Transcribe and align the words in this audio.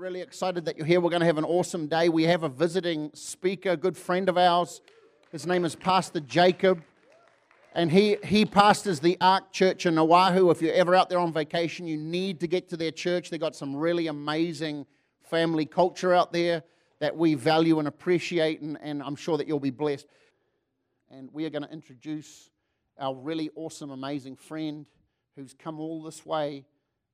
really 0.00 0.22
excited 0.22 0.64
that 0.64 0.78
you're 0.78 0.86
here. 0.86 0.98
We're 0.98 1.10
going 1.10 1.20
to 1.20 1.26
have 1.26 1.36
an 1.36 1.44
awesome 1.44 1.86
day. 1.86 2.08
We 2.08 2.22
have 2.22 2.42
a 2.42 2.48
visiting 2.48 3.10
speaker, 3.12 3.76
good 3.76 3.98
friend 3.98 4.30
of 4.30 4.38
ours. 4.38 4.80
His 5.30 5.46
name 5.46 5.62
is 5.66 5.74
Pastor 5.74 6.20
Jacob. 6.20 6.82
And 7.74 7.92
he, 7.92 8.16
he 8.24 8.46
pastors 8.46 9.00
the 9.00 9.18
Ark 9.20 9.52
Church 9.52 9.84
in 9.84 9.98
Oahu. 9.98 10.48
If 10.48 10.62
you're 10.62 10.72
ever 10.72 10.94
out 10.94 11.10
there 11.10 11.18
on 11.18 11.34
vacation, 11.34 11.86
you 11.86 11.98
need 11.98 12.40
to 12.40 12.46
get 12.46 12.70
to 12.70 12.78
their 12.78 12.90
church. 12.90 13.28
They've 13.28 13.38
got 13.38 13.54
some 13.54 13.76
really 13.76 14.06
amazing 14.06 14.86
family 15.20 15.66
culture 15.66 16.14
out 16.14 16.32
there 16.32 16.62
that 17.00 17.14
we 17.14 17.34
value 17.34 17.78
and 17.78 17.86
appreciate, 17.86 18.62
and, 18.62 18.78
and 18.80 19.02
I'm 19.02 19.16
sure 19.16 19.36
that 19.36 19.46
you'll 19.46 19.60
be 19.60 19.68
blessed. 19.68 20.06
And 21.10 21.28
we 21.30 21.44
are 21.44 21.50
going 21.50 21.64
to 21.64 21.72
introduce 21.72 22.48
our 22.98 23.14
really 23.14 23.50
awesome, 23.54 23.90
amazing 23.90 24.36
friend 24.36 24.86
who's 25.36 25.52
come 25.52 25.78
all 25.78 26.02
this 26.02 26.24
way 26.24 26.64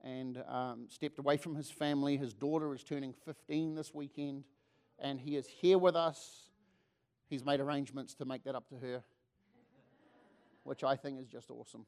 and 0.07 0.43
um, 0.49 0.87
stepped 0.89 1.19
away 1.19 1.37
from 1.37 1.57
his 1.57 1.69
family. 1.69 2.17
His 2.17 2.33
daughter 2.33 2.73
is 2.75 2.85
turning 2.85 3.13
15 3.25 3.75
this 3.75 3.93
weekend, 3.93 4.45
and 5.01 5.19
he 5.19 5.37
is 5.37 5.49
here 5.49 5.79
with 5.79 5.97
us. 5.97 6.51
He's 7.29 7.45
made 7.45 7.59
arrangements 7.59 8.15
to 8.15 8.25
make 8.25 8.45
that 8.45 8.55
up 8.55 8.69
to 8.69 8.77
her, 8.77 9.03
which 10.63 10.85
I 10.85 10.95
think 10.95 11.21
is 11.21 11.27
just 11.27 11.51
awesome. 11.51 11.87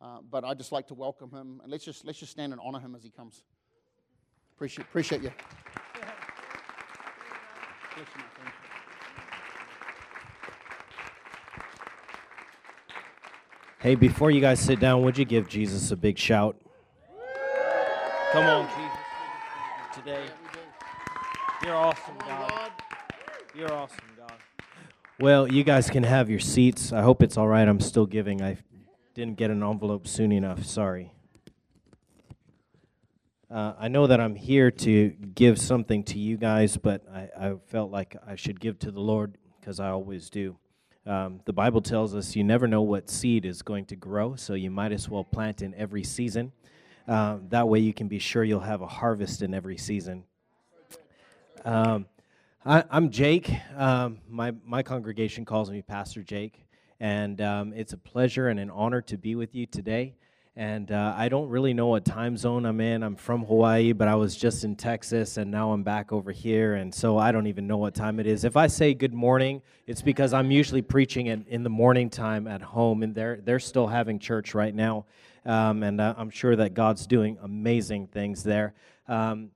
Uh, 0.00 0.18
but 0.28 0.44
I'd 0.44 0.58
just 0.58 0.72
like 0.72 0.88
to 0.88 0.94
welcome 0.94 1.30
him, 1.30 1.60
and 1.62 1.70
let's 1.70 1.84
just, 1.84 2.04
let's 2.04 2.18
just 2.18 2.32
stand 2.32 2.52
and 2.52 2.60
honor 2.64 2.80
him 2.80 2.96
as 2.96 3.04
he 3.04 3.10
comes. 3.10 3.44
Appreciate, 4.56 4.84
appreciate 4.88 5.22
you. 5.22 5.30
Hey, 13.78 13.94
before 13.94 14.30
you 14.30 14.40
guys 14.40 14.58
sit 14.58 14.80
down, 14.80 15.02
would 15.04 15.16
you 15.16 15.24
give 15.24 15.48
Jesus 15.48 15.90
a 15.92 15.96
big 15.96 16.18
shout? 16.18 16.56
Come 18.32 18.46
on, 18.46 18.68
Jesus. 18.68 18.98
Today. 19.92 20.24
You're 21.64 21.74
awesome, 21.74 22.14
God. 22.18 22.70
You're 23.56 23.72
awesome, 23.72 23.98
God. 24.16 24.32
Well, 25.18 25.52
you 25.52 25.64
guys 25.64 25.90
can 25.90 26.04
have 26.04 26.30
your 26.30 26.38
seats. 26.38 26.92
I 26.92 27.02
hope 27.02 27.24
it's 27.24 27.36
all 27.36 27.48
right. 27.48 27.66
I'm 27.66 27.80
still 27.80 28.06
giving. 28.06 28.40
I 28.40 28.58
didn't 29.14 29.36
get 29.36 29.50
an 29.50 29.64
envelope 29.64 30.06
soon 30.06 30.30
enough. 30.30 30.64
Sorry. 30.64 31.12
Uh, 33.50 33.72
I 33.76 33.88
know 33.88 34.06
that 34.06 34.20
I'm 34.20 34.36
here 34.36 34.70
to 34.70 35.08
give 35.08 35.58
something 35.58 36.04
to 36.04 36.18
you 36.20 36.36
guys, 36.36 36.76
but 36.76 37.02
I, 37.12 37.28
I 37.36 37.54
felt 37.66 37.90
like 37.90 38.16
I 38.24 38.36
should 38.36 38.60
give 38.60 38.78
to 38.78 38.92
the 38.92 39.00
Lord 39.00 39.38
because 39.58 39.80
I 39.80 39.88
always 39.88 40.30
do. 40.30 40.56
Um, 41.04 41.40
the 41.46 41.52
Bible 41.52 41.80
tells 41.80 42.14
us 42.14 42.36
you 42.36 42.44
never 42.44 42.68
know 42.68 42.82
what 42.82 43.10
seed 43.10 43.44
is 43.44 43.62
going 43.62 43.86
to 43.86 43.96
grow, 43.96 44.36
so 44.36 44.54
you 44.54 44.70
might 44.70 44.92
as 44.92 45.08
well 45.08 45.24
plant 45.24 45.62
in 45.62 45.74
every 45.74 46.04
season. 46.04 46.52
Um, 47.10 47.48
that 47.48 47.66
way, 47.66 47.80
you 47.80 47.92
can 47.92 48.06
be 48.06 48.20
sure 48.20 48.44
you'll 48.44 48.60
have 48.60 48.82
a 48.82 48.86
harvest 48.86 49.42
in 49.42 49.52
every 49.52 49.76
season. 49.76 50.22
Um, 51.64 52.06
I, 52.64 52.84
am 52.88 53.10
Jake. 53.10 53.52
Um, 53.76 54.18
my, 54.28 54.52
my 54.64 54.84
congregation 54.84 55.44
calls 55.44 55.72
me 55.72 55.82
Pastor 55.82 56.22
Jake, 56.22 56.64
and 57.00 57.40
um, 57.40 57.72
it's 57.72 57.94
a 57.94 57.96
pleasure 57.96 58.46
and 58.46 58.60
an 58.60 58.70
honor 58.70 59.00
to 59.02 59.18
be 59.18 59.34
with 59.34 59.56
you 59.56 59.66
today. 59.66 60.14
And 60.54 60.92
uh, 60.92 61.14
I 61.16 61.28
don't 61.28 61.48
really 61.48 61.74
know 61.74 61.88
what 61.88 62.04
time 62.04 62.36
zone 62.36 62.64
I'm 62.64 62.80
in. 62.80 63.02
I'm 63.02 63.16
from 63.16 63.44
Hawaii, 63.44 63.90
but 63.90 64.06
I 64.06 64.14
was 64.14 64.36
just 64.36 64.62
in 64.62 64.76
Texas, 64.76 65.36
and 65.36 65.50
now 65.50 65.72
I'm 65.72 65.82
back 65.82 66.12
over 66.12 66.30
here. 66.30 66.74
And 66.74 66.94
so 66.94 67.18
I 67.18 67.32
don't 67.32 67.48
even 67.48 67.66
know 67.66 67.78
what 67.78 67.92
time 67.92 68.20
it 68.20 68.28
is. 68.28 68.44
If 68.44 68.56
I 68.56 68.68
say 68.68 68.94
good 68.94 69.14
morning, 69.14 69.62
it's 69.88 70.02
because 70.02 70.32
I'm 70.32 70.52
usually 70.52 70.82
preaching 70.82 71.26
in, 71.26 71.44
in 71.48 71.64
the 71.64 71.70
morning 71.70 72.08
time 72.08 72.46
at 72.46 72.62
home, 72.62 73.02
and 73.02 73.16
they're, 73.16 73.40
they're 73.42 73.58
still 73.58 73.88
having 73.88 74.20
church 74.20 74.54
right 74.54 74.74
now 74.74 75.06
um, 75.44 75.82
and 75.82 76.00
uh, 76.00 76.14
I'm 76.16 76.30
sure 76.30 76.56
that 76.56 76.74
God's 76.74 77.06
doing 77.06 77.38
amazing 77.42 78.08
things 78.08 78.42
there. 78.42 78.74
Um, 79.08 79.50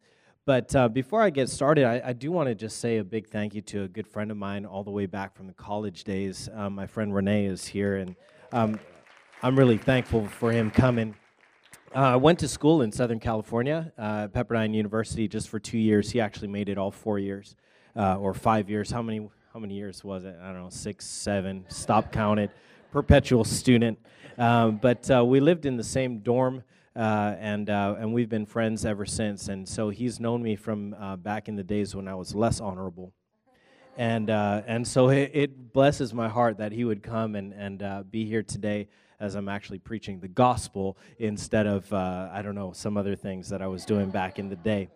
but 0.47 0.75
uh, 0.77 0.89
before 0.89 1.23
I 1.23 1.31
get 1.31 1.49
started, 1.49 1.85
I, 1.85 2.03
I 2.09 2.13
do 2.13 2.31
want 2.31 2.49
to 2.49 2.55
just 2.55 2.79
say 2.79 2.99
a 2.99 3.05
big 3.05 3.29
thank 3.29 3.55
you 3.55 3.63
to 3.63 3.85
a 3.85 3.89
good 3.89 4.07
friend 4.07 4.31
of 4.31 4.37
mine 4.37 4.67
all 4.67 4.85
the 4.85 4.91
way 4.91 5.07
back 5.07 5.35
from 5.35 5.47
the 5.47 5.55
college 5.55 6.05
days. 6.05 6.51
Um, 6.55 6.75
my 6.75 6.87
friend 6.87 7.15
Renee 7.15 7.47
is 7.47 7.67
here, 7.67 7.97
and 7.97 8.15
um, 8.53 8.79
I'm 9.43 9.59
really 9.59 9.79
thankful 9.79 10.27
for 10.27 10.53
him 10.53 10.71
coming. 10.71 11.15
Uh, 11.95 12.01
I 12.01 12.17
went 12.17 12.41
to 12.41 12.49
school 12.49 12.83
in 12.83 12.93
Southern 12.93 13.21
California, 13.21 13.93
uh, 13.97 14.29
Pepperdine 14.29 14.75
University, 14.75 15.29
just 15.29 15.49
for 15.49 15.59
two 15.59 15.79
years. 15.79 16.11
He 16.11 16.21
actually 16.21 16.49
made 16.49 16.69
it 16.69 16.77
all 16.77 16.91
four 16.91 17.19
years 17.19 17.57
uh, 17.97 18.17
or 18.17 18.35
five 18.35 18.69
years. 18.69 18.91
How 18.91 19.01
many? 19.01 19.29
How 19.55 19.61
many 19.61 19.75
years 19.75 20.03
was 20.03 20.25
it? 20.25 20.37
I 20.43 20.47
don't 20.53 20.63
know, 20.65 20.69
six, 20.69 21.07
seven. 21.07 21.65
Stop 21.69 22.11
counted. 22.11 22.51
Perpetual 22.95 23.43
student. 23.43 23.99
Um, 24.39 24.77
but 24.77 25.11
uh, 25.11 25.25
we 25.25 25.41
lived 25.41 25.67
in 25.67 25.77
the 25.77 25.83
same 25.83 26.21
dorm, 26.21 26.63
uh, 26.95 27.35
and 27.41 27.69
uh, 27.69 27.97
and 27.99 28.15
we've 28.15 28.29
been 28.29 28.47
friends 28.47 28.85
ever 28.85 29.05
since. 29.05 29.49
And 29.49 29.69
so 29.69 29.89
he's 29.89 30.21
known 30.21 30.45
me 30.45 30.55
from 30.55 30.95
uh, 30.95 31.17
back 31.17 31.49
in 31.49 31.57
the 31.57 31.65
days 31.65 31.97
when 31.97 32.07
I 32.07 32.15
was 32.15 32.37
less 32.37 32.61
honorable. 32.61 33.13
And 33.97 34.31
uh, 34.31 34.63
and 34.69 34.87
so 34.87 35.09
it, 35.09 35.33
it, 35.35 35.73
blesses 35.73 36.15
my 36.15 36.29
heart 36.29 36.59
that 36.59 36.71
he 36.71 36.85
would 36.85 37.03
come 37.03 37.35
and 37.35 37.53
and 37.53 38.09
be 38.13 38.27
here 38.27 38.45
today 38.45 38.87
as 39.19 39.35
I'm 39.35 39.49
actually 39.49 39.81
preaching 39.81 40.21
the 40.21 40.29
gospel 40.29 40.97
instead 41.19 41.67
of 41.67 41.93
I 41.93 42.43
don't 42.45 42.55
know 42.55 42.71
some 42.71 42.97
other 42.97 43.17
things 43.17 43.49
that 43.49 43.61
I 43.61 43.67
was 43.67 43.85
doing 43.85 44.11
back 44.11 44.39
in 44.39 44.49
the 44.49 44.55
day. 44.55 44.89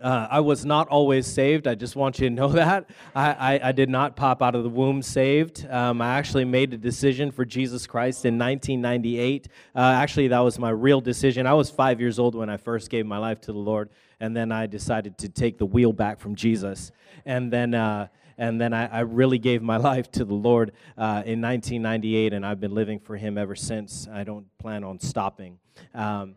Uh, 0.00 0.28
I 0.30 0.40
was 0.40 0.66
not 0.66 0.88
always 0.88 1.26
saved. 1.26 1.66
I 1.66 1.74
just 1.74 1.96
want 1.96 2.18
you 2.18 2.28
to 2.28 2.34
know 2.34 2.48
that. 2.52 2.90
I, 3.14 3.30
I, 3.32 3.68
I 3.68 3.72
did 3.72 3.88
not 3.88 4.14
pop 4.14 4.42
out 4.42 4.54
of 4.54 4.62
the 4.62 4.68
womb 4.68 5.02
saved. 5.02 5.66
Um, 5.70 6.02
I 6.02 6.18
actually 6.18 6.44
made 6.44 6.74
a 6.74 6.76
decision 6.76 7.30
for 7.30 7.44
Jesus 7.44 7.86
Christ 7.86 8.24
in 8.24 8.38
1998. 8.38 9.48
Uh, 9.74 9.78
actually, 9.78 10.28
that 10.28 10.40
was 10.40 10.58
my 10.58 10.70
real 10.70 11.00
decision. 11.00 11.46
I 11.46 11.54
was 11.54 11.70
five 11.70 12.00
years 12.00 12.18
old 12.18 12.34
when 12.34 12.50
I 12.50 12.56
first 12.56 12.90
gave 12.90 13.06
my 13.06 13.18
life 13.18 13.40
to 13.42 13.52
the 13.52 13.58
Lord, 13.58 13.88
and 14.20 14.36
then 14.36 14.52
I 14.52 14.66
decided 14.66 15.16
to 15.18 15.28
take 15.28 15.58
the 15.58 15.66
wheel 15.66 15.92
back 15.92 16.20
from 16.20 16.34
Jesus. 16.34 16.92
And 17.24 17.52
then. 17.52 17.74
Uh, 17.74 18.08
and 18.38 18.60
then 18.60 18.74
I, 18.74 18.86
I, 18.88 19.00
really 19.00 19.38
gave 19.38 19.62
my 19.62 19.76
life 19.92 20.10
to 20.12 20.24
the 20.26 20.34
Lord 20.34 20.72
uh, 20.98 21.22
in 21.24 21.40
1998, 21.40 22.34
and 22.34 22.44
I've 22.44 22.60
been 22.60 22.74
living 22.74 22.98
for 22.98 23.16
Him 23.16 23.38
ever 23.38 23.56
since. 23.56 24.06
I 24.12 24.24
don't 24.24 24.46
plan 24.58 24.84
on 24.84 25.00
stopping. 25.00 25.58
Um, 25.94 26.34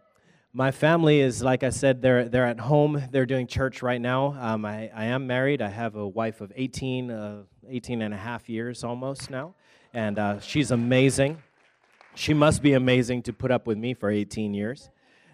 my 0.53 0.71
family 0.71 1.19
is, 1.19 1.43
like 1.43 1.63
I 1.63 1.69
said, 1.69 2.01
they're, 2.01 2.27
they're 2.27 2.45
at 2.45 2.59
home. 2.59 3.03
They're 3.11 3.27
doing 3.27 3.45
church 3.45 3.83
right 3.83 4.01
now. 4.01 4.35
Um, 4.39 4.65
I, 4.65 4.89
I 4.95 5.05
am 5.05 5.27
married. 5.27 5.61
I 5.61 5.69
have 5.69 5.95
a 5.95 6.07
wife 6.07 6.41
of 6.41 6.51
18, 6.55 7.11
uh, 7.11 7.43
18 7.67 8.01
and 8.01 8.13
a 8.13 8.17
half 8.17 8.49
years 8.49 8.83
almost 8.83 9.29
now. 9.29 9.53
And 9.93 10.17
uh, 10.17 10.39
she's 10.39 10.71
amazing. 10.71 11.37
She 12.15 12.33
must 12.33 12.63
be 12.63 12.73
amazing 12.73 13.23
to 13.23 13.33
put 13.33 13.51
up 13.51 13.67
with 13.67 13.77
me 13.77 13.93
for 13.93 14.09
18 14.09 14.53
years. 14.53 14.89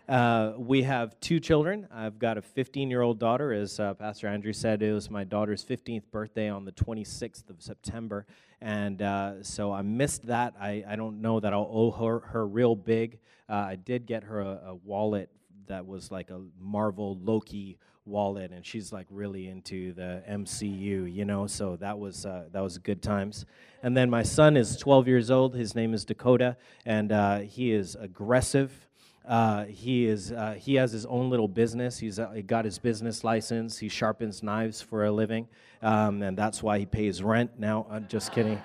Uh, 0.07 0.53
we 0.57 0.83
have 0.83 1.19
two 1.19 1.39
children. 1.39 1.87
I've 1.91 2.19
got 2.19 2.37
a 2.37 2.41
15 2.41 2.89
year 2.89 3.01
old 3.01 3.17
daughter. 3.17 3.53
As 3.53 3.79
uh, 3.79 3.93
Pastor 3.93 4.27
Andrew 4.27 4.53
said, 4.53 4.83
it 4.83 4.91
was 4.91 5.09
my 5.09 5.23
daughter's 5.23 5.63
15th 5.63 6.03
birthday 6.11 6.49
on 6.49 6.65
the 6.65 6.73
26th 6.73 7.49
of 7.49 7.61
September. 7.61 8.25
And 8.65 8.99
uh, 9.03 9.43
so 9.43 9.71
I 9.71 9.83
missed 9.83 10.25
that. 10.25 10.55
I, 10.59 10.83
I 10.87 10.95
don't 10.95 11.21
know 11.21 11.39
that 11.39 11.53
I'll 11.53 11.69
owe 11.71 11.91
her, 11.91 12.21
her 12.21 12.47
real 12.47 12.75
big. 12.75 13.19
Uh, 13.47 13.53
I 13.53 13.75
did 13.75 14.07
get 14.07 14.23
her 14.23 14.41
a, 14.41 14.59
a 14.69 14.75
wallet 14.83 15.29
that 15.67 15.85
was 15.85 16.09
like 16.09 16.31
a 16.31 16.41
Marvel 16.59 17.15
Loki 17.21 17.77
wallet, 18.07 18.51
and 18.51 18.65
she's 18.65 18.91
like 18.91 19.05
really 19.11 19.49
into 19.49 19.93
the 19.93 20.23
MCU, 20.27 21.13
you 21.13 21.25
know. 21.25 21.45
So 21.45 21.75
that 21.75 21.99
was 21.99 22.25
uh, 22.25 22.45
that 22.53 22.61
was 22.61 22.79
good 22.79 23.03
times. 23.03 23.45
And 23.83 23.95
then 23.95 24.09
my 24.09 24.23
son 24.23 24.57
is 24.57 24.77
12 24.77 25.07
years 25.07 25.29
old. 25.29 25.53
His 25.53 25.75
name 25.75 25.93
is 25.93 26.03
Dakota, 26.03 26.57
and 26.87 27.11
uh, 27.11 27.39
he 27.41 27.71
is 27.71 27.95
aggressive. 27.95 28.84
Uh, 29.27 29.65
he 29.65 30.05
is 30.05 30.31
uh, 30.31 30.53
he 30.53 30.75
has 30.75 30.91
his 30.91 31.05
own 31.07 31.29
little 31.29 31.47
business. 31.47 31.97
He's 31.97 32.19
uh, 32.19 32.29
he 32.31 32.43
got 32.43 32.63
his 32.63 32.77
business 32.77 33.23
license. 33.23 33.79
He 33.79 33.89
sharpens 33.89 34.43
knives 34.43 34.81
for 34.81 35.05
a 35.05 35.11
living, 35.11 35.47
um, 35.81 36.21
and 36.21 36.37
that's 36.37 36.61
why 36.61 36.77
he 36.77 36.85
pays 36.85 37.23
rent 37.23 37.51
now. 37.57 37.87
I'm 37.89 38.07
just 38.07 38.31
kidding. 38.31 38.61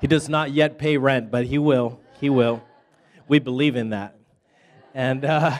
he 0.00 0.06
does 0.06 0.28
not 0.28 0.52
yet 0.52 0.78
pay 0.78 0.98
rent, 0.98 1.32
but 1.32 1.46
he 1.46 1.58
will. 1.58 2.00
He 2.20 2.30
will. 2.30 2.62
We 3.26 3.40
believe 3.40 3.74
in 3.74 3.90
that, 3.90 4.16
and 4.94 5.24
uh, 5.24 5.58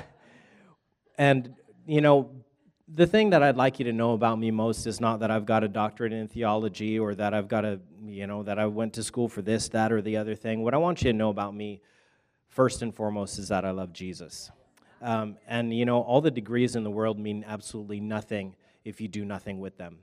and 1.18 1.54
you 1.86 2.00
know. 2.00 2.30
The 2.90 3.06
thing 3.06 3.28
that 3.30 3.42
I'd 3.42 3.54
like 3.54 3.78
you 3.78 3.84
to 3.84 3.92
know 3.92 4.14
about 4.14 4.38
me 4.38 4.50
most 4.50 4.86
is 4.86 4.98
not 4.98 5.20
that 5.20 5.30
I've 5.30 5.44
got 5.44 5.62
a 5.62 5.68
doctorate 5.68 6.14
in 6.14 6.26
theology 6.26 6.98
or 6.98 7.14
that 7.16 7.34
I've 7.34 7.46
got 7.46 7.66
a, 7.66 7.80
you 8.02 8.26
know, 8.26 8.42
that 8.44 8.58
I 8.58 8.64
went 8.64 8.94
to 8.94 9.02
school 9.02 9.28
for 9.28 9.42
this, 9.42 9.68
that, 9.68 9.92
or 9.92 10.00
the 10.00 10.16
other 10.16 10.34
thing. 10.34 10.62
What 10.62 10.72
I 10.72 10.78
want 10.78 11.02
you 11.02 11.12
to 11.12 11.16
know 11.16 11.28
about 11.28 11.54
me 11.54 11.82
first 12.58 12.82
and 12.82 12.92
foremost 12.92 13.38
is 13.38 13.46
that 13.46 13.64
I 13.64 13.70
love 13.70 13.92
Jesus. 13.92 14.50
Um, 15.00 15.36
and 15.46 15.72
you 15.72 15.84
know, 15.84 16.00
all 16.00 16.20
the 16.20 16.28
degrees 16.28 16.74
in 16.74 16.82
the 16.82 16.90
world 16.90 17.16
mean 17.16 17.44
absolutely 17.46 18.00
nothing 18.00 18.56
if 18.84 19.00
you 19.00 19.06
do 19.06 19.24
nothing 19.24 19.60
with 19.60 19.78
them. 19.78 19.98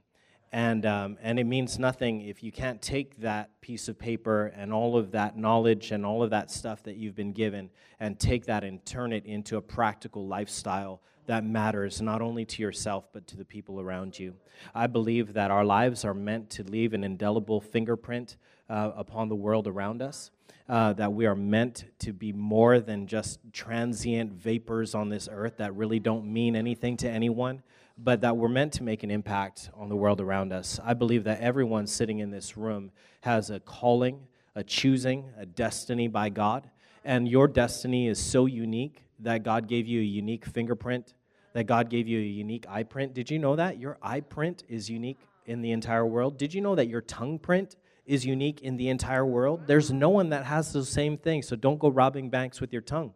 And, 0.53 0.85
um, 0.85 1.17
and 1.21 1.37
it 1.37 1.43
means 1.43 1.77
nothing 1.77 2.21
if 2.21 2.41
you 2.41 2.53
can't 2.53 2.81
take 2.81 3.19
that 3.19 3.49
piece 3.59 3.89
of 3.89 3.99
paper 3.99 4.53
and 4.55 4.71
all 4.71 4.95
of 4.95 5.11
that 5.11 5.37
knowledge 5.37 5.91
and 5.91 6.05
all 6.05 6.23
of 6.23 6.29
that 6.29 6.49
stuff 6.49 6.81
that 6.83 6.95
you've 6.95 7.13
been 7.13 7.33
given 7.33 7.71
and 7.99 8.17
take 8.17 8.45
that 8.45 8.63
and 8.63 8.85
turn 8.85 9.11
it 9.11 9.25
into 9.25 9.57
a 9.57 9.61
practical 9.61 10.25
lifestyle 10.25 11.01
that 11.27 11.43
matters 11.43 12.01
not 12.01 12.21
only 12.21 12.45
to 12.45 12.61
yourself 12.61 13.07
but 13.13 13.27
to 13.27 13.37
the 13.37 13.45
people 13.45 13.79
around 13.79 14.17
you. 14.19 14.33
I 14.73 14.87
believe 14.87 15.33
that 15.33 15.51
our 15.51 15.65
lives 15.65 16.05
are 16.05 16.13
meant 16.13 16.49
to 16.51 16.63
leave 16.63 16.93
an 16.93 17.03
indelible 17.03 17.61
fingerprint 17.61 18.37
uh, 18.69 18.91
upon 18.95 19.29
the 19.29 19.35
world 19.35 19.67
around 19.67 20.01
us. 20.01 20.31
uh, 20.67 20.93
that 20.93 21.13
we 21.13 21.25
are 21.25 21.35
meant 21.35 21.85
to 21.99 22.11
be 22.13 22.33
more 22.33 22.79
than 22.79 23.07
just 23.07 23.39
transient 23.53 24.31
vapors 24.31 24.95
on 24.95 25.09
this 25.09 25.29
earth 25.31 25.57
that 25.57 25.75
really 25.75 25.99
don't 25.99 26.25
mean 26.25 26.55
anything 26.55 26.97
to 26.97 27.09
anyone, 27.09 27.61
but 27.97 28.21
that 28.21 28.35
we're 28.35 28.49
meant 28.49 28.73
to 28.73 28.83
make 28.83 29.03
an 29.03 29.11
impact 29.11 29.69
on 29.75 29.89
the 29.89 29.95
world 29.95 30.19
around 30.19 30.51
us. 30.51 30.79
I 30.83 30.93
believe 30.93 31.23
that 31.25 31.39
everyone 31.39 31.87
sitting 31.87 32.19
in 32.19 32.31
this 32.31 32.57
room 32.57 32.91
has 33.21 33.49
a 33.49 33.59
calling, 33.59 34.27
a 34.55 34.63
choosing, 34.63 35.25
a 35.37 35.45
destiny 35.45 36.07
by 36.07 36.29
God. 36.29 36.69
And 37.05 37.27
your 37.29 37.47
destiny 37.47 38.07
is 38.07 38.19
so 38.19 38.47
unique 38.47 39.03
that 39.19 39.43
God 39.43 39.67
gave 39.67 39.87
you 39.87 40.01
a 40.01 40.03
unique 40.03 40.43
fingerprint, 40.43 41.13
that 41.53 41.65
God 41.65 41.87
gave 41.89 42.07
you 42.07 42.19
a 42.19 42.23
unique 42.23 42.65
eye 42.67 42.81
print. 42.81 43.13
Did 43.13 43.29
you 43.29 43.37
know 43.37 43.55
that? 43.55 43.79
Your 43.79 43.99
eye 44.01 44.21
print 44.21 44.63
is 44.67 44.89
unique 44.89 45.19
in 45.45 45.61
the 45.61 45.71
entire 45.71 46.05
world. 46.05 46.39
Did 46.39 46.51
you 46.51 46.61
know 46.61 46.73
that 46.73 46.87
your 46.87 47.01
tongue 47.01 47.37
print 47.37 47.75
is 48.07 48.25
unique 48.25 48.61
in 48.61 48.75
the 48.75 48.89
entire 48.89 49.25
world? 49.25 49.67
There's 49.67 49.91
no 49.91 50.09
one 50.09 50.29
that 50.29 50.45
has 50.45 50.73
those 50.73 50.89
same 50.89 51.15
things, 51.15 51.47
so 51.47 51.55
don't 51.55 51.77
go 51.77 51.89
robbing 51.89 52.31
banks 52.31 52.59
with 52.59 52.73
your 52.73 52.81
tongue. 52.81 53.13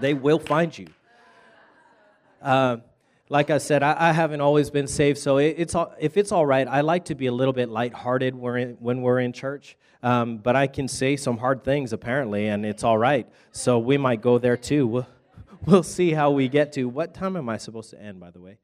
They 0.00 0.14
will 0.14 0.40
find 0.40 0.76
you. 0.76 0.88
Uh, 2.42 2.78
like 3.30 3.50
I 3.50 3.58
said, 3.58 3.82
I, 3.82 4.08
I, 4.08 4.12
haven't 4.12 4.40
always 4.40 4.70
been 4.70 4.86
saved, 4.86 5.18
so 5.18 5.36
it, 5.38 5.56
it's 5.58 5.74
all, 5.74 5.92
if 5.98 6.16
it's 6.16 6.32
all 6.32 6.46
right, 6.46 6.66
I 6.66 6.80
like 6.80 7.06
to 7.06 7.14
be 7.14 7.26
a 7.26 7.32
little 7.32 7.52
bit 7.52 7.68
lighthearted 7.68 8.34
when, 8.34 8.76
when 8.80 9.02
we're 9.02 9.20
in 9.20 9.32
church. 9.32 9.76
Um, 10.02 10.38
but 10.38 10.56
I 10.56 10.66
can 10.66 10.88
say 10.88 11.16
some 11.16 11.36
hard 11.36 11.64
things 11.64 11.92
apparently, 11.92 12.46
and 12.46 12.64
it's 12.64 12.84
all 12.84 12.96
right. 12.96 13.28
So 13.52 13.78
we 13.78 13.98
might 13.98 14.22
go 14.22 14.38
there 14.38 14.56
too. 14.56 14.86
We'll, 14.86 15.06
we'll 15.66 15.82
see 15.82 16.12
how 16.12 16.30
we 16.30 16.48
get 16.48 16.72
to. 16.74 16.84
What 16.88 17.12
time 17.14 17.36
am 17.36 17.48
I 17.48 17.58
supposed 17.58 17.90
to 17.90 18.00
end, 18.00 18.18
by 18.18 18.30
the 18.30 18.40
way? 18.40 18.58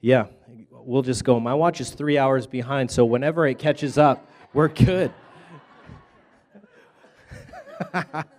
Yeah, 0.00 0.26
we'll 0.70 1.02
just 1.02 1.24
go. 1.24 1.40
My 1.40 1.54
watch 1.54 1.80
is 1.80 1.90
three 1.90 2.18
hours 2.18 2.46
behind, 2.46 2.90
so 2.90 3.04
whenever 3.04 3.46
it 3.46 3.58
catches 3.58 3.98
up, 3.98 4.30
we're 4.54 4.68
good. 4.68 5.12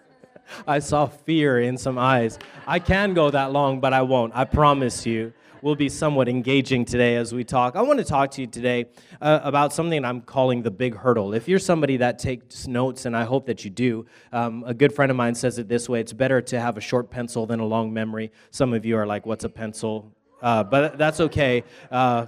I 0.68 0.80
saw 0.80 1.06
fear 1.08 1.60
in 1.60 1.78
some 1.78 1.98
eyes. 1.98 2.40
I 2.68 2.80
can 2.80 3.14
go 3.14 3.30
that 3.32 3.52
long, 3.52 3.80
but 3.80 3.94
I 3.94 4.02
won't. 4.02 4.34
I 4.36 4.46
promise 4.46 5.06
you. 5.06 5.34
We'll 5.62 5.76
be 5.76 5.90
somewhat 5.90 6.30
engaging 6.30 6.86
today 6.86 7.18
as 7.18 7.34
we 7.34 7.44
talk. 7.44 7.76
I 7.76 7.82
want 7.82 8.00
to 8.00 8.06
talk 8.06 8.32
to 8.32 8.42
you 8.42 8.48
today 8.48 8.86
uh, 9.20 9.42
about 9.44 9.74
something 9.74 10.06
I'm 10.06 10.22
calling 10.22 10.62
the 10.62 10.72
big 10.72 10.96
hurdle. 10.96 11.34
If 11.34 11.50
you're 11.50 11.60
somebody 11.60 11.98
that 11.98 12.18
takes 12.18 12.66
notes, 12.66 13.06
and 13.06 13.16
I 13.16 13.26
hope 13.26 13.46
that 13.48 13.66
you 13.66 13.70
do, 13.70 14.06
um, 14.32 14.64
a 14.66 14.74
good 14.74 14.94
friend 14.94 15.12
of 15.12 15.18
mine 15.18 15.36
says 15.36 15.60
it 15.60 15.68
this 15.68 15.90
way 15.90 16.00
it's 16.00 16.14
better 16.14 16.42
to 16.44 16.60
have 16.62 16.78
a 16.78 16.82
short 16.82 17.10
pencil 17.10 17.46
than 17.46 17.60
a 17.60 17.66
long 17.66 17.92
memory. 17.92 18.32
Some 18.52 18.74
of 18.74 18.86
you 18.86 18.96
are 18.96 19.06
like, 19.06 19.26
What's 19.26 19.44
a 19.44 19.50
pencil? 19.50 20.14
Uh, 20.42 20.64
but 20.64 20.98
that's 20.98 21.20
okay. 21.20 21.66
Uh, 21.92 22.28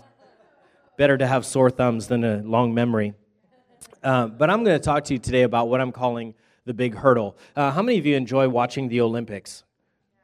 better 0.97 1.17
to 1.17 1.25
have 1.25 1.45
sore 1.45 1.69
thumbs 1.69 2.07
than 2.07 2.25
a 2.25 2.41
long 2.43 2.73
memory. 2.73 3.13
Uh, 4.03 4.27
but 4.27 4.49
I'm 4.49 4.63
going 4.63 4.77
to 4.77 4.83
talk 4.83 5.05
to 5.05 5.13
you 5.13 5.19
today 5.19 5.43
about 5.43 5.69
what 5.69 5.79
I'm 5.79 5.91
calling 5.91 6.33
the 6.65 6.73
big 6.73 6.95
hurdle. 6.95 7.37
Uh, 7.55 7.71
how 7.71 7.81
many 7.81 7.97
of 7.97 8.05
you 8.05 8.15
enjoy 8.15 8.47
watching 8.49 8.87
the 8.89 9.01
Olympics? 9.01 9.63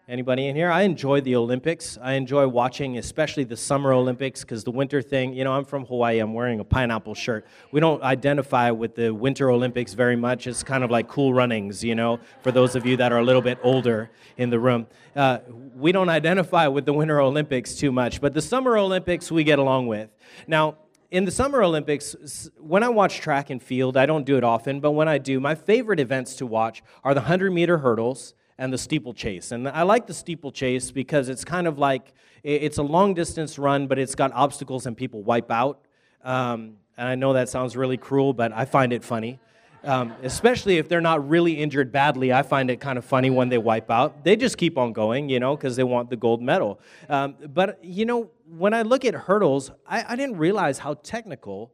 Anybody 0.10 0.48
in 0.48 0.56
here? 0.56 0.72
I 0.72 0.84
enjoy 0.84 1.20
the 1.20 1.36
Olympics. 1.36 1.98
I 2.02 2.14
enjoy 2.14 2.48
watching, 2.48 2.98
especially 2.98 3.44
the 3.44 3.58
Summer 3.58 3.92
Olympics, 3.92 4.40
because 4.40 4.64
the 4.64 4.72
winter 4.72 5.02
thing, 5.02 5.34
you 5.34 5.44
know, 5.44 5.52
I'm 5.52 5.66
from 5.66 5.86
Hawaii. 5.86 6.20
I'm 6.20 6.34
wearing 6.34 6.62
a 6.62 6.64
pineapple 6.64 7.14
shirt. 7.14 7.46
We 7.74 7.82
don't 7.82 8.02
identify 8.02 8.72
with 8.72 8.96
the 8.96 9.14
Winter 9.14 9.52
Olympics 9.52 9.96
very 9.96 10.16
much. 10.16 10.48
It's 10.48 10.64
kind 10.64 10.86
of 10.86 10.92
like 10.92 11.10
cool 11.10 11.34
runnings, 11.34 11.84
you 11.84 11.94
know, 11.94 12.22
for 12.42 12.54
those 12.54 12.74
of 12.74 12.86
you 12.86 12.96
that 12.96 13.12
are 13.12 13.18
a 13.18 13.24
little 13.24 13.42
bit 13.42 13.58
older 13.64 14.10
in 14.38 14.50
the 14.50 14.60
room. 14.60 14.88
Uh, 15.14 15.40
we 15.76 15.92
don't 15.92 16.08
identify 16.08 16.68
with 16.68 16.86
the 16.86 16.94
Winter 16.94 17.20
Olympics 17.20 17.76
too 17.76 17.92
much, 17.92 18.22
but 18.22 18.34
the 18.34 18.42
Summer 18.42 18.78
Olympics 18.78 19.30
we 19.30 19.44
get 19.44 19.60
along 19.60 19.88
with. 19.88 20.10
Now, 20.48 20.78
in 21.10 21.26
the 21.26 21.32
Summer 21.32 21.64
Olympics, 21.64 22.50
when 22.60 22.84
I 22.84 22.90
watch 22.90 23.18
track 23.18 23.50
and 23.50 23.62
field, 23.62 23.96
I 23.96 24.06
don't 24.06 24.26
do 24.26 24.38
it 24.38 24.44
often, 24.44 24.80
but 24.80 24.92
when 24.92 25.08
I 25.08 25.18
do, 25.18 25.40
my 25.40 25.56
favorite 25.56 26.00
events 26.00 26.36
to 26.36 26.46
watch 26.46 26.84
are 27.04 27.14
the 27.14 27.22
100 27.22 27.52
meter 27.52 27.78
hurdles 27.78 28.34
and 28.58 28.74
the 28.74 28.78
steeplechase. 28.78 29.52
And 29.52 29.68
I 29.70 29.84
like 29.84 30.08
the 30.08 30.14
steeplechase 30.14 30.92
because 30.92 31.30
it's 31.30 31.46
kind 31.46 31.68
of 31.68 31.78
like 31.78 32.14
it's 32.44 32.78
a 32.78 32.84
long 32.84 33.14
distance 33.14 33.58
run, 33.58 33.88
but 33.88 34.00
it's 34.00 34.16
got 34.16 34.32
obstacles 34.34 34.86
and 34.86 34.98
people 34.98 35.24
wipe 35.24 35.52
out. 35.52 35.86
Um, 36.24 36.78
and 36.98 37.08
I 37.08 37.16
know 37.16 37.34
that 37.34 37.50
sounds 37.50 37.78
really 37.78 37.98
cruel, 37.98 38.34
but 38.34 38.52
I 38.52 38.66
find 38.66 38.92
it 38.92 39.04
funny. 39.04 39.40
Um, 39.88 40.14
especially 40.22 40.80
if 40.80 40.90
they're 40.90 41.00
not 41.00 41.30
really 41.30 41.54
injured 41.54 41.94
badly, 41.94 42.34
I 42.34 42.44
find 42.44 42.70
it 42.70 42.82
kind 42.82 42.98
of 42.98 43.06
funny 43.06 43.30
when 43.30 43.48
they 43.48 43.58
wipe 43.58 43.90
out. 43.90 44.26
They 44.26 44.36
just 44.36 44.58
keep 44.58 44.78
on 44.78 44.92
going, 44.92 45.30
you 45.30 45.40
know, 45.40 45.56
because 45.56 45.78
they 45.78 45.86
want 45.86 46.10
the 46.10 46.18
gold 46.18 46.42
medal. 46.42 46.82
Um, 47.08 47.36
but, 47.54 47.80
you 47.82 48.04
know, 48.04 48.30
when 48.50 48.74
I 48.74 48.82
look 48.82 49.06
at 49.06 49.14
hurdles, 49.14 49.72
I, 49.88 50.04
I 50.10 50.16
didn't 50.18 50.38
realize 50.38 50.80
how 50.80 50.96
technical 50.96 51.72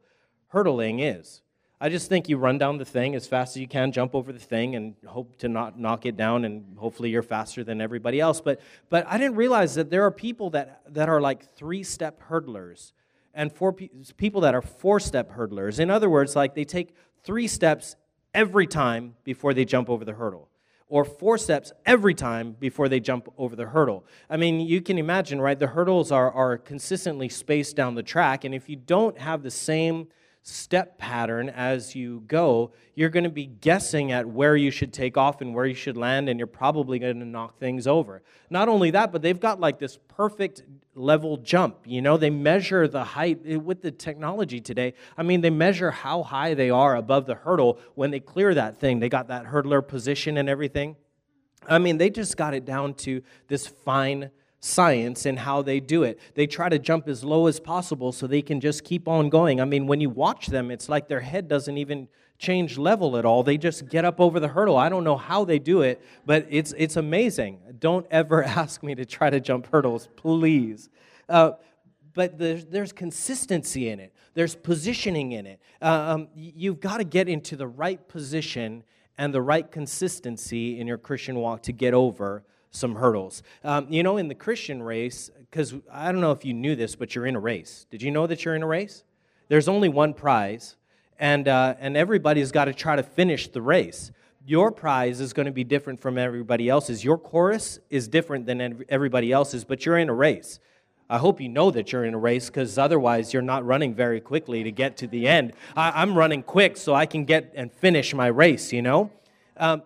hurdling 0.50 1.00
is. 1.00 1.42
I 1.82 1.90
just 1.90 2.08
think 2.08 2.30
you 2.30 2.38
run 2.38 2.60
down 2.60 2.78
the 2.78 2.86
thing 2.86 3.16
as 3.16 3.26
fast 3.26 3.58
as 3.58 3.62
you 3.62 3.68
can, 3.68 3.92
jump 3.92 4.14
over 4.14 4.32
the 4.32 4.38
thing, 4.38 4.76
and 4.76 4.94
hope 5.08 5.36
to 5.38 5.50
not 5.50 5.80
knock 5.80 6.06
it 6.06 6.16
down, 6.16 6.46
and 6.46 6.78
hopefully 6.78 7.10
you're 7.10 7.24
faster 7.24 7.64
than 7.64 7.82
everybody 7.82 8.20
else. 8.20 8.42
But, 8.42 8.62
but 8.92 9.08
I 9.08 9.18
didn't 9.18 9.38
realize 9.38 9.74
that 9.74 9.90
there 9.90 10.04
are 10.04 10.12
people 10.12 10.52
that, 10.52 10.84
that 10.94 11.10
are 11.10 11.20
like 11.20 11.56
three 11.56 11.82
step 11.82 12.22
hurdlers 12.30 12.94
and 13.34 13.52
four 13.52 13.74
pe- 13.74 13.90
people 14.18 14.42
that 14.42 14.54
are 14.54 14.62
four 14.62 15.00
step 15.00 15.36
hurdlers. 15.36 15.80
In 15.80 15.90
other 15.90 16.12
words, 16.12 16.36
like 16.36 16.54
they 16.54 16.64
take 16.64 16.96
three 17.24 17.48
steps 17.48 17.96
every 18.34 18.68
time 18.68 19.16
before 19.24 19.54
they 19.54 19.66
jump 19.66 19.90
over 19.90 20.04
the 20.06 20.14
hurdle 20.14 20.50
or 20.94 21.04
four 21.04 21.40
steps 21.40 21.72
every 21.88 22.14
time 22.14 22.56
before 22.60 22.88
they 22.88 23.00
jump 23.00 23.28
over 23.38 23.56
the 23.56 23.66
hurdle. 23.66 24.06
I 24.30 24.38
mean, 24.38 24.60
you 24.60 24.80
can 24.80 25.00
imagine, 25.00 25.42
right? 25.42 25.58
The 25.58 25.66
hurdles 25.66 26.12
are, 26.12 26.32
are 26.32 26.58
consistently 26.58 27.30
spaced 27.30 27.76
down 27.76 27.96
the 27.96 28.04
track, 28.04 28.44
and 28.44 28.54
if 28.54 28.70
you 28.70 28.76
don't 28.76 29.18
have 29.18 29.42
the 29.42 29.50
same 29.50 30.08
step 30.44 30.98
pattern 30.98 31.48
as 31.50 31.96
you 31.96 32.22
go, 32.28 32.74
you're 32.96 33.10
going 33.10 33.24
to 33.24 33.30
be 33.30 33.46
guessing 33.46 34.12
at 34.12 34.28
where 34.28 34.58
you 34.58 34.70
should 34.70 34.92
take 34.92 35.18
off 35.18 35.40
and 35.40 35.56
where 35.56 35.66
you 35.66 35.74
should 35.74 35.96
land, 35.96 36.28
and 36.28 36.38
you're 36.38 36.48
probably 36.48 37.00
going 37.00 37.20
to 37.20 37.26
knock 37.26 37.58
things 37.58 37.88
over. 37.88 38.22
Not 38.50 38.68
only 38.68 38.92
that, 38.92 39.12
but 39.14 39.22
they've 39.22 39.40
got 39.40 39.62
like 39.62 39.80
this 39.80 39.98
perfect 40.10 40.64
level 40.96 41.38
jump. 41.38 41.78
You 41.86 42.02
know, 42.02 42.18
they 42.18 42.30
measure 42.30 42.90
the 42.90 43.04
height 43.04 43.40
eh, 43.48 43.56
with 43.56 43.82
the 43.82 43.92
technology 43.92 44.60
today. 44.60 44.94
I 45.18 45.24
mean, 45.24 45.40
they 45.40 45.50
measure 45.50 45.92
how 45.92 46.24
high 46.24 46.54
they 46.54 46.70
are 46.70 46.98
above 46.98 47.26
the 47.26 47.36
hurdle 47.36 47.80
when 47.96 48.12
they 48.12 48.20
clear 48.20 48.54
that 48.54 48.78
thing. 48.78 49.00
They 49.00 49.10
got 49.10 49.30
that 49.30 49.46
hurdler 49.46 49.88
position 49.88 50.38
and 50.38 50.50
everything. 50.50 50.98
I 51.70 51.80
mean, 51.80 51.98
they 51.98 52.10
just 52.10 52.36
got 52.36 52.54
it 52.54 52.66
down 52.66 52.96
to 52.96 53.24
this 53.48 53.66
fine 53.66 54.30
science 54.64 55.26
and 55.26 55.40
how 55.40 55.62
they 55.62 55.80
do 55.80 56.04
it. 56.04 56.18
They 56.36 56.48
try 56.48 56.70
to 56.70 56.80
jump 56.80 57.10
as 57.10 57.24
low 57.24 57.48
as 57.48 57.60
possible 57.60 58.14
so 58.14 58.28
they 58.28 58.42
can 58.42 58.62
just 58.62 58.86
keep 58.86 59.10
on 59.10 59.30
going. 59.30 59.60
I 59.60 59.66
mean, 59.66 59.88
when 59.88 60.00
you 60.00 60.10
watch 60.10 60.48
them, 60.48 60.72
it's 60.72 60.88
like 60.88 61.10
their 61.10 61.20
head 61.20 61.50
doesn't 61.50 61.78
even 61.78 62.08
change 62.38 62.78
level 62.78 63.18
at 63.18 63.26
all. 63.26 63.44
They 63.44 63.58
just 63.58 63.90
get 63.90 64.06
up 64.06 64.22
over 64.22 64.40
the 64.40 64.48
hurdle. 64.48 64.78
I 64.78 64.88
don't 64.88 65.04
know 65.04 65.18
how 65.18 65.44
they 65.44 65.60
do 65.60 65.82
it, 65.82 66.02
but 66.26 66.48
it's, 66.50 66.74
it's 66.78 66.96
amazing. 66.96 67.60
Don't 67.80 68.08
ever 68.10 68.42
ask 68.62 68.82
me 68.84 68.96
to 68.96 69.06
try 69.06 69.30
to 69.30 69.42
jump 69.42 69.68
hurdles, 69.68 70.08
please. 70.16 70.90
Uh, 71.28 71.52
but 72.14 72.38
there's, 72.38 72.66
there's, 72.66 72.94
consistency 72.94 73.90
in 73.90 74.00
it, 74.00 74.14
there's 74.34 74.56
positioning 74.56 75.34
in 75.34 75.46
it. 75.46 75.60
Uh, 75.82 76.14
um, 76.16 76.28
you've 76.36 76.80
got 76.80 76.98
to 76.98 77.04
get 77.04 77.28
into 77.28 77.58
the 77.58 77.68
right 77.68 78.08
position 78.08 78.84
and 79.18 79.34
the 79.34 79.42
right 79.42 79.70
consistency 79.70 80.80
in 80.80 80.88
your 80.88 80.98
Christian 80.98 81.36
walk 81.36 81.64
to 81.64 81.72
get 81.74 81.94
over 81.94 82.44
some 82.74 82.96
hurdles. 82.96 83.44
Um, 83.64 83.88
you 83.90 84.04
know, 84.04 84.18
in 84.18 84.28
the 84.28 84.36
Christian 84.36 84.82
race, 84.82 85.30
because 85.50 85.74
I 85.92 86.12
don't 86.12 86.22
know 86.22 86.32
if 86.32 86.44
you 86.44 86.54
knew 86.54 86.76
this, 86.76 86.96
but 86.96 87.16
you're 87.16 87.28
in 87.28 87.36
a 87.36 87.40
race. 87.40 87.86
Did 87.90 88.02
you 88.02 88.12
know 88.12 88.28
that 88.28 88.44
you're 88.44 88.56
in 88.56 88.64
a 88.64 88.68
race? 88.68 89.04
There's 89.48 89.68
only 89.68 89.90
one 89.90 90.14
prize, 90.14 90.76
and, 91.20 91.48
uh, 91.48 91.76
and 91.80 91.96
everybody's 91.96 92.52
got 92.52 92.66
to 92.66 92.74
try 92.74 92.96
to 92.96 93.04
finish 93.04 93.48
the 93.48 93.62
race. 93.62 94.12
Your 94.46 94.72
prize 94.72 95.22
is 95.22 95.32
going 95.32 95.46
to 95.46 95.52
be 95.52 95.64
different 95.64 96.02
from 96.02 96.18
everybody 96.18 96.68
else's. 96.68 97.04
Your 97.04 97.18
chorus 97.18 97.80
is 97.90 98.08
different 98.08 98.46
than 98.46 98.84
everybody 98.90 99.32
else's, 99.32 99.64
but 99.64 99.86
you're 99.86 99.98
in 99.98 100.10
a 100.10 100.14
race. 100.14 100.60
I 101.10 101.20
hope 101.20 101.40
you 101.40 101.50
know 101.50 101.70
that 101.70 101.92
you're 101.92 102.06
in 102.06 102.16
a 102.16 102.20
race 102.20 102.48
because 102.48 102.78
otherwise 102.78 103.34
you're 103.34 103.44
not 103.44 103.64
running 103.64 103.94
very 103.94 104.20
quickly 104.20 104.64
to 104.64 104.72
get 104.72 104.98
to 104.98 105.08
the 105.08 105.28
end. 105.28 105.54
I, 105.76 106.02
am 106.02 106.18
running 106.18 106.42
quick 106.42 106.76
so 106.76 106.96
I 106.96 107.06
can 107.06 107.26
get 107.26 107.54
and 107.56 107.72
finish 107.72 108.14
my 108.16 108.28
race, 108.28 108.74
you 108.74 108.82
know? 108.82 109.12
Um, 109.58 109.84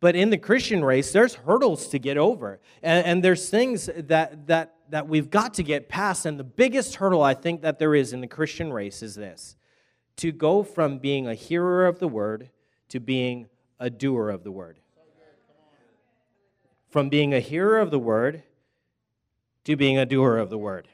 but 0.00 0.14
in 0.14 0.30
the 0.30 0.38
Christian 0.38 0.84
race, 0.84 1.12
there's 1.12 1.34
hurdles 1.34 1.88
to 1.88 1.98
get 1.98 2.18
over. 2.18 2.60
And, 2.82 3.06
and, 3.06 3.24
there's 3.24 3.48
things 3.48 3.88
that, 3.96 4.46
that, 4.46 4.74
that 4.90 5.08
we've 5.08 5.30
got 5.30 5.54
to 5.54 5.62
get 5.62 5.88
past. 5.88 6.26
And 6.26 6.38
the 6.38 6.44
biggest 6.44 6.96
hurdle 6.96 7.22
I 7.22 7.34
think 7.34 7.62
that 7.62 7.78
there 7.78 7.94
is 7.94 8.12
in 8.12 8.20
the 8.20 8.26
Christian 8.26 8.72
race 8.72 9.02
is 9.02 9.14
this 9.14 9.56
to 10.16 10.32
go 10.32 10.62
from 10.62 10.98
being 10.98 11.26
a 11.26 11.34
hearer 11.34 11.86
of 11.86 11.98
the 11.98 12.08
word 12.08 12.50
to 12.88 13.00
being 13.00 13.48
a 13.78 13.90
doer 13.90 14.30
of 14.30 14.44
the 14.44 14.52
word. 14.52 14.78
From 16.88 17.08
being 17.08 17.34
a 17.34 17.40
hearer 17.40 17.78
of 17.78 17.90
the 17.90 17.98
word 17.98 18.42
to 19.64 19.76
being 19.76 19.98
a 19.98 20.06
doer 20.06 20.38
of 20.38 20.48
the 20.48 20.58
word. 20.58 20.88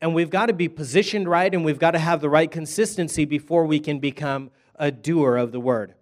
And 0.00 0.14
we've 0.14 0.30
got 0.30 0.46
to 0.46 0.52
be 0.52 0.68
positioned 0.68 1.28
right 1.28 1.52
and 1.52 1.64
we've 1.64 1.78
got 1.78 1.92
to 1.92 1.98
have 1.98 2.20
the 2.20 2.30
right 2.30 2.50
consistency 2.50 3.24
before 3.24 3.66
we 3.66 3.80
can 3.80 3.98
become 3.98 4.50
a 4.76 4.90
doer 4.90 5.36
of 5.36 5.52
the 5.52 5.60
word. 5.60 5.94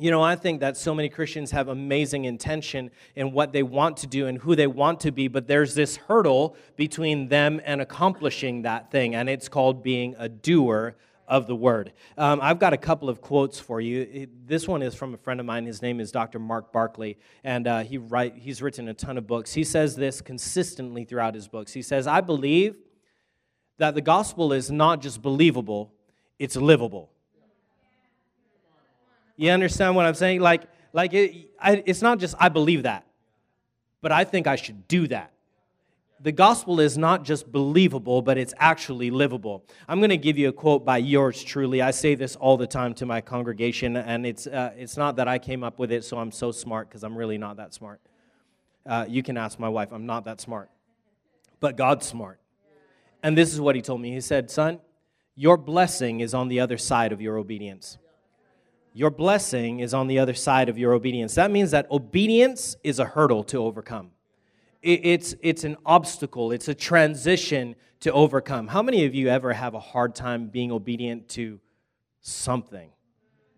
You 0.00 0.12
know, 0.12 0.22
I 0.22 0.36
think 0.36 0.60
that 0.60 0.76
so 0.76 0.94
many 0.94 1.08
Christians 1.08 1.50
have 1.50 1.66
amazing 1.66 2.24
intention 2.24 2.90
in 3.16 3.32
what 3.32 3.52
they 3.52 3.64
want 3.64 3.96
to 3.98 4.06
do 4.06 4.28
and 4.28 4.38
who 4.38 4.54
they 4.54 4.68
want 4.68 5.00
to 5.00 5.10
be, 5.10 5.26
but 5.26 5.48
there's 5.48 5.74
this 5.74 5.96
hurdle 5.96 6.54
between 6.76 7.28
them 7.28 7.60
and 7.64 7.80
accomplishing 7.80 8.62
that 8.62 8.92
thing, 8.92 9.16
and 9.16 9.28
it's 9.28 9.48
called 9.48 9.82
being 9.82 10.14
a 10.16 10.28
doer 10.28 10.94
of 11.26 11.46
the 11.48 11.56
word. 11.56 11.92
Um, 12.16 12.38
I've 12.40 12.60
got 12.60 12.72
a 12.72 12.76
couple 12.76 13.08
of 13.08 13.20
quotes 13.20 13.58
for 13.58 13.80
you. 13.80 14.28
This 14.46 14.68
one 14.68 14.82
is 14.82 14.94
from 14.94 15.14
a 15.14 15.18
friend 15.18 15.40
of 15.40 15.46
mine. 15.46 15.66
His 15.66 15.82
name 15.82 15.98
is 16.00 16.12
Dr. 16.12 16.38
Mark 16.38 16.72
Barkley, 16.72 17.18
and 17.42 17.66
uh, 17.66 17.82
he 17.82 17.98
write, 17.98 18.36
he's 18.36 18.62
written 18.62 18.88
a 18.88 18.94
ton 18.94 19.18
of 19.18 19.26
books. 19.26 19.52
He 19.52 19.64
says 19.64 19.96
this 19.96 20.20
consistently 20.20 21.04
throughout 21.04 21.34
his 21.34 21.48
books. 21.48 21.72
He 21.72 21.82
says, 21.82 22.06
I 22.06 22.20
believe 22.20 22.76
that 23.78 23.94
the 23.94 24.00
gospel 24.00 24.52
is 24.52 24.70
not 24.70 25.02
just 25.02 25.22
believable, 25.22 25.92
it's 26.38 26.56
livable. 26.56 27.10
You 29.38 29.50
understand 29.50 29.96
what 29.96 30.04
I'm 30.04 30.12
saying? 30.14 30.40
Like, 30.40 30.64
like 30.92 31.14
it, 31.14 31.50
I, 31.58 31.82
it's 31.86 32.02
not 32.02 32.18
just 32.18 32.34
I 32.38 32.50
believe 32.50 32.82
that, 32.82 33.06
but 34.02 34.12
I 34.12 34.24
think 34.24 34.46
I 34.46 34.56
should 34.56 34.86
do 34.86 35.06
that 35.08 35.32
the 36.20 36.32
gospel 36.32 36.80
is 36.80 36.98
not 36.98 37.24
just 37.24 37.50
believable, 37.50 38.22
but 38.22 38.38
it's 38.38 38.54
actually 38.58 39.10
livable. 39.10 39.64
I'm 39.86 40.00
going 40.00 40.10
to 40.10 40.16
give 40.16 40.36
you 40.36 40.48
a 40.48 40.52
quote 40.52 40.84
by 40.84 40.98
yours 40.98 41.42
truly. 41.42 41.80
I 41.80 41.92
say 41.92 42.14
this 42.14 42.34
all 42.36 42.56
the 42.56 42.66
time 42.66 42.94
to 42.94 43.06
my 43.06 43.20
congregation, 43.20 43.96
and 43.96 44.26
it's, 44.26 44.46
uh, 44.46 44.72
it's 44.76 44.96
not 44.96 45.16
that 45.16 45.28
I 45.28 45.38
came 45.38 45.62
up 45.62 45.78
with 45.78 45.92
it, 45.92 46.04
so 46.04 46.18
I'm 46.18 46.32
so 46.32 46.50
smart, 46.50 46.88
because 46.88 47.04
I'm 47.04 47.16
really 47.16 47.38
not 47.38 47.56
that 47.58 47.72
smart. 47.72 48.00
Uh, 48.84 49.04
you 49.08 49.22
can 49.22 49.36
ask 49.36 49.58
my 49.58 49.68
wife, 49.68 49.92
I'm 49.92 50.06
not 50.06 50.24
that 50.24 50.40
smart. 50.40 50.70
But 51.60 51.76
God's 51.76 52.06
smart. 52.06 52.40
And 53.22 53.36
this 53.36 53.52
is 53.52 53.60
what 53.60 53.76
he 53.76 53.82
told 53.82 54.00
me 54.00 54.12
He 54.12 54.20
said, 54.20 54.50
Son, 54.50 54.80
your 55.34 55.56
blessing 55.56 56.20
is 56.20 56.34
on 56.34 56.48
the 56.48 56.60
other 56.60 56.78
side 56.78 57.12
of 57.12 57.20
your 57.20 57.36
obedience. 57.36 57.98
Your 58.98 59.10
blessing 59.10 59.80
is 59.80 59.94
on 59.94 60.08
the 60.08 60.18
other 60.18 60.34
side 60.34 60.68
of 60.68 60.76
your 60.76 60.92
obedience. 60.92 61.34
That 61.36 61.50
means 61.50 61.70
that 61.70 61.90
obedience 61.90 62.76
is 62.82 62.98
a 62.98 63.04
hurdle 63.04 63.44
to 63.44 63.58
overcome 63.58 64.10
it's, 64.82 65.34
it's 65.42 65.64
an 65.64 65.76
obstacle, 65.84 66.52
it's 66.52 66.68
a 66.68 66.74
transition 66.74 67.74
to 68.00 68.12
overcome. 68.12 68.68
How 68.68 68.82
many 68.82 69.04
of 69.04 69.14
you 69.14 69.28
ever 69.28 69.52
have 69.52 69.74
a 69.74 69.80
hard 69.80 70.14
time 70.14 70.48
being 70.48 70.70
obedient 70.70 71.28
to 71.30 71.60
something? 72.20 72.90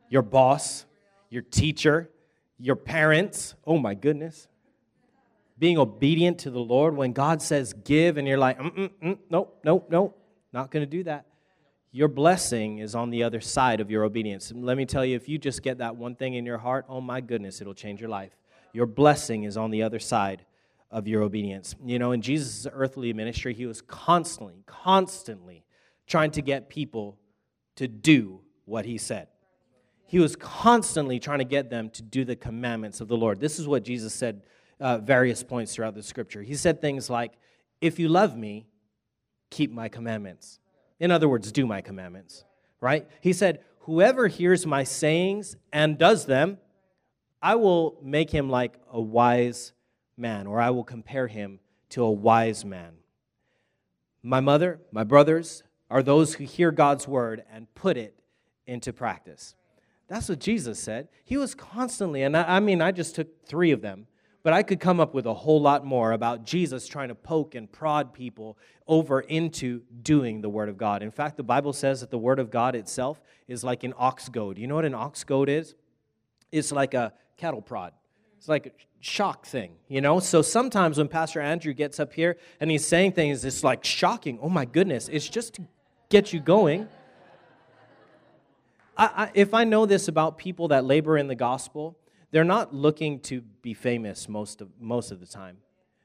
Your 0.08 0.22
boss, 0.22 0.86
your 1.28 1.42
teacher, 1.42 2.10
your 2.58 2.76
parents? 2.76 3.54
Oh 3.66 3.78
my 3.78 3.94
goodness. 3.94 4.48
Being 5.58 5.76
obedient 5.76 6.38
to 6.40 6.50
the 6.50 6.58
Lord 6.58 6.96
when 6.96 7.12
God 7.12 7.42
says 7.42 7.74
give 7.74 8.16
and 8.16 8.26
you're 8.26 8.38
like, 8.38 8.58
mm, 8.58 8.90
mm, 9.02 9.18
nope, 9.28 9.60
nope, 9.62 9.88
nope, 9.90 10.18
not 10.52 10.70
going 10.70 10.82
to 10.82 10.90
do 10.90 11.04
that. 11.04 11.26
Your 11.92 12.08
blessing 12.08 12.78
is 12.78 12.94
on 12.94 13.10
the 13.10 13.24
other 13.24 13.40
side 13.40 13.80
of 13.80 13.90
your 13.90 14.04
obedience. 14.04 14.50
And 14.50 14.64
let 14.64 14.76
me 14.76 14.86
tell 14.86 15.04
you, 15.04 15.16
if 15.16 15.28
you 15.28 15.38
just 15.38 15.62
get 15.62 15.78
that 15.78 15.96
one 15.96 16.14
thing 16.14 16.34
in 16.34 16.46
your 16.46 16.58
heart, 16.58 16.86
oh 16.88 17.00
my 17.00 17.20
goodness, 17.20 17.60
it'll 17.60 17.74
change 17.74 18.00
your 18.00 18.10
life. 18.10 18.36
Your 18.72 18.86
blessing 18.86 19.42
is 19.42 19.56
on 19.56 19.70
the 19.70 19.82
other 19.82 19.98
side 19.98 20.44
of 20.90 21.08
your 21.08 21.22
obedience. 21.22 21.74
You 21.84 21.98
know, 21.98 22.12
in 22.12 22.22
Jesus' 22.22 22.66
earthly 22.72 23.12
ministry, 23.12 23.54
he 23.54 23.66
was 23.66 23.82
constantly, 23.82 24.62
constantly 24.66 25.64
trying 26.06 26.30
to 26.32 26.42
get 26.42 26.68
people 26.68 27.18
to 27.76 27.88
do 27.88 28.40
what 28.64 28.84
he 28.84 28.98
said. 28.98 29.28
He 30.06 30.18
was 30.18 30.36
constantly 30.36 31.20
trying 31.20 31.38
to 31.38 31.44
get 31.44 31.70
them 31.70 31.90
to 31.90 32.02
do 32.02 32.24
the 32.24 32.36
commandments 32.36 33.00
of 33.00 33.08
the 33.08 33.16
Lord. 33.16 33.40
This 33.40 33.58
is 33.58 33.66
what 33.66 33.84
Jesus 33.84 34.12
said 34.12 34.42
uh, 34.80 34.98
various 34.98 35.42
points 35.42 35.74
throughout 35.74 35.94
the 35.94 36.02
scripture. 36.02 36.42
He 36.42 36.54
said 36.54 36.80
things 36.80 37.10
like, 37.10 37.32
If 37.80 37.98
you 37.98 38.08
love 38.08 38.36
me, 38.36 38.66
keep 39.50 39.70
my 39.72 39.88
commandments. 39.88 40.58
In 41.00 41.10
other 41.10 41.28
words, 41.28 41.50
do 41.50 41.66
my 41.66 41.80
commandments, 41.80 42.44
right? 42.80 43.08
He 43.20 43.32
said, 43.32 43.64
Whoever 43.80 44.28
hears 44.28 44.66
my 44.66 44.84
sayings 44.84 45.56
and 45.72 45.98
does 45.98 46.26
them, 46.26 46.58
I 47.42 47.54
will 47.54 47.98
make 48.02 48.30
him 48.30 48.50
like 48.50 48.78
a 48.92 49.00
wise 49.00 49.72
man, 50.16 50.46
or 50.46 50.60
I 50.60 50.70
will 50.70 50.84
compare 50.84 51.26
him 51.26 51.58
to 51.90 52.04
a 52.04 52.10
wise 52.10 52.64
man. 52.64 52.92
My 54.22 54.40
mother, 54.40 54.80
my 54.92 55.02
brothers, 55.02 55.62
are 55.90 56.02
those 56.02 56.34
who 56.34 56.44
hear 56.44 56.70
God's 56.70 57.08
word 57.08 57.42
and 57.50 57.74
put 57.74 57.96
it 57.96 58.14
into 58.66 58.92
practice. 58.92 59.54
That's 60.08 60.28
what 60.28 60.38
Jesus 60.38 60.78
said. 60.78 61.08
He 61.24 61.36
was 61.36 61.54
constantly, 61.54 62.22
and 62.22 62.36
I, 62.36 62.56
I, 62.56 62.60
mean, 62.60 62.82
I 62.82 62.92
just 62.92 63.14
took 63.14 63.46
three 63.46 63.70
of 63.70 63.80
them, 63.80 64.06
but 64.42 64.52
I 64.52 64.62
could 64.62 64.80
come 64.80 65.00
up 65.00 65.12
with 65.12 65.26
a 65.26 65.34
whole 65.34 65.60
lot 65.60 65.84
more 65.84 66.12
about 66.12 66.44
Jesus 66.44 66.88
trying 66.88 67.08
to 67.08 67.14
poke 67.14 67.54
and 67.54 67.70
prod 67.70 68.12
people 68.14 68.56
over 68.86 69.20
into 69.20 69.82
doing 70.02 70.40
the 70.40 70.48
Word 70.48 70.68
of 70.68 70.78
God. 70.78 71.02
In 71.02 71.10
fact, 71.10 71.36
the 71.36 71.42
Bible 71.42 71.72
says 71.72 72.00
that 72.00 72.10
the 72.10 72.18
Word 72.18 72.38
of 72.38 72.50
God 72.50 72.74
itself 72.74 73.20
is 73.48 73.62
like 73.62 73.84
an 73.84 73.92
ox 73.98 74.28
goad. 74.28 74.58
You 74.58 74.66
know 74.66 74.74
what 74.74 74.84
an 74.84 74.94
ox 74.94 75.24
goad 75.24 75.48
is? 75.48 75.74
It's 76.50 76.72
like 76.72 76.94
a 76.94 77.12
cattle 77.36 77.62
prod. 77.62 77.92
It's 78.38 78.48
like 78.48 78.66
a 78.66 78.70
shock 79.00 79.44
thing, 79.44 79.72
you 79.88 80.00
know? 80.00 80.18
So 80.20 80.40
sometimes 80.40 80.98
when 80.98 81.08
Pastor 81.08 81.40
Andrew 81.40 81.74
gets 81.74 82.00
up 82.00 82.12
here 82.12 82.38
and 82.58 82.70
he's 82.70 82.86
saying 82.86 83.12
things, 83.12 83.44
it's 83.44 83.62
like 83.62 83.84
shocking. 83.84 84.38
Oh 84.40 84.48
my 84.48 84.64
goodness, 84.64 85.08
it's 85.12 85.28
just 85.28 85.54
to 85.54 85.62
get 86.08 86.32
you 86.32 86.40
going. 86.40 86.88
I, 88.96 89.04
I, 89.04 89.30
if 89.34 89.54
I 89.54 89.64
know 89.64 89.86
this 89.86 90.08
about 90.08 90.38
people 90.38 90.68
that 90.68 90.84
labor 90.84 91.16
in 91.16 91.26
the 91.28 91.34
gospel, 91.34 91.96
they're 92.30 92.44
not 92.44 92.74
looking 92.74 93.20
to 93.20 93.40
be 93.40 93.74
famous 93.74 94.28
most 94.28 94.60
of, 94.60 94.68
most 94.80 95.10
of 95.10 95.20
the 95.20 95.26
time. 95.26 95.58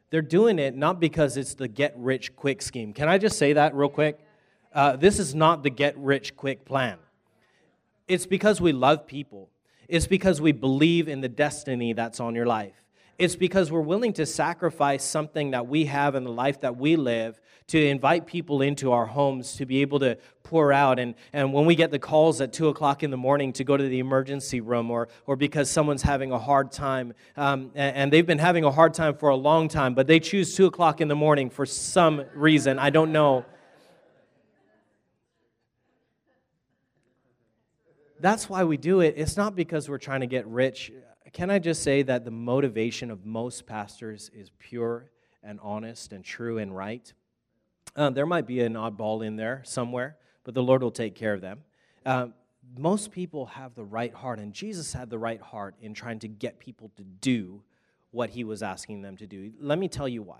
They're 0.09 0.21
doing 0.21 0.59
it 0.59 0.75
not 0.75 0.99
because 0.99 1.37
it's 1.37 1.55
the 1.55 1.67
get 1.67 1.93
rich 1.97 2.35
quick 2.35 2.61
scheme. 2.61 2.93
Can 2.93 3.09
I 3.09 3.17
just 3.17 3.37
say 3.37 3.53
that 3.53 3.75
real 3.75 3.89
quick? 3.89 4.19
Uh, 4.73 4.95
this 4.95 5.19
is 5.19 5.33
not 5.33 5.63
the 5.63 5.69
get 5.69 5.97
rich 5.97 6.35
quick 6.35 6.65
plan. 6.65 6.97
It's 8.07 8.25
because 8.25 8.61
we 8.61 8.71
love 8.71 9.07
people 9.07 9.49
it's 9.87 10.07
because 10.07 10.41
we 10.41 10.51
believe 10.51 11.07
in 11.07 11.21
the 11.21 11.29
destiny 11.29 11.93
that's 11.93 12.19
on 12.19 12.35
your 12.35 12.45
life. 12.45 12.73
It's 13.17 13.35
because 13.35 13.71
we're 13.71 13.79
willing 13.79 14.13
to 14.13 14.25
sacrifice 14.25 15.03
something 15.03 15.51
that 15.51 15.67
we 15.67 15.85
have 15.85 16.15
in 16.15 16.25
the 16.25 16.31
life 16.31 16.61
that 16.61 16.75
we 16.75 16.97
live 16.97 17.39
to 17.67 17.83
invite 17.83 18.27
people 18.27 18.61
into 18.61 18.91
our 18.91 19.05
homes 19.05 19.55
to 19.55 19.65
be 19.65 19.81
able 19.81 19.99
to 19.99 20.17
pour 20.43 20.73
out. 20.73 20.99
And, 20.99 21.15
and 21.31 21.53
when 21.53 21.65
we 21.65 21.75
get 21.75 21.91
the 21.91 21.99
calls 21.99 22.41
at 22.41 22.51
2 22.51 22.67
o'clock 22.67 23.03
in 23.03 23.11
the 23.11 23.17
morning 23.17 23.53
to 23.53 23.63
go 23.63 23.77
to 23.77 23.83
the 23.87 23.99
emergency 23.99 24.59
room 24.59 24.91
or, 24.91 25.07
or 25.25 25.35
because 25.35 25.69
someone's 25.69 26.01
having 26.01 26.31
a 26.31 26.37
hard 26.37 26.71
time, 26.71 27.13
um, 27.37 27.71
and, 27.73 27.95
and 27.95 28.13
they've 28.13 28.25
been 28.25 28.37
having 28.37 28.65
a 28.65 28.71
hard 28.71 28.93
time 28.93 29.15
for 29.15 29.29
a 29.29 29.35
long 29.35 29.69
time, 29.69 29.95
but 29.95 30.07
they 30.07 30.19
choose 30.19 30.55
2 30.55 30.65
o'clock 30.65 30.99
in 30.99 31.07
the 31.07 31.15
morning 31.15 31.49
for 31.49 31.65
some 31.65 32.25
reason, 32.35 32.77
I 32.79 32.89
don't 32.89 33.11
know. 33.11 33.45
that's 38.19 38.49
why 38.49 38.63
we 38.63 38.75
do 38.75 39.01
it. 39.01 39.13
It's 39.17 39.37
not 39.37 39.55
because 39.55 39.87
we're 39.87 39.99
trying 39.99 40.21
to 40.21 40.27
get 40.27 40.47
rich. 40.47 40.91
Can 41.35 41.49
I 41.49 41.59
just 41.59 41.83
say 41.83 42.01
that 42.01 42.23
the 42.23 42.31
motivation 42.31 43.11
of 43.11 43.25
most 43.25 43.65
pastors 43.65 44.31
is 44.33 44.51
pure 44.57 45.11
and 45.43 45.59
honest 45.61 46.13
and 46.13 46.23
true 46.23 46.59
and 46.59 46.73
right? 46.73 47.11
Uh, 47.93 48.09
there 48.09 48.25
might 48.25 48.47
be 48.47 48.61
an 48.61 48.75
oddball 48.75 49.21
in 49.21 49.35
there 49.35 49.61
somewhere, 49.65 50.15
but 50.45 50.53
the 50.53 50.63
Lord 50.63 50.81
will 50.81 50.91
take 50.91 51.13
care 51.13 51.33
of 51.33 51.41
them. 51.41 51.65
Uh, 52.05 52.27
most 52.77 53.11
people 53.11 53.47
have 53.47 53.75
the 53.75 53.83
right 53.83 54.13
heart, 54.13 54.39
and 54.39 54.53
Jesus 54.53 54.93
had 54.93 55.09
the 55.09 55.17
right 55.17 55.41
heart 55.41 55.75
in 55.81 55.93
trying 55.93 56.19
to 56.19 56.29
get 56.29 56.57
people 56.57 56.89
to 56.95 57.03
do 57.03 57.61
what 58.11 58.29
he 58.29 58.45
was 58.45 58.63
asking 58.63 59.01
them 59.01 59.17
to 59.17 59.27
do. 59.27 59.51
Let 59.59 59.77
me 59.77 59.89
tell 59.89 60.07
you 60.07 60.21
why. 60.23 60.39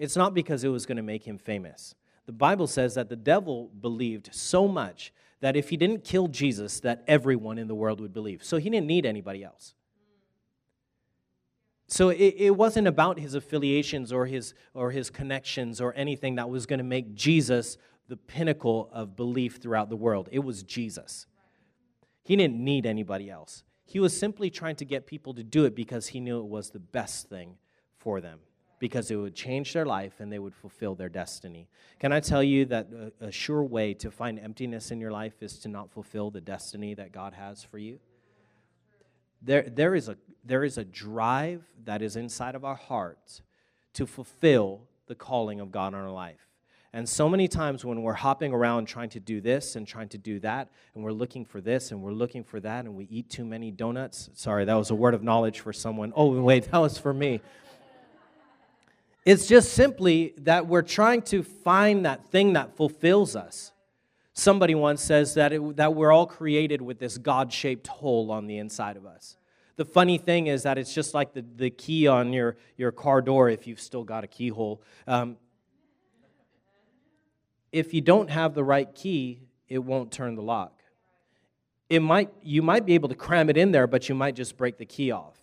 It's 0.00 0.16
not 0.16 0.34
because 0.34 0.64
it 0.64 0.70
was 0.70 0.86
going 0.86 0.96
to 0.96 1.04
make 1.04 1.22
him 1.22 1.38
famous. 1.38 1.94
The 2.26 2.32
Bible 2.32 2.66
says 2.66 2.96
that 2.96 3.08
the 3.08 3.14
devil 3.14 3.70
believed 3.80 4.34
so 4.34 4.66
much 4.66 5.12
that 5.38 5.54
if 5.54 5.68
he 5.68 5.76
didn't 5.76 6.02
kill 6.02 6.26
Jesus, 6.26 6.80
that 6.80 7.04
everyone 7.06 7.58
in 7.58 7.68
the 7.68 7.76
world 7.76 8.00
would 8.00 8.12
believe. 8.12 8.42
So 8.42 8.56
he 8.56 8.70
didn't 8.70 8.88
need 8.88 9.06
anybody 9.06 9.44
else. 9.44 9.74
So 11.92 12.08
it, 12.08 12.36
it 12.38 12.56
wasn't 12.56 12.88
about 12.88 13.18
his 13.18 13.34
affiliations 13.34 14.14
or 14.14 14.24
his, 14.24 14.54
or 14.72 14.92
his 14.92 15.10
connections 15.10 15.78
or 15.78 15.92
anything 15.94 16.36
that 16.36 16.48
was 16.48 16.64
going 16.64 16.78
to 16.78 16.84
make 16.84 17.14
Jesus 17.14 17.76
the 18.08 18.16
pinnacle 18.16 18.88
of 18.94 19.14
belief 19.14 19.56
throughout 19.56 19.90
the 19.90 19.96
world. 19.96 20.30
It 20.32 20.38
was 20.38 20.62
Jesus. 20.62 21.26
He 22.22 22.34
didn't 22.34 22.56
need 22.56 22.86
anybody 22.86 23.28
else. 23.28 23.62
He 23.84 24.00
was 24.00 24.18
simply 24.18 24.48
trying 24.48 24.76
to 24.76 24.86
get 24.86 25.06
people 25.06 25.34
to 25.34 25.44
do 25.44 25.66
it 25.66 25.76
because 25.76 26.06
he 26.06 26.18
knew 26.18 26.40
it 26.40 26.46
was 26.46 26.70
the 26.70 26.78
best 26.78 27.28
thing 27.28 27.58
for 27.98 28.22
them 28.22 28.38
because 28.78 29.10
it 29.10 29.16
would 29.16 29.34
change 29.34 29.74
their 29.74 29.84
life 29.84 30.14
and 30.18 30.32
they 30.32 30.38
would 30.38 30.54
fulfill 30.54 30.94
their 30.94 31.10
destiny. 31.10 31.68
Can 31.98 32.10
I 32.10 32.20
tell 32.20 32.42
you 32.42 32.64
that 32.64 32.88
a, 33.20 33.26
a, 33.26 33.30
sure 33.30 33.62
way 33.62 33.92
to 33.94 34.10
find 34.10 34.38
emptiness 34.38 34.90
in 34.92 34.98
your 34.98 35.12
life 35.12 35.42
is 35.42 35.58
to 35.58 35.68
not 35.68 35.90
fulfill 35.90 36.30
the 36.30 36.40
destiny 36.40 36.94
that 36.94 37.12
God 37.12 37.34
has 37.34 37.62
for 37.62 37.76
you? 37.76 37.98
There, 39.42 39.68
there, 39.68 39.94
is 39.94 40.08
a, 40.08 40.16
there 40.44 40.64
is 40.64 40.78
a 40.78 40.84
drive 40.84 41.64
that 41.84 42.02
is 42.02 42.16
inside 42.16 42.54
of 42.54 42.64
our 42.64 42.74
hearts 42.74 43.42
to 43.94 44.06
fulfill 44.06 44.82
the 45.06 45.14
calling 45.14 45.60
of 45.60 45.70
God 45.70 45.94
on 45.94 46.00
our 46.00 46.10
life. 46.10 46.48
And 46.94 47.08
so 47.08 47.26
many 47.26 47.48
times 47.48 47.84
when 47.84 48.02
we're 48.02 48.12
hopping 48.12 48.52
around 48.52 48.84
trying 48.84 49.08
to 49.10 49.20
do 49.20 49.40
this 49.40 49.76
and 49.76 49.86
trying 49.86 50.08
to 50.10 50.18
do 50.18 50.38
that, 50.40 50.68
and 50.94 51.02
we're 51.02 51.12
looking 51.12 51.44
for 51.44 51.60
this 51.60 51.90
and 51.90 52.02
we're 52.02 52.12
looking 52.12 52.44
for 52.44 52.60
that, 52.60 52.84
and 52.84 52.94
we 52.94 53.06
eat 53.10 53.30
too 53.30 53.46
many 53.46 53.70
donuts. 53.70 54.28
Sorry, 54.34 54.66
that 54.66 54.74
was 54.74 54.90
a 54.90 54.94
word 54.94 55.14
of 55.14 55.22
knowledge 55.22 55.60
for 55.60 55.72
someone. 55.72 56.12
Oh, 56.14 56.38
wait, 56.42 56.64
that 56.70 56.78
was 56.78 56.98
for 56.98 57.14
me. 57.14 57.40
It's 59.24 59.46
just 59.46 59.72
simply 59.72 60.34
that 60.38 60.66
we're 60.66 60.82
trying 60.82 61.22
to 61.22 61.42
find 61.42 62.04
that 62.04 62.26
thing 62.26 62.54
that 62.54 62.76
fulfills 62.76 63.36
us. 63.36 63.72
Somebody 64.34 64.74
once 64.74 65.02
says 65.02 65.34
that, 65.34 65.52
it, 65.52 65.76
that 65.76 65.94
we're 65.94 66.10
all 66.10 66.26
created 66.26 66.82
with 66.82 66.98
this 66.98 67.16
God 67.18 67.52
shaped 67.52 67.86
hole 67.86 68.30
on 68.30 68.46
the 68.46 68.58
inside 68.58 68.96
of 68.96 69.06
us. 69.06 69.36
The 69.76 69.84
funny 69.84 70.18
thing 70.18 70.48
is 70.48 70.64
that 70.64 70.78
it's 70.78 70.94
just 70.94 71.14
like 71.14 71.32
the, 71.32 71.44
the 71.56 71.70
key 71.70 72.06
on 72.06 72.32
your, 72.32 72.56
your 72.76 72.92
car 72.92 73.22
door 73.22 73.48
if 73.48 73.66
you've 73.66 73.80
still 73.80 74.04
got 74.04 74.22
a 74.24 74.26
keyhole. 74.26 74.82
Um, 75.06 75.36
if 77.72 77.94
you 77.94 78.02
don't 78.02 78.28
have 78.28 78.54
the 78.54 78.64
right 78.64 78.94
key, 78.94 79.40
it 79.68 79.78
won't 79.78 80.12
turn 80.12 80.34
the 80.34 80.42
lock. 80.42 80.82
It 81.88 82.00
might, 82.00 82.30
you 82.42 82.62
might 82.62 82.84
be 82.84 82.94
able 82.94 83.08
to 83.08 83.14
cram 83.14 83.48
it 83.48 83.56
in 83.56 83.72
there, 83.72 83.86
but 83.86 84.08
you 84.08 84.14
might 84.14 84.34
just 84.34 84.56
break 84.56 84.76
the 84.76 84.86
key 84.86 85.10
off. 85.10 85.38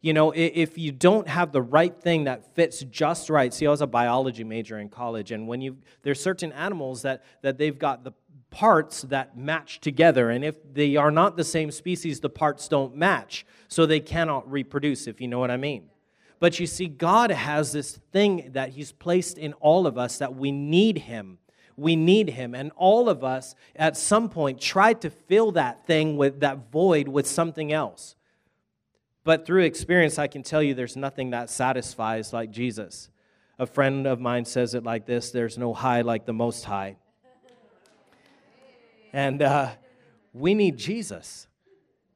You 0.00 0.12
know, 0.12 0.30
if 0.30 0.78
you 0.78 0.92
don't 0.92 1.26
have 1.26 1.50
the 1.50 1.62
right 1.62 1.94
thing 2.00 2.24
that 2.24 2.54
fits 2.54 2.80
just 2.84 3.28
right. 3.28 3.52
See, 3.52 3.66
I 3.66 3.70
was 3.70 3.80
a 3.80 3.86
biology 3.86 4.44
major 4.44 4.78
in 4.78 4.88
college, 4.88 5.32
and 5.32 5.48
when 5.48 5.60
you 5.60 5.78
there's 6.02 6.22
certain 6.22 6.52
animals 6.52 7.02
that 7.02 7.24
that 7.42 7.58
they've 7.58 7.76
got 7.76 8.04
the 8.04 8.12
parts 8.50 9.02
that 9.02 9.36
match 9.36 9.80
together, 9.80 10.30
and 10.30 10.44
if 10.44 10.56
they 10.72 10.96
are 10.96 11.10
not 11.10 11.36
the 11.36 11.44
same 11.44 11.70
species, 11.70 12.20
the 12.20 12.30
parts 12.30 12.68
don't 12.68 12.96
match, 12.96 13.44
so 13.68 13.86
they 13.86 14.00
cannot 14.00 14.50
reproduce. 14.50 15.06
If 15.06 15.20
you 15.20 15.28
know 15.28 15.38
what 15.38 15.50
I 15.50 15.56
mean. 15.56 15.90
But 16.40 16.60
you 16.60 16.66
see, 16.66 16.86
God 16.86 17.30
has 17.30 17.72
this 17.72 17.98
thing 18.12 18.50
that 18.52 18.70
He's 18.70 18.92
placed 18.92 19.38
in 19.38 19.52
all 19.54 19.86
of 19.86 19.98
us 19.98 20.18
that 20.18 20.34
we 20.34 20.52
need 20.52 20.98
Him 20.98 21.38
we 21.76 21.94
need 21.94 22.30
him 22.30 22.56
and 22.56 22.72
all 22.74 23.08
of 23.08 23.22
us 23.22 23.54
at 23.76 23.96
some 23.96 24.28
point 24.28 24.60
try 24.60 24.92
to 24.92 25.08
fill 25.08 25.52
that 25.52 25.86
thing 25.86 26.16
with 26.16 26.40
that 26.40 26.72
void 26.72 27.06
with 27.06 27.24
something 27.24 27.72
else 27.72 28.16
but 29.28 29.44
through 29.44 29.64
experience, 29.64 30.18
I 30.18 30.26
can 30.26 30.42
tell 30.42 30.62
you 30.62 30.72
there's 30.72 30.96
nothing 30.96 31.32
that 31.32 31.50
satisfies 31.50 32.32
like 32.32 32.50
Jesus. 32.50 33.10
A 33.58 33.66
friend 33.66 34.06
of 34.06 34.20
mine 34.20 34.46
says 34.46 34.72
it 34.72 34.84
like 34.84 35.04
this 35.04 35.32
there's 35.32 35.58
no 35.58 35.74
high 35.74 36.00
like 36.00 36.24
the 36.24 36.32
most 36.32 36.64
high. 36.64 36.96
And 39.12 39.42
uh, 39.42 39.70
we 40.32 40.54
need 40.54 40.76
Jesus. 40.76 41.46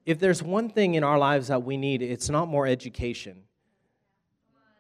If 0.05 0.19
there's 0.19 0.43
one 0.43 0.69
thing 0.69 0.95
in 0.95 1.05
our 1.05 1.19
lives 1.19 1.49
that 1.49 1.63
we 1.63 1.77
need, 1.77 2.03
it's 2.03 2.29
not 2.29 2.49
more 2.49 2.67
education, 2.67 3.45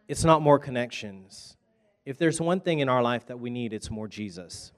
it's 0.09 0.25
not 0.25 0.43
more 0.43 0.59
connections. 0.59 1.57
If 2.05 2.19
there's 2.19 2.41
one 2.41 2.59
thing 2.61 2.81
in 2.81 2.89
our 2.89 3.01
life 3.01 3.27
that 3.27 3.39
we 3.39 3.49
need, 3.49 3.73
it's 3.73 3.89
more 3.89 4.09
Jesus. 4.09 4.73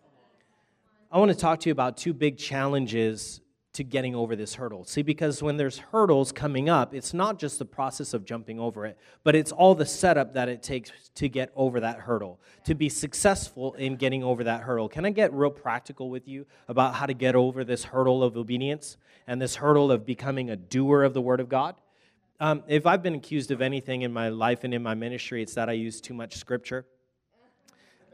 I 1.11 1.19
want 1.19 1.31
to 1.31 1.37
talk 1.37 1.61
to 1.61 1.69
you 1.71 1.73
about 1.73 1.97
two 1.97 2.12
big 2.12 2.37
challenges 2.37 3.41
to 3.75 3.83
getting 3.83 4.14
over 4.14 4.37
this 4.37 4.54
hurdle. 4.54 4.85
See, 4.85 5.02
because 5.02 5.43
when 5.43 5.57
there's 5.57 5.78
hurdles 5.78 6.31
coming 6.31 6.69
up, 6.69 6.95
it's 6.95 7.12
not 7.12 7.38
just 7.40 7.59
the 7.59 7.64
process 7.64 8.14
of 8.14 8.25
jumping 8.25 8.61
over 8.61 8.87
it, 8.87 8.97
but 9.25 9.35
it's 9.35 9.50
all 9.50 9.75
the 9.75 9.85
setup 9.85 10.35
that 10.35 10.49
it 10.49 10.62
takes 10.62 10.93
to 11.16 11.28
get 11.28 11.50
over 11.57 11.81
that 11.81 11.99
hurdle, 11.99 12.40
to 12.64 12.75
be 12.75 12.88
successful 12.88 13.75
in 13.75 13.97
getting 13.97 14.23
over 14.23 14.45
that 14.45 14.62
hurdle. 14.62 14.88
Can 14.88 15.04
I 15.04 15.11
get 15.11 15.33
real 15.33 15.50
practical 15.50 16.09
with 16.09 16.28
you 16.28 16.47
about 16.69 16.95
how 16.95 17.07
to 17.07 17.14
get 17.14 17.35
over 17.35 17.64
this 17.64 17.85
hurdle 17.85 18.23
of 18.23 18.37
obedience 18.37 18.97
and 19.26 19.43
this 19.43 19.57
hurdle 19.57 19.90
of 19.90 20.07
becoming 20.07 20.50
a 20.50 20.57
doer 20.57 21.02
of 21.02 21.12
the 21.12 21.21
Word 21.21 21.40
of 21.40 21.49
God? 21.49 21.75
Um, 22.38 22.62
if 22.69 22.87
I've 22.87 23.02
been 23.02 23.14
accused 23.16 23.50
of 23.50 23.61
anything 23.61 24.02
in 24.02 24.12
my 24.12 24.28
life 24.28 24.62
and 24.62 24.73
in 24.73 24.85
my 24.85 24.95
ministry, 24.95 25.43
it's 25.43 25.54
that 25.54 25.69
I 25.69 25.73
use 25.73 26.00
too 26.00 26.14
much 26.14 26.37
scripture. 26.37 26.87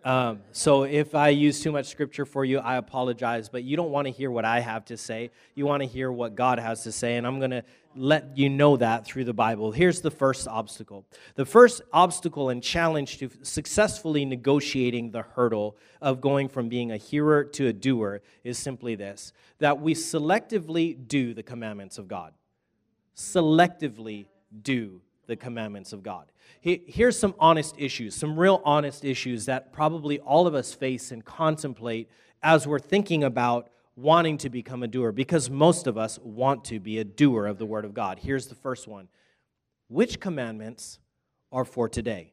Um, 0.05 0.41
so 0.53 0.85
if 0.85 1.15
I 1.15 1.29
use 1.29 1.61
too 1.61 1.73
much 1.73 1.87
scripture 1.87 2.25
for 2.25 2.45
you, 2.45 2.59
I 2.59 2.77
apologize. 2.77 3.49
But 3.49 3.65
you 3.65 3.77
don't 3.77 3.91
want 3.91 4.07
to 4.07 4.13
hear 4.13 4.31
what 4.31 4.45
I 4.45 4.61
have 4.61 4.85
to 4.87 4.97
say. 4.97 5.31
You 5.55 5.67
want 5.67 5.83
to 5.83 5.87
hear 5.87 6.11
what 6.11 6.35
God 6.35 6.59
has 6.59 6.85
to 6.85 6.93
say. 6.93 7.17
And 7.17 7.27
I'm 7.27 7.39
going 7.39 7.51
to 7.51 7.65
let 7.97 8.37
you 8.37 8.49
know 8.49 8.77
that 8.77 9.05
through 9.05 9.25
the 9.25 9.33
Bible. 9.33 9.73
Here's 9.73 10.01
the 10.01 10.11
first 10.11 10.47
obstacle 10.47 11.05
the 11.35 11.45
first 11.45 11.83
obstacle 11.93 12.49
and 12.49 12.63
challenge 12.63 13.19
to 13.19 13.31
successfully 13.43 14.25
negotiating 14.25 15.11
the 15.11 15.23
hurdle 15.23 15.77
of 16.01 16.21
going 16.21 16.49
from 16.49 16.69
being 16.69 16.93
a 16.93 16.97
hearer 16.97 17.45
to 17.45 17.67
a 17.67 17.73
doer 17.73 18.23
is 18.45 18.59
simply 18.59 18.95
this 18.95 19.33
that 19.59 19.81
we 19.81 19.95
selectively 19.95 20.97
do 21.09 21.35
the 21.35 21.43
commandments 21.43 21.99
of 21.99 22.09
God. 22.09 22.33
Selectively 23.17 24.27
do 24.63 25.03
the 25.31 25.37
commandments 25.37 25.95
of 25.95 26.03
God. 26.03 26.27
Here's 26.61 27.19
some 27.19 27.35
honest 27.39 27.77
issues, 27.79 28.15
some 28.15 28.39
real 28.39 28.61
honest 28.65 29.05
issues 29.05 29.47
that 29.47 29.73
probably 29.73 30.19
all 30.19 30.47
of 30.47 30.55
us 30.55 30.75
face 30.75 31.13
and 31.13 31.25
contemplate 31.25 32.11
as 32.43 32.67
we're 32.67 32.81
thinking 32.81 33.25
about 33.25 33.71
wanting 33.97 34.37
to 34.39 34.51
become 34.51 34.83
a 34.83 34.89
doer, 34.89 35.13
because 35.13 35.49
most 35.49 35.87
of 35.87 35.97
us 35.97 36.19
want 36.19 36.65
to 36.65 36.81
be 36.81 36.99
a 36.99 37.05
doer 37.05 37.47
of 37.47 37.59
the 37.59 37.67
Word 37.67 37.85
of 37.85 37.95
God. 37.95 38.19
Here's 38.19 38.47
the 38.49 38.55
first 38.55 38.89
one 38.89 39.09
Which 39.89 40.21
commandments 40.21 40.99
are 41.53 41.65
for 41.65 41.89
today? 41.89 42.33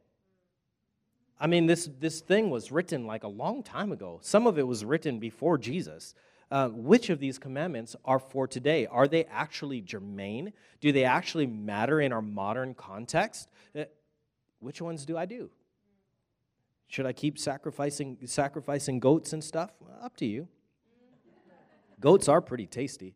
I 1.40 1.46
mean, 1.46 1.68
this, 1.68 1.88
this 2.00 2.20
thing 2.20 2.50
was 2.50 2.72
written 2.72 3.06
like 3.06 3.24
a 3.24 3.28
long 3.28 3.62
time 3.62 3.92
ago. 3.92 4.20
Some 4.24 4.48
of 4.48 4.58
it 4.58 4.66
was 4.66 4.84
written 4.84 5.20
before 5.20 5.60
Jesus. 5.60 6.16
Uh, 6.50 6.70
which 6.70 7.10
of 7.10 7.20
these 7.20 7.38
commandments 7.38 7.96
are 8.06 8.20
for 8.20 8.48
today? 8.48 8.86
Are 8.86 9.08
they 9.08 9.26
actually 9.26 9.82
germane? 9.82 10.54
Do 10.80 10.94
they 10.94 11.04
actually 11.04 11.46
matter 11.46 12.00
in 12.00 12.14
our 12.14 12.22
modern 12.22 12.74
context? 12.74 13.50
Uh, 13.78 13.84
which 14.60 14.82
ones 14.82 15.06
do 15.06 15.18
I 15.18 15.26
do? 15.26 15.50
Should 16.88 17.06
I 17.06 17.12
keep 17.12 17.38
sacrificing 17.38 18.18
sacrificing 18.26 19.00
goats 19.00 19.34
and 19.34 19.44
stuff? 19.44 19.72
Well, 19.82 20.00
up 20.02 20.16
to 20.18 20.26
you. 20.26 20.48
Goats 22.00 22.30
are 22.30 22.40
pretty 22.40 22.66
tasty. 22.66 23.14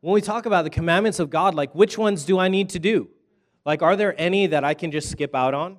When 0.00 0.12
we 0.12 0.20
talk 0.20 0.44
about 0.44 0.64
the 0.64 0.70
commandments 0.70 1.18
of 1.18 1.30
God, 1.30 1.54
like 1.54 1.74
which 1.74 1.96
ones 1.96 2.24
do 2.24 2.38
I 2.38 2.48
need 2.48 2.70
to 2.70 2.78
do? 2.78 3.08
Like, 3.64 3.80
are 3.82 3.96
there 3.96 4.14
any 4.18 4.46
that 4.48 4.64
I 4.64 4.74
can 4.74 4.90
just 4.90 5.10
skip 5.10 5.34
out 5.34 5.54
on? 5.54 5.78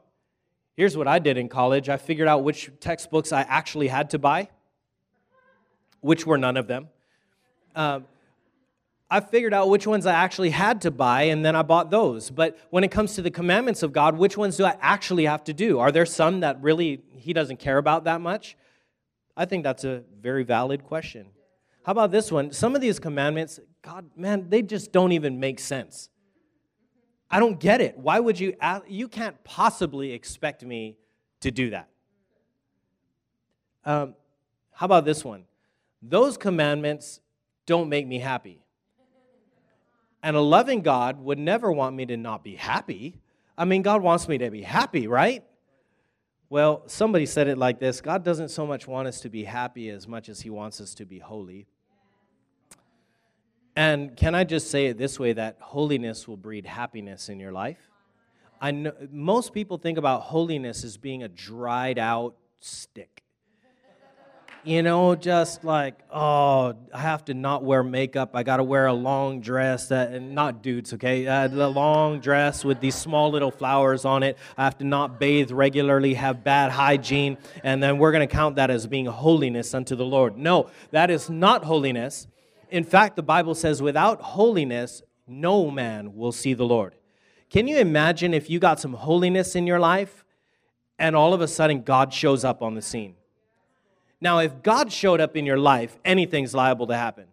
Here's 0.75 0.97
what 0.97 1.07
I 1.07 1.19
did 1.19 1.37
in 1.37 1.47
college 1.49 1.89
I 1.89 1.97
figured 1.97 2.27
out 2.27 2.43
which 2.43 2.71
textbooks 2.79 3.31
I 3.31 3.41
actually 3.41 3.87
had 3.87 4.09
to 4.11 4.19
buy 4.19 4.49
which 6.01 6.25
were 6.25 6.37
none 6.37 6.57
of 6.57 6.67
them. 6.67 6.89
Um, 7.75 8.05
I 9.09 9.19
figured 9.19 9.53
out 9.53 9.69
which 9.69 9.85
ones 9.85 10.05
I 10.05 10.13
actually 10.13 10.51
had 10.51 10.81
to 10.81 10.91
buy, 10.91 11.23
and 11.23 11.43
then 11.43 11.55
I 11.55 11.63
bought 11.63 11.91
those. 11.91 12.29
But 12.29 12.57
when 12.69 12.83
it 12.83 12.91
comes 12.91 13.15
to 13.15 13.21
the 13.21 13.31
commandments 13.31 13.83
of 13.83 13.91
God, 13.91 14.17
which 14.17 14.37
ones 14.37 14.55
do 14.55 14.63
I 14.63 14.77
actually 14.79 15.25
have 15.25 15.43
to 15.45 15.53
do? 15.53 15.79
Are 15.79 15.91
there 15.91 16.05
some 16.05 16.39
that 16.39 16.61
really 16.61 17.01
He 17.17 17.33
doesn't 17.33 17.57
care 17.57 17.77
about 17.77 18.05
that 18.05 18.21
much? 18.21 18.55
I 19.35 19.45
think 19.45 19.63
that's 19.63 19.83
a 19.83 20.03
very 20.21 20.43
valid 20.43 20.83
question. 20.83 21.27
How 21.83 21.91
about 21.91 22.11
this 22.11 22.31
one? 22.31 22.51
Some 22.51 22.75
of 22.75 22.81
these 22.81 22.99
commandments, 22.99 23.59
God, 23.81 24.09
man, 24.15 24.49
they 24.49 24.61
just 24.61 24.91
don't 24.91 25.11
even 25.11 25.39
make 25.39 25.59
sense. 25.59 26.09
I 27.29 27.39
don't 27.39 27.59
get 27.59 27.81
it. 27.81 27.97
Why 27.97 28.19
would 28.19 28.39
you? 28.39 28.55
Ask? 28.61 28.85
You 28.87 29.07
can't 29.07 29.41
possibly 29.43 30.11
expect 30.13 30.63
me 30.63 30.97
to 31.41 31.51
do 31.51 31.71
that. 31.71 31.89
Um, 33.83 34.15
how 34.71 34.85
about 34.85 35.05
this 35.05 35.25
one? 35.25 35.45
Those 36.01 36.37
commandments 36.37 37.19
don't 37.65 37.89
make 37.89 38.07
me 38.07 38.19
happy. 38.19 38.63
And 40.23 40.35
a 40.35 40.41
loving 40.41 40.81
God 40.81 41.19
would 41.19 41.39
never 41.39 41.71
want 41.71 41.95
me 41.95 42.05
to 42.07 42.17
not 42.17 42.43
be 42.43 42.55
happy. 42.55 43.19
I 43.57 43.65
mean, 43.65 43.81
God 43.81 44.01
wants 44.01 44.27
me 44.27 44.37
to 44.39 44.49
be 44.49 44.61
happy, 44.61 45.07
right? 45.07 45.43
Well, 46.49 46.83
somebody 46.87 47.25
said 47.25 47.47
it 47.47 47.57
like 47.57 47.79
this 47.79 48.01
God 48.01 48.23
doesn't 48.23 48.49
so 48.49 48.67
much 48.67 48.87
want 48.87 49.07
us 49.07 49.21
to 49.21 49.29
be 49.29 49.43
happy 49.43 49.89
as 49.89 50.07
much 50.07 50.29
as 50.29 50.41
He 50.41 50.49
wants 50.49 50.81
us 50.81 50.93
to 50.95 51.05
be 51.05 51.19
holy. 51.19 51.65
And 53.75 54.17
can 54.17 54.35
I 54.35 54.43
just 54.43 54.69
say 54.69 54.87
it 54.87 54.97
this 54.97 55.17
way 55.17 55.33
that 55.33 55.57
holiness 55.61 56.27
will 56.27 56.37
breed 56.37 56.65
happiness 56.65 57.29
in 57.29 57.39
your 57.39 57.53
life? 57.53 57.89
I 58.59 58.71
know 58.71 58.91
most 59.11 59.53
people 59.53 59.77
think 59.77 59.97
about 59.97 60.23
holiness 60.23 60.83
as 60.83 60.97
being 60.97 61.23
a 61.23 61.29
dried 61.29 61.97
out 61.97 62.35
stick 62.59 63.20
you 64.63 64.83
know, 64.83 65.15
just 65.15 65.63
like, 65.63 65.95
oh, 66.11 66.75
I 66.93 66.99
have 66.99 67.25
to 67.25 67.33
not 67.33 67.63
wear 67.63 67.83
makeup. 67.83 68.31
I 68.35 68.43
got 68.43 68.57
to 68.57 68.63
wear 68.63 68.85
a 68.85 68.93
long 68.93 69.41
dress, 69.41 69.87
that, 69.87 70.11
and 70.11 70.35
not 70.35 70.61
dudes, 70.61 70.93
okay? 70.93 71.25
Uh, 71.25 71.47
the 71.47 71.67
long 71.67 72.19
dress 72.19 72.63
with 72.63 72.79
these 72.79 72.95
small 72.95 73.31
little 73.31 73.51
flowers 73.51 74.05
on 74.05 74.23
it. 74.23 74.37
I 74.57 74.63
have 74.63 74.77
to 74.77 74.83
not 74.83 75.19
bathe 75.19 75.51
regularly, 75.51 76.13
have 76.13 76.43
bad 76.43 76.71
hygiene, 76.71 77.37
and 77.63 77.81
then 77.81 77.97
we're 77.97 78.11
going 78.11 78.27
to 78.27 78.33
count 78.33 78.55
that 78.57 78.69
as 78.69 78.85
being 78.85 79.07
holiness 79.07 79.73
unto 79.73 79.95
the 79.95 80.05
Lord. 80.05 80.37
No, 80.37 80.69
that 80.91 81.09
is 81.09 81.29
not 81.29 81.63
holiness. 81.63 82.27
In 82.69 82.83
fact, 82.83 83.15
the 83.15 83.23
Bible 83.23 83.55
says, 83.55 83.81
without 83.81 84.21
holiness, 84.21 85.01
no 85.27 85.71
man 85.71 86.15
will 86.15 86.31
see 86.31 86.53
the 86.53 86.65
Lord. 86.65 86.95
Can 87.49 87.67
you 87.67 87.77
imagine 87.77 88.33
if 88.33 88.49
you 88.49 88.59
got 88.59 88.79
some 88.79 88.93
holiness 88.93 89.55
in 89.55 89.67
your 89.67 89.79
life 89.79 90.23
and 90.99 91.15
all 91.15 91.33
of 91.33 91.41
a 91.41 91.47
sudden 91.47 91.81
God 91.81 92.13
shows 92.13 92.45
up 92.45 92.61
on 92.61 92.75
the 92.75 92.81
scene? 92.81 93.15
Now, 94.21 94.37
if 94.37 94.61
God 94.61 94.91
showed 94.91 95.19
up 95.19 95.35
in 95.35 95.47
your 95.47 95.57
life, 95.57 95.97
anything's 96.05 96.53
liable 96.53 96.87
to 96.87 96.95
happen. 96.95 97.25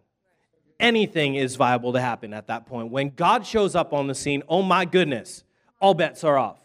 Anything 0.79 1.35
is 1.35 1.55
viable 1.55 1.93
to 1.93 2.01
happen 2.01 2.33
at 2.33 2.47
that 2.47 2.65
point. 2.65 2.89
When 2.89 3.09
God 3.11 3.45
shows 3.45 3.75
up 3.75 3.93
on 3.93 4.07
the 4.07 4.15
scene, 4.15 4.41
oh 4.49 4.63
my 4.63 4.85
goodness, 4.85 5.43
all 5.79 5.93
bets 5.93 6.23
are 6.23 6.37
off. 6.37 6.59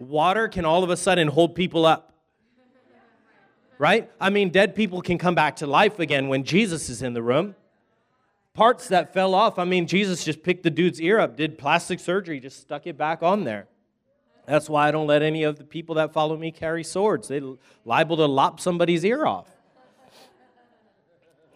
Water 0.00 0.48
can 0.48 0.64
all 0.64 0.82
of 0.82 0.90
a 0.90 0.96
sudden 0.96 1.28
hold 1.28 1.54
people 1.54 1.86
up. 1.86 2.12
Right? 3.78 4.10
I 4.20 4.30
mean, 4.30 4.48
dead 4.48 4.74
people 4.74 5.00
can 5.00 5.18
come 5.18 5.36
back 5.36 5.56
to 5.56 5.66
life 5.66 6.00
again 6.00 6.26
when 6.26 6.42
Jesus 6.42 6.88
is 6.88 7.00
in 7.00 7.12
the 7.12 7.22
room. 7.22 7.54
Parts 8.54 8.88
that 8.88 9.14
fell 9.14 9.34
off, 9.34 9.56
I 9.56 9.64
mean, 9.64 9.86
Jesus 9.86 10.24
just 10.24 10.42
picked 10.42 10.64
the 10.64 10.70
dude's 10.70 11.00
ear 11.00 11.20
up, 11.20 11.36
did 11.36 11.58
plastic 11.58 12.00
surgery, 12.00 12.40
just 12.40 12.60
stuck 12.60 12.88
it 12.88 12.98
back 12.98 13.22
on 13.22 13.44
there. 13.44 13.68
That's 14.46 14.68
why 14.68 14.88
I 14.88 14.90
don't 14.90 15.06
let 15.06 15.22
any 15.22 15.44
of 15.44 15.58
the 15.58 15.64
people 15.64 15.94
that 15.96 16.12
follow 16.12 16.36
me 16.36 16.50
carry 16.50 16.82
swords. 16.82 17.28
They're 17.28 17.42
liable 17.84 18.16
to 18.16 18.26
lop 18.26 18.58
somebody's 18.58 19.04
ear 19.04 19.26
off. 19.26 19.48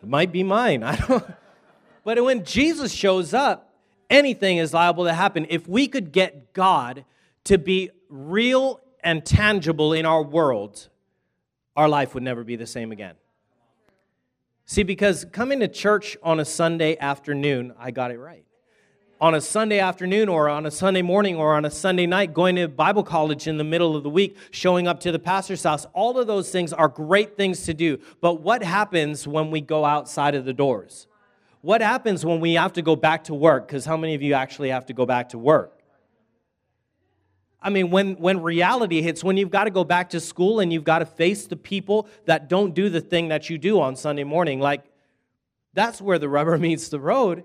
It 0.02 0.08
might 0.08 0.32
be 0.32 0.42
mine. 0.42 0.82
I 0.82 0.96
don't. 0.96 1.24
But 2.04 2.22
when 2.22 2.44
Jesus 2.44 2.92
shows 2.92 3.32
up, 3.32 3.72
anything 4.10 4.58
is 4.58 4.74
liable 4.74 5.04
to 5.04 5.14
happen. 5.14 5.46
If 5.48 5.68
we 5.68 5.86
could 5.88 6.12
get 6.12 6.52
God 6.52 7.04
to 7.44 7.58
be 7.58 7.90
real 8.08 8.80
and 9.02 9.24
tangible 9.24 9.92
in 9.92 10.04
our 10.04 10.22
world, 10.22 10.88
our 11.76 11.88
life 11.88 12.14
would 12.14 12.22
never 12.22 12.44
be 12.44 12.56
the 12.56 12.66
same 12.66 12.92
again. 12.92 13.14
See, 14.64 14.82
because 14.82 15.26
coming 15.32 15.60
to 15.60 15.68
church 15.68 16.16
on 16.22 16.40
a 16.40 16.44
Sunday 16.44 16.96
afternoon, 16.98 17.74
I 17.78 17.90
got 17.90 18.10
it 18.10 18.18
right. 18.18 18.44
On 19.22 19.36
a 19.36 19.40
Sunday 19.40 19.78
afternoon, 19.78 20.28
or 20.28 20.48
on 20.48 20.66
a 20.66 20.70
Sunday 20.72 21.00
morning, 21.00 21.36
or 21.36 21.54
on 21.54 21.64
a 21.64 21.70
Sunday 21.70 22.06
night, 22.06 22.34
going 22.34 22.56
to 22.56 22.66
Bible 22.66 23.04
college 23.04 23.46
in 23.46 23.56
the 23.56 23.62
middle 23.62 23.94
of 23.94 24.02
the 24.02 24.10
week, 24.10 24.36
showing 24.50 24.88
up 24.88 24.98
to 24.98 25.12
the 25.12 25.18
pastor's 25.20 25.62
house, 25.62 25.86
all 25.92 26.18
of 26.18 26.26
those 26.26 26.50
things 26.50 26.72
are 26.72 26.88
great 26.88 27.36
things 27.36 27.62
to 27.66 27.72
do. 27.72 28.00
But 28.20 28.40
what 28.40 28.64
happens 28.64 29.28
when 29.28 29.52
we 29.52 29.60
go 29.60 29.84
outside 29.84 30.34
of 30.34 30.44
the 30.44 30.52
doors? 30.52 31.06
What 31.60 31.82
happens 31.82 32.26
when 32.26 32.40
we 32.40 32.54
have 32.54 32.72
to 32.72 32.82
go 32.82 32.96
back 32.96 33.22
to 33.24 33.34
work? 33.34 33.68
Because 33.68 33.84
how 33.84 33.96
many 33.96 34.16
of 34.16 34.22
you 34.22 34.34
actually 34.34 34.70
have 34.70 34.86
to 34.86 34.92
go 34.92 35.06
back 35.06 35.28
to 35.28 35.38
work? 35.38 35.78
I 37.60 37.70
mean, 37.70 37.92
when, 37.92 38.14
when 38.14 38.42
reality 38.42 39.02
hits, 39.02 39.22
when 39.22 39.36
you've 39.36 39.52
got 39.52 39.64
to 39.64 39.70
go 39.70 39.84
back 39.84 40.10
to 40.10 40.18
school 40.18 40.58
and 40.58 40.72
you've 40.72 40.82
got 40.82 40.98
to 40.98 41.06
face 41.06 41.46
the 41.46 41.54
people 41.54 42.08
that 42.24 42.48
don't 42.48 42.74
do 42.74 42.88
the 42.88 43.00
thing 43.00 43.28
that 43.28 43.48
you 43.48 43.56
do 43.56 43.80
on 43.80 43.94
Sunday 43.94 44.24
morning, 44.24 44.58
like 44.58 44.82
that's 45.74 46.00
where 46.00 46.18
the 46.18 46.28
rubber 46.28 46.58
meets 46.58 46.88
the 46.88 46.98
road. 46.98 47.44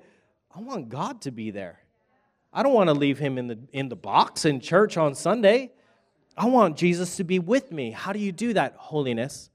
I 0.58 0.62
want 0.62 0.89
God 0.89 1.22
to 1.22 1.32
be 1.32 1.52
there. 1.52 1.82
I 2.52 2.63
don't 2.63 2.74
want 2.74 2.88
to 2.88 2.93
leave 2.93 3.20
him 3.20 3.38
in 3.38 3.46
the, 3.46 3.60
in 3.74 3.89
the 3.89 3.96
box 3.96 4.43
in 4.43 4.60
church 4.60 4.98
on 4.98 5.13
Sunday. 5.13 5.72
I 6.36 6.48
want 6.48 6.78
Jesus 6.78 7.15
to 7.17 7.24
be 7.24 7.38
with 7.38 7.72
me. 7.72 7.91
How 7.91 8.12
do 8.12 8.17
you 8.17 8.32
do 8.32 8.54
that? 8.54 8.74
Holiness. 8.76 9.52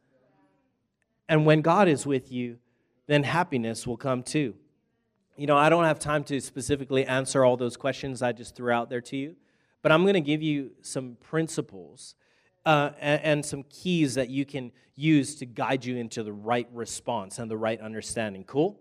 And 1.28 1.44
when 1.44 1.60
God 1.60 1.88
is 1.88 2.06
with 2.06 2.30
you, 2.30 2.58
then 3.08 3.24
happiness 3.24 3.84
will 3.84 3.96
come 3.96 4.22
too. 4.22 4.54
You 5.36 5.48
know, 5.48 5.56
I 5.56 5.70
don't 5.70 5.84
have 5.84 5.98
time 5.98 6.22
to 6.24 6.40
specifically 6.40 7.04
answer 7.04 7.44
all 7.44 7.56
those 7.56 7.76
questions 7.76 8.22
I 8.22 8.30
just 8.30 8.54
threw 8.54 8.70
out 8.70 8.88
there 8.88 9.00
to 9.00 9.16
you. 9.16 9.34
But 9.82 9.90
I'm 9.90 10.02
going 10.02 10.14
to 10.14 10.20
give 10.20 10.40
you 10.40 10.70
some 10.82 11.16
principles 11.20 12.14
uh, 12.64 12.90
and, 13.00 13.22
and, 13.22 13.44
some 13.44 13.64
keys 13.64 14.14
that 14.14 14.28
you 14.28 14.44
can 14.44 14.70
use 14.94 15.34
to 15.36 15.46
guide 15.46 15.84
you 15.84 15.96
into 15.96 16.22
the 16.22 16.32
right 16.32 16.68
response 16.72 17.40
and 17.40 17.50
the 17.50 17.56
right 17.56 17.80
understanding. 17.80 18.44
Cool? 18.44 18.78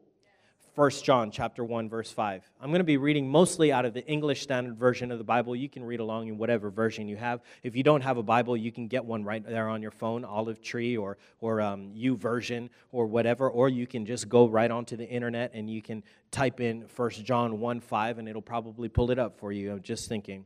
1 0.75 0.89
John 1.03 1.31
chapter 1.31 1.65
1 1.65 1.89
verse 1.89 2.11
5. 2.11 2.49
I'm 2.61 2.69
going 2.69 2.79
to 2.79 2.85
be 2.85 2.95
reading 2.95 3.27
mostly 3.27 3.73
out 3.73 3.83
of 3.83 3.93
the 3.93 4.05
English 4.07 4.41
Standard 4.41 4.77
Version 4.77 5.11
of 5.11 5.17
the 5.17 5.23
Bible. 5.23 5.53
You 5.53 5.67
can 5.67 5.83
read 5.83 5.99
along 5.99 6.29
in 6.29 6.37
whatever 6.37 6.69
version 6.69 7.09
you 7.09 7.17
have. 7.17 7.41
If 7.61 7.75
you 7.75 7.83
don't 7.83 7.99
have 7.99 8.15
a 8.15 8.23
Bible, 8.23 8.55
you 8.55 8.71
can 8.71 8.87
get 8.87 9.03
one 9.03 9.25
right 9.25 9.45
there 9.45 9.67
on 9.67 9.81
your 9.81 9.91
phone, 9.91 10.23
Olive 10.23 10.61
Tree 10.61 10.95
or 10.95 11.17
or 11.41 11.59
um, 11.59 11.91
YouVersion 11.93 12.69
or 12.93 13.05
whatever, 13.05 13.49
or 13.49 13.67
you 13.67 13.85
can 13.85 14.05
just 14.05 14.29
go 14.29 14.47
right 14.47 14.71
onto 14.71 14.95
the 14.95 15.05
internet 15.05 15.51
and 15.53 15.69
you 15.69 15.81
can 15.81 16.03
type 16.31 16.61
in 16.61 16.85
1 16.95 17.09
John 17.09 17.59
1 17.59 17.79
5 17.81 18.19
and 18.19 18.29
it'll 18.29 18.41
probably 18.41 18.87
pull 18.87 19.11
it 19.11 19.19
up 19.19 19.37
for 19.37 19.51
you. 19.51 19.73
I'm 19.73 19.81
just 19.81 20.07
thinking. 20.07 20.45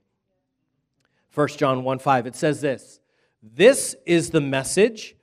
1 1.36 1.48
John 1.50 1.84
1 1.84 2.00
5. 2.00 2.26
It 2.26 2.36
says 2.36 2.62
this 2.62 3.00
This 3.44 3.96
is 4.08 4.32
the 4.32 4.42
message 4.42 5.16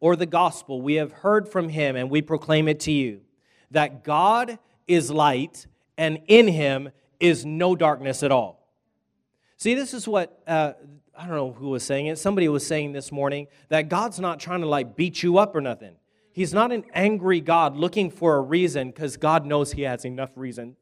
or 0.00 0.16
the 0.16 0.26
gospel 0.26 0.82
we 0.82 0.96
have 0.96 1.12
heard 1.12 1.48
from 1.48 1.70
him, 1.70 1.96
and 1.96 2.10
we 2.10 2.20
proclaim 2.20 2.68
it 2.68 2.80
to 2.80 2.92
you 2.92 3.22
that 3.70 4.04
God 4.04 4.58
is 4.86 5.10
light, 5.10 5.66
and 5.96 6.20
in 6.26 6.48
him 6.48 6.90
is 7.20 7.44
no 7.44 7.76
darkness 7.76 8.22
at 8.22 8.32
all. 8.32 8.66
See, 9.56 9.74
this 9.74 9.92
is 9.92 10.08
what, 10.08 10.42
uh, 10.46 10.72
I 11.16 11.26
don't 11.26 11.36
know 11.36 11.52
who 11.52 11.68
was 11.68 11.82
saying 11.82 12.06
it. 12.06 12.18
Somebody 12.18 12.48
was 12.48 12.66
saying 12.66 12.92
this 12.92 13.12
morning 13.12 13.46
that 13.68 13.88
God's 13.88 14.18
not 14.18 14.40
trying 14.40 14.62
to 14.62 14.66
like 14.66 14.96
beat 14.96 15.22
you 15.22 15.38
up 15.38 15.54
or 15.54 15.60
nothing. 15.60 15.96
He's 16.32 16.54
not 16.54 16.72
an 16.72 16.84
angry 16.94 17.40
God 17.40 17.76
looking 17.76 18.10
for 18.10 18.36
a 18.36 18.40
reason 18.40 18.88
because 18.90 19.16
God 19.16 19.44
knows 19.44 19.72
he 19.72 19.82
has 19.82 20.04
enough 20.04 20.30
reason 20.36 20.76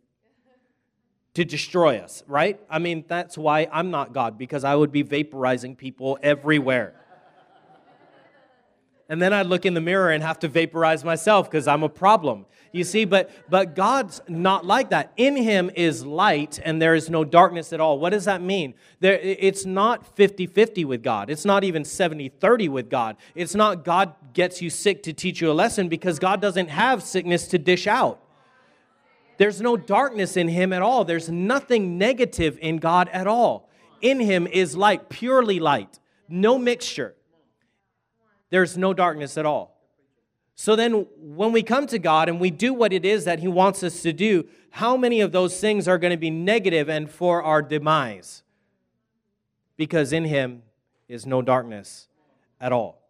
to 1.34 1.44
destroy 1.44 1.98
us, 1.98 2.22
right? 2.26 2.60
I 2.70 2.78
mean, 2.78 3.04
that's 3.08 3.36
why 3.36 3.66
I'm 3.72 3.90
not 3.90 4.12
God, 4.12 4.38
because 4.38 4.64
I 4.64 4.74
would 4.74 4.92
be 4.92 5.02
vaporizing 5.02 5.76
people 5.76 6.18
everywhere. 6.22 6.94
And 9.08 9.20
then 9.22 9.32
I'd 9.32 9.46
look 9.46 9.64
in 9.64 9.74
the 9.74 9.80
mirror 9.80 10.10
and 10.10 10.22
have 10.22 10.38
to 10.40 10.48
vaporize 10.48 11.04
myself 11.04 11.50
because 11.50 11.66
I'm 11.66 11.82
a 11.82 11.88
problem. 11.88 12.46
You 12.70 12.84
see, 12.84 13.06
but 13.06 13.30
but 13.48 13.74
God's 13.74 14.20
not 14.28 14.66
like 14.66 14.90
that. 14.90 15.12
In 15.16 15.36
him 15.36 15.70
is 15.74 16.04
light 16.04 16.60
and 16.62 16.82
there 16.82 16.94
is 16.94 17.08
no 17.08 17.24
darkness 17.24 17.72
at 17.72 17.80
all. 17.80 17.98
What 17.98 18.10
does 18.10 18.26
that 18.26 18.42
mean? 18.42 18.74
There 19.00 19.18
it's 19.18 19.64
not 19.64 20.14
50-50 20.16 20.84
with 20.84 21.02
God. 21.02 21.30
It's 21.30 21.46
not 21.46 21.64
even 21.64 21.82
70-30 21.84 22.68
with 22.68 22.90
God. 22.90 23.16
It's 23.34 23.54
not 23.54 23.84
God 23.84 24.14
gets 24.34 24.60
you 24.60 24.68
sick 24.68 25.02
to 25.04 25.14
teach 25.14 25.40
you 25.40 25.50
a 25.50 25.54
lesson 25.54 25.88
because 25.88 26.18
God 26.18 26.42
doesn't 26.42 26.68
have 26.68 27.02
sickness 27.02 27.48
to 27.48 27.58
dish 27.58 27.86
out. 27.86 28.20
There's 29.38 29.62
no 29.62 29.76
darkness 29.76 30.36
in 30.36 30.48
him 30.48 30.72
at 30.72 30.82
all. 30.82 31.04
There's 31.04 31.30
nothing 31.30 31.96
negative 31.96 32.58
in 32.60 32.76
God 32.78 33.08
at 33.12 33.26
all. 33.26 33.70
In 34.02 34.20
him 34.20 34.46
is 34.46 34.76
light, 34.76 35.08
purely 35.08 35.58
light, 35.58 35.98
no 36.28 36.58
mixture. 36.58 37.14
There's 38.50 38.76
no 38.76 38.94
darkness 38.94 39.36
at 39.36 39.46
all. 39.46 39.78
So 40.54 40.74
then, 40.74 41.06
when 41.18 41.52
we 41.52 41.62
come 41.62 41.86
to 41.86 42.00
God 42.00 42.28
and 42.28 42.40
we 42.40 42.50
do 42.50 42.74
what 42.74 42.92
it 42.92 43.04
is 43.04 43.24
that 43.26 43.38
He 43.38 43.46
wants 43.46 43.84
us 43.84 44.02
to 44.02 44.12
do, 44.12 44.48
how 44.70 44.96
many 44.96 45.20
of 45.20 45.30
those 45.30 45.60
things 45.60 45.86
are 45.86 45.98
going 45.98 46.10
to 46.10 46.16
be 46.16 46.30
negative 46.30 46.88
and 46.88 47.08
for 47.08 47.42
our 47.42 47.62
demise? 47.62 48.42
Because 49.76 50.12
in 50.12 50.24
Him 50.24 50.62
is 51.08 51.26
no 51.26 51.42
darkness 51.42 52.08
at 52.60 52.72
all. 52.72 53.00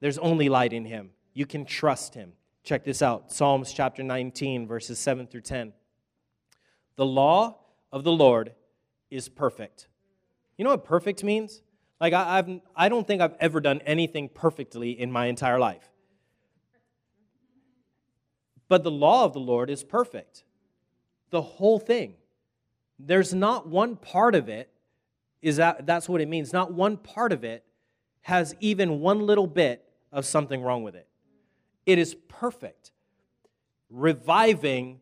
There's 0.00 0.18
only 0.18 0.50
light 0.50 0.74
in 0.74 0.84
Him. 0.84 1.10
You 1.32 1.46
can 1.46 1.64
trust 1.64 2.14
Him. 2.14 2.32
Check 2.64 2.84
this 2.84 3.00
out 3.00 3.32
Psalms 3.32 3.72
chapter 3.72 4.02
19, 4.02 4.66
verses 4.66 4.98
7 4.98 5.26
through 5.26 5.40
10. 5.40 5.72
The 6.96 7.06
law 7.06 7.60
of 7.90 8.04
the 8.04 8.12
Lord 8.12 8.52
is 9.10 9.30
perfect. 9.30 9.88
You 10.58 10.64
know 10.64 10.72
what 10.72 10.84
perfect 10.84 11.24
means? 11.24 11.62
Like, 12.00 12.12
I, 12.12 12.38
I've, 12.38 12.60
I 12.76 12.88
don't 12.88 13.06
think 13.06 13.20
I've 13.20 13.34
ever 13.40 13.60
done 13.60 13.80
anything 13.84 14.28
perfectly 14.28 14.90
in 14.90 15.10
my 15.10 15.26
entire 15.26 15.58
life. 15.58 15.90
But 18.68 18.84
the 18.84 18.90
law 18.90 19.24
of 19.24 19.32
the 19.32 19.40
Lord 19.40 19.70
is 19.70 19.82
perfect. 19.82 20.44
The 21.30 21.42
whole 21.42 21.78
thing. 21.78 22.14
There's 22.98 23.32
not 23.32 23.68
one 23.68 23.96
part 23.96 24.34
of 24.34 24.48
it, 24.48 24.70
is 25.40 25.56
that 25.56 25.86
that's 25.86 26.08
what 26.08 26.20
it 26.20 26.28
means. 26.28 26.52
Not 26.52 26.72
one 26.72 26.96
part 26.96 27.32
of 27.32 27.44
it 27.44 27.64
has 28.22 28.54
even 28.60 29.00
one 29.00 29.20
little 29.20 29.46
bit 29.46 29.84
of 30.12 30.24
something 30.24 30.62
wrong 30.62 30.82
with 30.82 30.94
it. 30.94 31.06
It 31.86 31.98
is 31.98 32.14
perfect, 32.28 32.92
reviving 33.88 35.00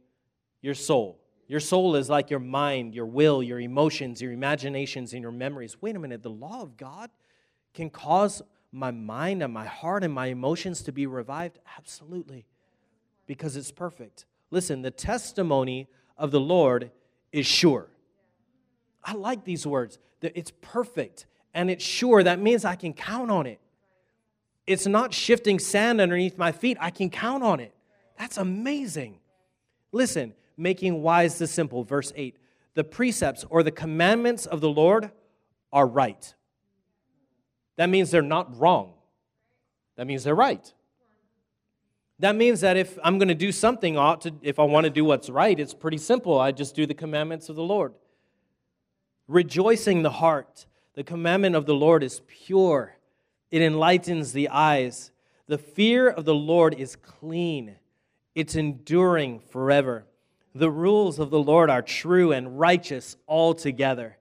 your 0.63 0.75
soul. 0.75 1.21
Your 1.49 1.61
soul 1.61 1.95
is 1.97 2.11
like 2.11 2.31
your 2.31 2.41
mind, 2.41 2.95
your 2.95 3.07
will, 3.07 3.43
your 3.43 3.61
emotions, 3.61 4.21
your 4.21 4.33
imaginations, 4.33 5.13
and 5.13 5.23
your 5.23 5.33
memories. 5.33 5.77
Wait 5.81 5.95
a 5.95 5.99
minute, 5.99 6.23
the 6.23 6.31
law 6.31 6.63
of 6.63 6.77
God 6.77 7.11
can 7.73 7.91
cause 7.91 8.43
my 8.73 8.91
mind 8.91 9.43
and 9.43 9.53
my 9.53 9.65
heart 9.65 10.05
and 10.05 10.13
my 10.13 10.27
emotions 10.27 10.83
to 10.83 10.93
be 10.93 11.07
revived? 11.07 11.59
Absolutely, 11.79 12.47
because 13.27 13.57
it's 13.57 13.71
perfect. 13.71 14.27
Listen, 14.51 14.83
the 14.83 14.91
testimony 14.91 15.89
of 16.19 16.31
the 16.31 16.41
Lord 16.41 16.91
is 17.33 17.47
sure. 17.47 17.89
I 19.05 19.15
like 19.15 19.45
these 19.45 19.67
words. 19.67 19.99
It's 20.21 20.53
perfect 20.61 21.27
and 21.55 21.71
it's 21.71 21.85
sure. 21.85 22.23
That 22.23 22.41
means 22.41 22.65
I 22.65 22.75
can 22.75 22.93
count 22.93 23.31
on 23.31 23.47
it. 23.47 23.61
It's 24.67 24.87
not 24.87 25.15
shifting 25.15 25.59
sand 25.59 26.01
underneath 26.01 26.37
my 26.37 26.51
feet. 26.51 26.77
I 26.81 26.91
can 26.91 27.09
count 27.09 27.45
on 27.45 27.61
it. 27.61 27.73
That's 28.19 28.37
amazing. 28.37 29.19
Listen, 29.93 30.35
making 30.57 31.03
wise 31.03 31.39
the 31.39 31.47
simple, 31.47 31.85
verse 31.85 32.13
8. 32.17 32.39
The 32.75 32.85
precepts 32.85 33.45
or 33.49 33.63
the 33.63 33.71
commandments 33.71 34.47
of 34.47 34.61
the 34.61 34.69
Lord 34.69 35.11
are 35.73 35.87
right. 35.87 36.35
That 37.77 37.89
means 37.89 38.11
they're 38.11 38.23
not 38.23 38.59
wrong. 38.59 38.95
That 39.97 40.07
means 40.07 40.25
they're 40.25 40.35
right. 40.35 40.73
That 42.19 42.35
means 42.35 42.61
that 42.63 42.77
if 42.77 42.99
I'm 43.05 43.19
going 43.19 43.29
to 43.29 43.35
do 43.35 43.53
something, 43.53 43.97
ought 43.97 44.23
to, 44.23 44.35
if 44.43 44.59
I 44.59 44.65
want 44.65 44.85
to 44.85 44.91
do 44.91 45.05
what's 45.05 45.29
right, 45.29 45.59
it's 45.59 45.75
pretty 45.75 45.99
simple. 45.99 46.39
I 46.41 46.53
just 46.53 46.75
do 46.75 46.87
the 46.87 46.95
commandments 46.95 47.49
of 47.49 47.57
the 47.57 47.63
Lord. 47.63 47.93
Rejoicing 49.29 50.03
the 50.03 50.11
heart. 50.11 50.67
The 50.95 51.05
commandment 51.05 51.57
of 51.57 51.67
the 51.67 51.75
Lord 51.75 52.03
is 52.03 52.23
pure 52.27 52.97
it 53.51 53.63
enlightens 53.63 54.33
the 54.33 54.49
eyes. 54.49 55.11
The 55.47 55.59
fear 55.59 56.09
of 56.09 56.25
the 56.25 56.35
Lord 56.35 56.75
is 56.75 56.97
clean, 56.97 57.77
it's 58.35 58.55
enduring 58.55 59.41
forever. 59.41 60.07
The 60.57 60.71
rules 60.71 61.19
of 61.19 61.29
the 61.29 61.39
Lord 61.39 61.69
are 61.69 61.83
true 61.83 62.33
and 62.33 62.59
righteous 62.59 63.19
altogether. 63.29 64.17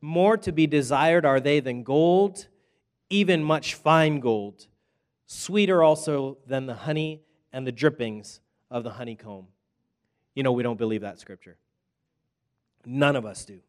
More 0.00 0.36
to 0.36 0.50
be 0.50 0.66
desired 0.66 1.24
are 1.24 1.38
they 1.38 1.60
than 1.60 1.84
gold, 1.84 2.48
even 3.10 3.44
much 3.44 3.76
fine 3.76 4.18
gold, 4.18 4.66
sweeter 5.26 5.80
also 5.80 6.38
than 6.48 6.66
the 6.66 6.74
honey 6.74 7.20
and 7.52 7.64
the 7.64 7.70
drippings 7.70 8.40
of 8.72 8.82
the 8.82 8.90
honeycomb. 8.90 9.46
You 10.34 10.42
know, 10.42 10.50
we 10.50 10.64
don't 10.64 10.78
believe 10.78 11.02
that 11.02 11.20
scripture. 11.20 11.56
None 12.84 13.14
of 13.14 13.24
us 13.24 13.44
do. 13.44 13.60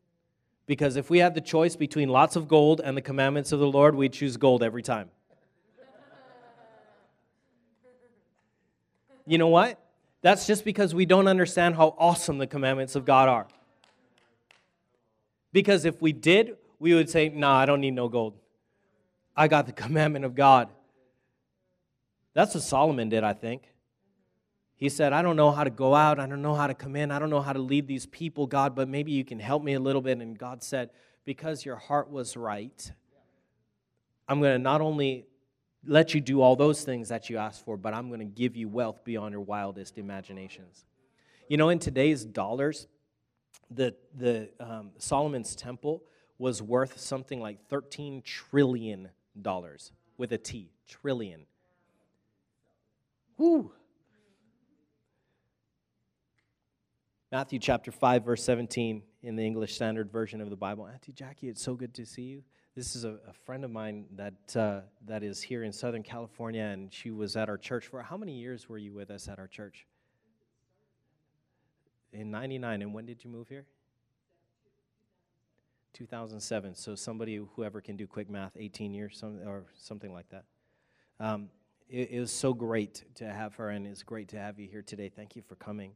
Because 0.66 0.96
if 0.96 1.12
we 1.12 1.20
had 1.20 1.36
the 1.36 1.42
choice 1.42 1.76
between 1.76 2.10
lots 2.10 2.36
of 2.36 2.48
gold 2.48 2.82
and 2.84 2.98
the 2.98 3.04
commandments 3.04 3.52
of 3.52 3.60
the 3.60 3.68
Lord, 3.68 3.94
we'd 3.94 4.14
choose 4.14 4.36
gold 4.36 4.64
every 4.64 4.82
time. 4.82 5.12
You 9.28 9.38
know 9.38 9.50
what? 9.50 9.80
That's 10.22 10.46
just 10.46 10.66
because 10.66 10.94
we 10.94 11.06
don't 11.06 11.28
understand 11.28 11.76
how 11.76 11.96
awesome 11.98 12.38
the 12.38 12.48
commandments 12.48 12.96
of 12.96 13.06
God 13.06 13.30
are. 13.30 13.48
Because 15.54 15.86
if 15.86 16.02
we 16.02 16.12
did, 16.12 16.58
we 16.78 16.94
would 16.94 17.10
say, 17.10 17.30
nah, 17.30 17.58
I 17.58 17.66
don't 17.66 17.82
need 17.82 17.94
no 17.94 18.10
gold. 18.10 18.36
I 19.36 19.48
got 19.48 19.66
the 19.66 19.72
commandment 19.84 20.26
of 20.26 20.36
God. 20.36 20.70
That's 22.34 22.54
what 22.54 22.64
Solomon 22.64 23.10
did, 23.10 23.24
I 23.24 23.34
think. 23.34 23.64
He 24.76 24.88
said, 24.88 25.12
I 25.12 25.22
don't 25.22 25.36
know 25.36 25.52
how 25.52 25.66
to 25.66 25.70
go 25.70 25.94
out. 25.94 26.20
I 26.20 26.26
don't 26.26 26.42
know 26.42 26.56
how 26.56 26.68
to 26.68 26.74
come 26.74 26.96
in. 26.96 27.12
I 27.12 27.20
don't 27.20 27.30
know 27.30 27.42
how 27.42 27.52
to 27.52 27.60
lead 27.60 27.88
these 27.88 28.06
people, 28.06 28.48
God, 28.48 28.76
but 28.76 28.88
maybe 28.88 29.12
you 29.12 29.26
can 29.26 29.40
help 29.40 29.62
me 29.62 29.74
a 29.74 29.80
little 29.80 30.02
bit. 30.02 30.20
And 30.20 30.38
God 30.38 30.64
said, 30.64 30.92
Because 31.26 31.66
your 31.66 31.76
heart 31.76 32.10
was 32.10 32.38
right, 32.38 32.92
I'm 34.30 34.40
going 34.40 34.54
to 34.54 34.60
not 34.60 34.80
only 34.80 35.26
let 35.86 36.14
you 36.14 36.22
do 36.22 36.42
all 36.42 36.56
those 36.56 36.84
things 36.84 37.10
that 37.10 37.30
you 37.30 37.38
asked 37.38 37.64
for, 37.64 37.78
but 37.78 37.94
I'm 37.94 38.08
going 38.08 38.20
to 38.20 38.26
give 38.26 38.56
you 38.56 38.68
wealth 38.68 39.04
beyond 39.04 39.32
your 39.32 39.42
wildest 39.42 39.98
imaginations. 39.98 40.86
You 41.48 41.58
know, 41.58 41.70
in 41.70 41.80
today's 41.80 42.26
dollars, 42.26 42.88
the, 43.72 43.96
the 44.18 44.50
um, 44.60 44.92
Solomon's 44.98 45.56
temple 45.56 46.04
was 46.38 46.62
worth 46.62 47.00
something 47.00 47.40
like 47.40 47.68
13 47.70 48.22
trillion 48.24 49.10
dollars 49.42 49.92
with 50.18 50.32
a 50.32 50.38
T, 50.38 50.72
trillion. 50.88 51.46
Woo! 53.38 53.72
Matthew 57.32 57.60
chapter 57.60 57.92
5, 57.92 58.26
verse 58.26 58.44
17 58.44 59.04
in 59.22 59.36
the 59.36 59.46
English 59.46 59.76
Standard 59.76 60.12
Version 60.12 60.42
of 60.42 60.50
the 60.50 60.56
Bible. 60.56 60.88
Auntie 60.88 61.12
Jackie, 61.12 61.48
it's 61.48 61.62
so 61.62 61.76
good 61.76 61.94
to 61.94 62.06
see 62.06 62.24
you. 62.24 62.44
This 62.80 62.96
is 62.96 63.04
a, 63.04 63.18
a 63.28 63.34
friend 63.34 63.66
of 63.66 63.72
mine 63.72 64.06
that, 64.16 64.56
uh, 64.56 64.80
that 65.06 65.22
is 65.22 65.42
here 65.42 65.66
in 65.66 65.74
Southern 65.74 66.02
California, 66.02 66.64
and 66.64 66.94
she 66.94 67.12
was 67.12 67.36
at 67.36 67.50
our 67.50 67.58
church 67.58 67.88
for 67.88 68.02
how 68.02 68.16
many 68.16 68.32
years 68.32 68.70
were 68.70 68.78
you 68.78 68.94
with 68.94 69.12
us 69.12 69.28
at 69.28 69.38
our 69.38 69.48
church? 69.48 69.86
In 72.14 72.32
99. 72.32 72.82
And 72.82 72.94
when 72.94 73.06
did 73.06 73.22
you 73.22 73.30
move 73.30 73.50
here? 73.50 73.66
2007. 75.92 76.74
So 76.74 76.96
somebody, 76.96 77.42
whoever 77.58 77.82
can 77.82 77.98
do 77.98 78.08
quick 78.08 78.30
math, 78.30 78.54
18 78.56 78.94
years 78.94 79.18
some, 79.20 79.42
or 79.46 79.66
something 79.76 80.14
like 80.14 80.30
that. 80.30 80.46
Um, 81.20 81.50
it, 81.90 82.12
it 82.12 82.20
was 82.22 82.32
so 82.32 82.54
great 82.54 83.04
to 83.16 83.26
have 83.26 83.56
her, 83.56 83.72
and 83.72 83.88
it's 83.88 84.04
great 84.04 84.30
to 84.30 84.40
have 84.40 84.58
you 84.58 84.70
here 84.70 84.84
today. 84.84 85.10
Thank 85.14 85.36
you 85.36 85.42
for 85.42 85.56
coming. 85.56 85.92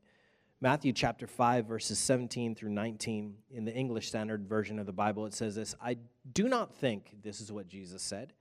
Matthew 0.63 0.93
chapter 0.93 1.27
5, 1.27 1.65
verses 1.65 1.99
17 1.99 2.55
through 2.55 2.69
19, 2.69 3.35
in 3.51 3.65
the 3.65 3.73
English 3.73 4.07
Standard 4.07 4.47
Version 4.47 4.79
of 4.79 4.85
the 4.85 4.93
Bible, 4.93 5.25
it 5.25 5.33
says 5.33 5.55
this 5.55 5.75
I 5.81 5.97
do 6.33 6.47
not 6.47 6.73
think, 6.75 7.15
this 7.21 7.39
is 7.41 7.51
what 7.51 7.67
Jesus 7.67 8.01
said, 8.01 8.33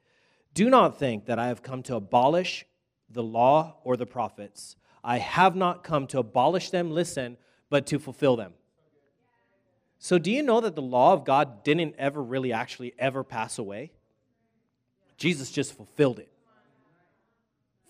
do 0.55 0.68
not 0.68 0.98
think 0.98 1.26
that 1.26 1.38
I 1.38 1.48
have 1.48 1.62
come 1.62 1.83
to 1.85 1.96
abolish 1.96 2.64
the 3.11 3.22
law 3.22 3.76
or 3.85 3.96
the 3.96 4.07
prophets. 4.07 4.76
I 5.05 5.18
have 5.18 5.57
not 5.57 5.85
come 5.85 6.07
to 6.09 6.18
abolish 6.18 6.70
them, 6.70 6.90
listen, 6.90 7.37
but 7.70 7.87
to 7.88 7.98
fulfill 7.98 8.37
them. 8.37 8.55
So, 9.98 10.18
do 10.18 10.31
you 10.31 10.42
know 10.42 10.61
that 10.61 10.74
the 10.74 10.83
law 10.83 11.12
of 11.12 11.24
God 11.24 11.62
didn't 11.62 11.94
ever 11.96 12.22
really 12.22 12.52
actually 12.52 12.92
ever 12.98 13.22
pass 13.22 13.59
away? 13.59 13.92
Jesus 15.16 15.52
just 15.52 15.76
fulfilled 15.76 16.18
it. 16.18 16.32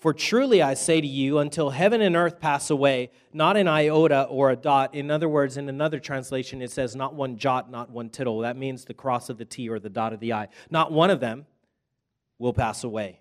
For 0.03 0.13
truly 0.13 0.61
I 0.61 0.75
say 0.75 1.01
to 1.01 1.07
you, 1.07 1.39
until 1.39 1.71
heaven 1.71 2.01
and 2.01 2.17
earth 2.17 2.41
pass 2.41 2.71
away, 2.71 3.13
not 3.33 3.57
an 3.57 3.69
iota 3.69 4.25
or 4.25 4.51
a 4.51 4.57
dot. 4.57 4.97
In 4.97 5.13
other 5.13 5.29
words, 5.29 5.57
in 5.57 5.69
another 5.69 6.01
translation, 6.01 6.61
it 6.61 6.73
says 6.73 6.97
not 6.97 7.15
one 7.15 7.37
jot, 7.37 7.71
not 7.71 7.89
one 7.89 8.11
tittle. 8.11 8.41
That 8.41 8.57
means 8.57 8.85
the 8.85 8.95
cross 8.95 9.29
of 9.29 9.39
the 9.39 9.45
T 9.45 9.69
or 9.69 9.79
the 9.79 9.89
dot 9.89 10.13
of 10.13 10.19
the 10.19 10.33
I. 10.33 10.49
Not 10.73 10.91
one 10.91 11.11
of 11.11 11.21
them 11.21 11.47
will 12.41 12.53
pass 12.53 12.83
away 12.83 13.21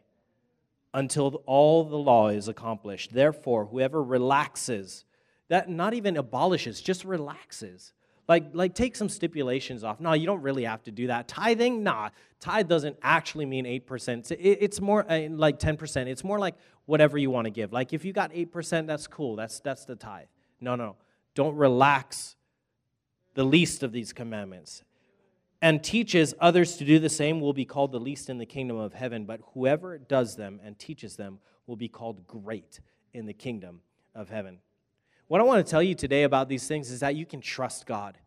until 0.91 1.43
all 1.45 1.83
the 1.83 1.99
law 1.99 2.29
is 2.29 2.47
accomplished. 2.47 3.13
Therefore, 3.13 3.67
whoever 3.67 4.01
relaxes, 4.01 5.05
that 5.49 5.69
not 5.69 5.93
even 5.93 6.17
abolishes, 6.17 6.81
just 6.81 7.05
relaxes 7.05 7.93
like, 8.31 8.45
like 8.53 8.73
take 8.73 8.95
some 8.95 9.09
stipulations 9.09 9.83
off. 9.83 9.99
No, 9.99 10.13
you 10.13 10.25
don't 10.25 10.41
really 10.41 10.63
have 10.63 10.81
to 10.83 10.91
do 10.91 11.07
that. 11.07 11.27
Tithing, 11.27 11.83
nah. 11.83 12.11
Tithe 12.39 12.69
doesn't 12.69 12.95
actually 13.03 13.45
mean 13.45 13.65
8%. 13.65 14.33
It's 14.39 14.79
more 14.79 15.05
uh, 15.11 15.27
like 15.31 15.59
10%. 15.59 16.07
It's 16.07 16.23
more 16.23 16.39
like 16.39 16.55
whatever 16.85 17.17
you 17.17 17.29
want 17.29 17.43
to 17.43 17.51
give. 17.51 17.73
Like 17.73 17.91
if 17.91 18.05
you 18.05 18.13
got 18.13 18.31
8%, 18.31 18.87
that's 18.87 19.05
cool. 19.05 19.35
That's, 19.35 19.59
that's 19.59 19.83
the 19.83 19.97
tithe. 19.97 20.27
No, 20.61 20.77
no. 20.77 20.95
Don't 21.35 21.57
relax 21.57 22.37
the 23.33 23.43
least 23.43 23.83
of 23.83 23.91
these 23.91 24.13
commandments. 24.13 24.81
And 25.61 25.83
teaches 25.83 26.33
others 26.39 26.77
to 26.77 26.85
do 26.85 26.99
the 26.99 27.09
same 27.09 27.41
will 27.41 27.51
be 27.51 27.65
called 27.65 27.91
the 27.91 27.99
least 27.99 28.29
in 28.29 28.37
the 28.37 28.45
kingdom 28.45 28.77
of 28.77 28.93
heaven, 28.93 29.25
but 29.25 29.41
whoever 29.53 29.97
does 29.97 30.37
them 30.37 30.61
and 30.63 30.79
teaches 30.79 31.17
them 31.17 31.39
will 31.67 31.75
be 31.75 31.89
called 31.89 32.25
great 32.27 32.79
in 33.13 33.25
the 33.25 33.33
kingdom 33.33 33.81
of 34.15 34.29
heaven. 34.29 34.59
What 35.31 35.39
I 35.39 35.45
want 35.45 35.65
to 35.65 35.71
tell 35.71 35.81
you 35.81 35.95
today 35.95 36.23
about 36.23 36.49
these 36.49 36.67
things 36.67 36.91
is 36.91 36.99
that 36.99 37.15
you 37.15 37.25
can 37.25 37.39
trust 37.39 37.85
God. 37.85 38.17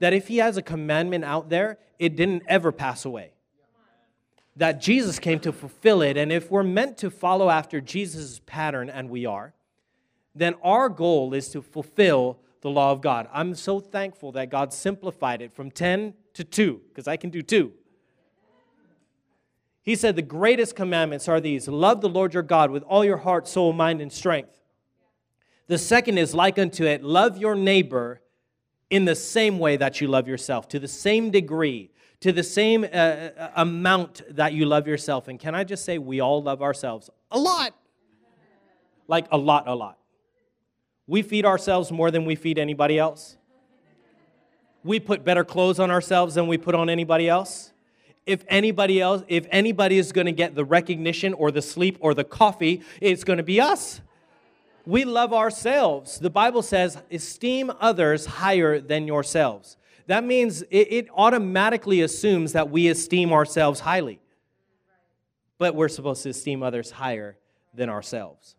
That 0.00 0.12
if 0.12 0.28
He 0.28 0.38
has 0.38 0.56
a 0.56 0.62
commandment 0.62 1.24
out 1.24 1.48
there, 1.48 1.78
it 1.98 2.16
didn't 2.16 2.44
ever 2.46 2.72
pass 2.72 3.04
away. 3.04 3.32
That 4.56 4.80
Jesus 4.80 5.18
came 5.18 5.40
to 5.40 5.52
fulfill 5.52 6.02
it. 6.02 6.16
And 6.16 6.32
if 6.32 6.50
we're 6.50 6.62
meant 6.62 6.96
to 6.98 7.10
follow 7.10 7.50
after 7.50 7.80
Jesus' 7.80 8.40
pattern, 8.44 8.90
and 8.90 9.10
we 9.10 9.26
are, 9.26 9.54
then 10.34 10.54
our 10.62 10.88
goal 10.88 11.34
is 11.34 11.48
to 11.50 11.62
fulfill 11.62 12.38
the 12.60 12.70
law 12.70 12.92
of 12.92 13.00
God. 13.00 13.28
I'm 13.32 13.54
so 13.54 13.80
thankful 13.80 14.32
that 14.32 14.50
God 14.50 14.72
simplified 14.72 15.42
it 15.42 15.52
from 15.52 15.70
10 15.70 16.14
to 16.34 16.44
2, 16.44 16.80
because 16.88 17.08
I 17.08 17.16
can 17.16 17.30
do 17.30 17.42
2. 17.42 17.72
He 19.82 19.96
said, 19.96 20.16
The 20.16 20.22
greatest 20.22 20.76
commandments 20.76 21.28
are 21.28 21.40
these 21.40 21.66
love 21.66 22.00
the 22.00 22.08
Lord 22.08 22.34
your 22.34 22.42
God 22.42 22.70
with 22.70 22.82
all 22.82 23.04
your 23.04 23.16
heart, 23.18 23.48
soul, 23.48 23.72
mind, 23.72 24.00
and 24.00 24.12
strength. 24.12 24.60
The 25.66 25.78
second 25.78 26.18
is 26.18 26.34
like 26.34 26.58
unto 26.58 26.84
it 26.84 27.02
love 27.02 27.38
your 27.38 27.54
neighbor 27.54 28.20
in 28.90 29.04
the 29.04 29.14
same 29.14 29.58
way 29.58 29.76
that 29.76 30.00
you 30.00 30.08
love 30.08 30.28
yourself, 30.28 30.68
to 30.68 30.78
the 30.78 30.88
same 30.88 31.30
degree, 31.30 31.90
to 32.20 32.32
the 32.32 32.42
same 32.42 32.84
uh, 32.84 32.86
uh, 32.86 33.50
amount 33.56 34.22
that 34.30 34.52
you 34.52 34.66
love 34.66 34.88
yourself. 34.88 35.28
And 35.28 35.38
can 35.38 35.54
I 35.54 35.64
just 35.64 35.84
say, 35.84 35.98
we 35.98 36.20
all 36.20 36.42
love 36.42 36.62
ourselves 36.62 37.10
a 37.30 37.38
lot. 37.38 37.74
Like 39.06 39.26
a 39.30 39.38
lot, 39.38 39.68
a 39.68 39.74
lot. 39.74 39.98
We 41.06 41.22
feed 41.22 41.46
ourselves 41.46 41.90
more 41.90 42.10
than 42.10 42.24
we 42.24 42.34
feed 42.34 42.58
anybody 42.58 42.98
else. 42.98 43.36
We 44.84 45.00
put 45.00 45.24
better 45.24 45.44
clothes 45.44 45.80
on 45.80 45.90
ourselves 45.90 46.34
than 46.34 46.46
we 46.46 46.58
put 46.58 46.74
on 46.74 46.90
anybody 46.90 47.28
else. 47.28 47.72
If 48.26 48.44
anybody 48.48 49.00
else, 49.00 49.22
if 49.26 49.46
anybody 49.50 49.98
is 49.98 50.12
going 50.12 50.26
to 50.26 50.32
get 50.32 50.54
the 50.54 50.64
recognition 50.64 51.32
or 51.34 51.50
the 51.50 51.62
sleep 51.62 51.96
or 52.00 52.12
the 52.12 52.24
coffee, 52.24 52.82
it's 53.00 53.24
going 53.24 53.38
to 53.38 53.42
be 53.42 53.60
us 53.60 54.02
we 54.88 55.04
love 55.04 55.34
ourselves. 55.34 56.18
The 56.18 56.30
Bible 56.30 56.62
says, 56.62 56.96
esteem 57.10 57.70
others 57.78 58.24
higher 58.24 58.80
than 58.80 59.06
yourselves. 59.06 59.76
That 60.06 60.24
means 60.24 60.62
it, 60.62 60.88
it, 60.90 61.08
automatically 61.14 62.00
assumes 62.00 62.54
that 62.54 62.70
we 62.70 62.88
esteem 62.88 63.30
ourselves 63.30 63.80
highly. 63.80 64.18
But 65.58 65.74
we're 65.74 65.90
supposed 65.90 66.22
to 66.22 66.30
esteem 66.30 66.62
others 66.62 66.90
higher 66.90 67.36
than 67.74 67.90
ourselves. 67.90 68.56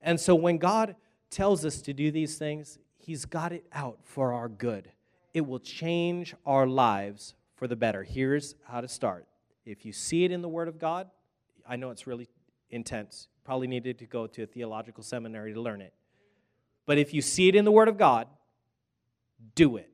And 0.00 0.18
so 0.18 0.34
when 0.34 0.56
God 0.56 0.96
tells 1.28 1.66
us 1.66 1.82
to 1.82 1.92
do 1.92 2.10
these 2.10 2.38
things, 2.38 2.78
He's 2.96 3.26
got 3.26 3.52
it 3.52 3.66
out 3.74 3.98
for 4.02 4.32
our 4.32 4.48
good. 4.48 4.90
It 5.34 5.46
will 5.46 5.60
change 5.60 6.34
our 6.46 6.66
lives 6.66 7.34
for 7.54 7.68
the 7.68 7.76
better. 7.76 8.02
Here's 8.02 8.54
how 8.64 8.80
to 8.80 8.88
start. 8.88 9.26
If 9.66 9.84
you 9.84 9.92
see 9.92 10.24
it 10.24 10.32
in 10.32 10.40
the 10.40 10.48
Word 10.48 10.68
of 10.68 10.78
God, 10.78 11.10
I 11.68 11.76
know 11.76 11.90
it's 11.90 12.06
really 12.06 12.28
intense 12.70 13.28
probably 13.46 13.68
needed 13.68 13.96
to 14.00 14.06
go 14.06 14.26
to 14.26 14.42
a 14.42 14.46
theological 14.46 15.04
seminary 15.04 15.54
to 15.54 15.60
learn 15.60 15.80
it. 15.80 15.94
But 16.84 16.98
if 16.98 17.14
you 17.14 17.22
see 17.22 17.48
it 17.48 17.54
in 17.54 17.64
the 17.64 17.70
Word 17.70 17.86
of 17.88 17.96
God, 17.96 18.26
do 19.54 19.76
it. 19.76 19.88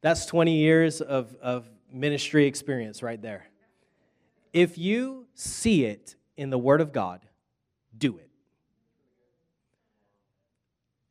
That's 0.00 0.26
20 0.26 0.56
years 0.56 1.00
of, 1.00 1.36
of 1.40 1.68
ministry 1.92 2.46
experience 2.46 3.04
right 3.04 3.22
there. 3.22 3.46
If 4.52 4.76
you 4.76 5.26
see 5.34 5.84
it 5.84 6.16
in 6.36 6.50
the 6.50 6.58
Word 6.58 6.80
of 6.80 6.92
God, 6.92 7.20
do 7.96 8.18
it. 8.18 8.31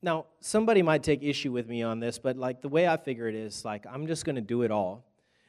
Now, 0.02 0.26
somebody 0.40 0.82
might 0.82 1.04
take 1.04 1.22
issue 1.22 1.52
with 1.52 1.68
me 1.68 1.84
on 1.84 2.00
this, 2.00 2.18
but 2.18 2.36
like 2.36 2.62
the 2.62 2.70
way 2.70 2.88
I 2.88 2.98
figure 2.98 3.28
it 3.28 3.36
is, 3.36 3.64
like 3.64 3.86
I'm 3.90 4.08
just 4.08 4.26
going 4.26 4.36
to 4.36 4.42
do 4.42 4.64
it 4.64 4.72
all. 4.72 5.06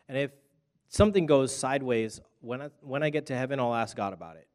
And 0.08 0.18
if 0.18 0.30
something 0.88 1.24
goes 1.24 1.54
sideways, 1.54 2.20
when 2.40 2.60
I, 2.60 2.68
when 2.80 3.02
I 3.02 3.10
get 3.10 3.26
to 3.26 3.36
heaven, 3.36 3.58
I'll 3.58 3.74
ask 3.74 3.96
God 3.96 4.12
about 4.12 4.36
it. 4.36 4.46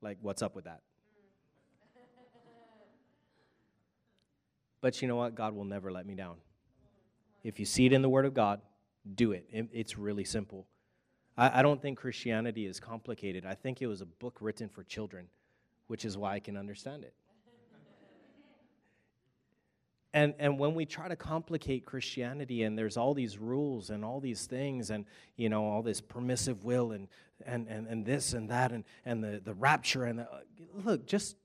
Like, 0.00 0.18
what's 0.22 0.42
up 0.42 0.54
with 0.54 0.66
that? 0.66 0.82
But 4.80 5.02
you 5.02 5.08
know 5.08 5.16
what? 5.16 5.34
God 5.34 5.54
will 5.54 5.64
never 5.64 5.90
let 5.90 6.06
me 6.06 6.14
down. 6.14 6.36
If 7.42 7.58
you 7.58 7.66
see 7.66 7.86
it 7.86 7.92
in 7.92 8.02
the 8.02 8.08
Word 8.08 8.26
of 8.26 8.34
God, 8.34 8.60
do 9.16 9.32
it. 9.32 9.48
It's 9.50 9.98
really 9.98 10.24
simple. 10.24 10.66
I, 11.36 11.58
I 11.58 11.62
don't 11.62 11.82
think 11.82 11.98
Christianity 11.98 12.66
is 12.66 12.78
complicated. 12.78 13.44
I 13.44 13.54
think 13.54 13.82
it 13.82 13.88
was 13.88 14.00
a 14.00 14.06
book 14.06 14.36
written 14.40 14.68
for 14.68 14.84
children, 14.84 15.26
which 15.88 16.04
is 16.04 16.16
why 16.16 16.34
I 16.34 16.40
can 16.40 16.56
understand 16.56 17.02
it. 17.02 17.14
And, 20.14 20.34
and 20.38 20.58
when 20.58 20.74
we 20.74 20.86
try 20.86 21.08
to 21.08 21.16
complicate 21.16 21.84
Christianity 21.84 22.62
and 22.62 22.78
there's 22.78 22.96
all 22.96 23.12
these 23.12 23.36
rules 23.36 23.90
and 23.90 24.04
all 24.04 24.20
these 24.20 24.46
things 24.46 24.90
and, 24.90 25.04
you 25.36 25.48
know, 25.48 25.64
all 25.64 25.82
this 25.82 26.00
permissive 26.00 26.64
will 26.64 26.92
and, 26.92 27.08
and, 27.44 27.68
and, 27.68 27.86
and 27.86 28.06
this 28.06 28.32
and 28.32 28.48
that 28.50 28.72
and, 28.72 28.84
and 29.04 29.22
the, 29.22 29.40
the 29.44 29.52
rapture 29.52 30.04
and 30.04 30.20
the, 30.20 30.28
look, 30.82 31.06
just, 31.06 31.36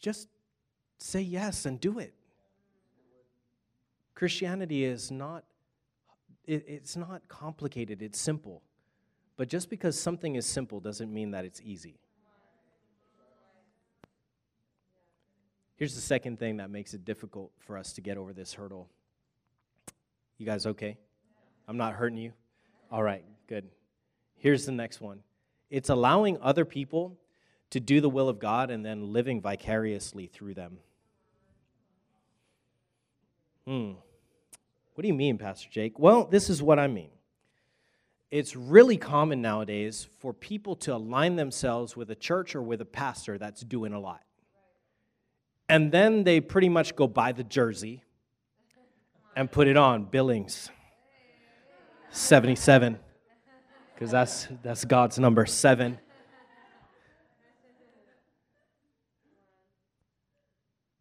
just 0.00 0.28
say 0.98 1.20
yes 1.20 1.66
and 1.66 1.80
do 1.80 2.00
it. 2.00 2.14
Christianity 4.14 4.84
is 4.84 5.10
not 5.10 5.44
it, 6.46 6.64
it's 6.68 6.96
not 6.96 7.26
complicated, 7.28 8.02
it's 8.02 8.18
simple. 8.18 8.62
But 9.36 9.48
just 9.48 9.68
because 9.68 9.98
something 9.98 10.36
is 10.36 10.46
simple 10.46 10.80
doesn't 10.80 11.12
mean 11.12 11.32
that 11.32 11.44
it's 11.44 11.60
easy. 11.62 11.98
Here's 15.76 15.94
the 15.94 16.00
second 16.00 16.38
thing 16.38 16.56
that 16.56 16.70
makes 16.70 16.94
it 16.94 17.04
difficult 17.04 17.52
for 17.58 17.76
us 17.76 17.92
to 17.94 18.00
get 18.00 18.16
over 18.16 18.32
this 18.32 18.54
hurdle. 18.54 18.88
You 20.38 20.46
guys 20.46 20.66
okay? 20.66 20.96
I'm 21.68 21.76
not 21.76 21.94
hurting 21.94 22.18
you? 22.18 22.32
All 22.90 23.02
right, 23.02 23.24
good. 23.46 23.68
Here's 24.36 24.66
the 24.66 24.72
next 24.72 25.00
one 25.00 25.20
it's 25.70 25.88
allowing 25.88 26.38
other 26.40 26.64
people 26.64 27.18
to 27.70 27.80
do 27.80 28.00
the 28.00 28.08
will 28.08 28.28
of 28.28 28.38
God 28.38 28.70
and 28.70 28.84
then 28.84 29.12
living 29.12 29.40
vicariously 29.40 30.26
through 30.26 30.54
them. 30.54 30.78
Hmm. 33.66 33.92
What 34.94 35.02
do 35.02 35.08
you 35.08 35.14
mean, 35.14 35.36
Pastor 35.36 35.68
Jake? 35.70 35.98
Well, 35.98 36.24
this 36.24 36.48
is 36.48 36.62
what 36.62 36.78
I 36.78 36.86
mean. 36.86 37.10
It's 38.30 38.56
really 38.56 38.96
common 38.96 39.42
nowadays 39.42 40.06
for 40.20 40.32
people 40.32 40.76
to 40.76 40.94
align 40.94 41.36
themselves 41.36 41.96
with 41.96 42.10
a 42.10 42.14
church 42.14 42.54
or 42.54 42.62
with 42.62 42.80
a 42.80 42.86
pastor 42.86 43.38
that's 43.38 43.62
doing 43.62 43.92
a 43.92 44.00
lot. 44.00 44.22
And 45.68 45.90
then 45.90 46.24
they 46.24 46.40
pretty 46.40 46.68
much 46.68 46.94
go 46.94 47.06
buy 47.06 47.32
the 47.32 47.44
jersey 47.44 48.04
and 49.34 49.50
put 49.50 49.66
it 49.68 49.76
on. 49.76 50.04
Billings. 50.04 50.70
77 52.10 52.98
because 53.94 54.10
that's 54.10 54.48
that's 54.62 54.84
God's 54.86 55.18
number 55.18 55.44
7 55.44 55.98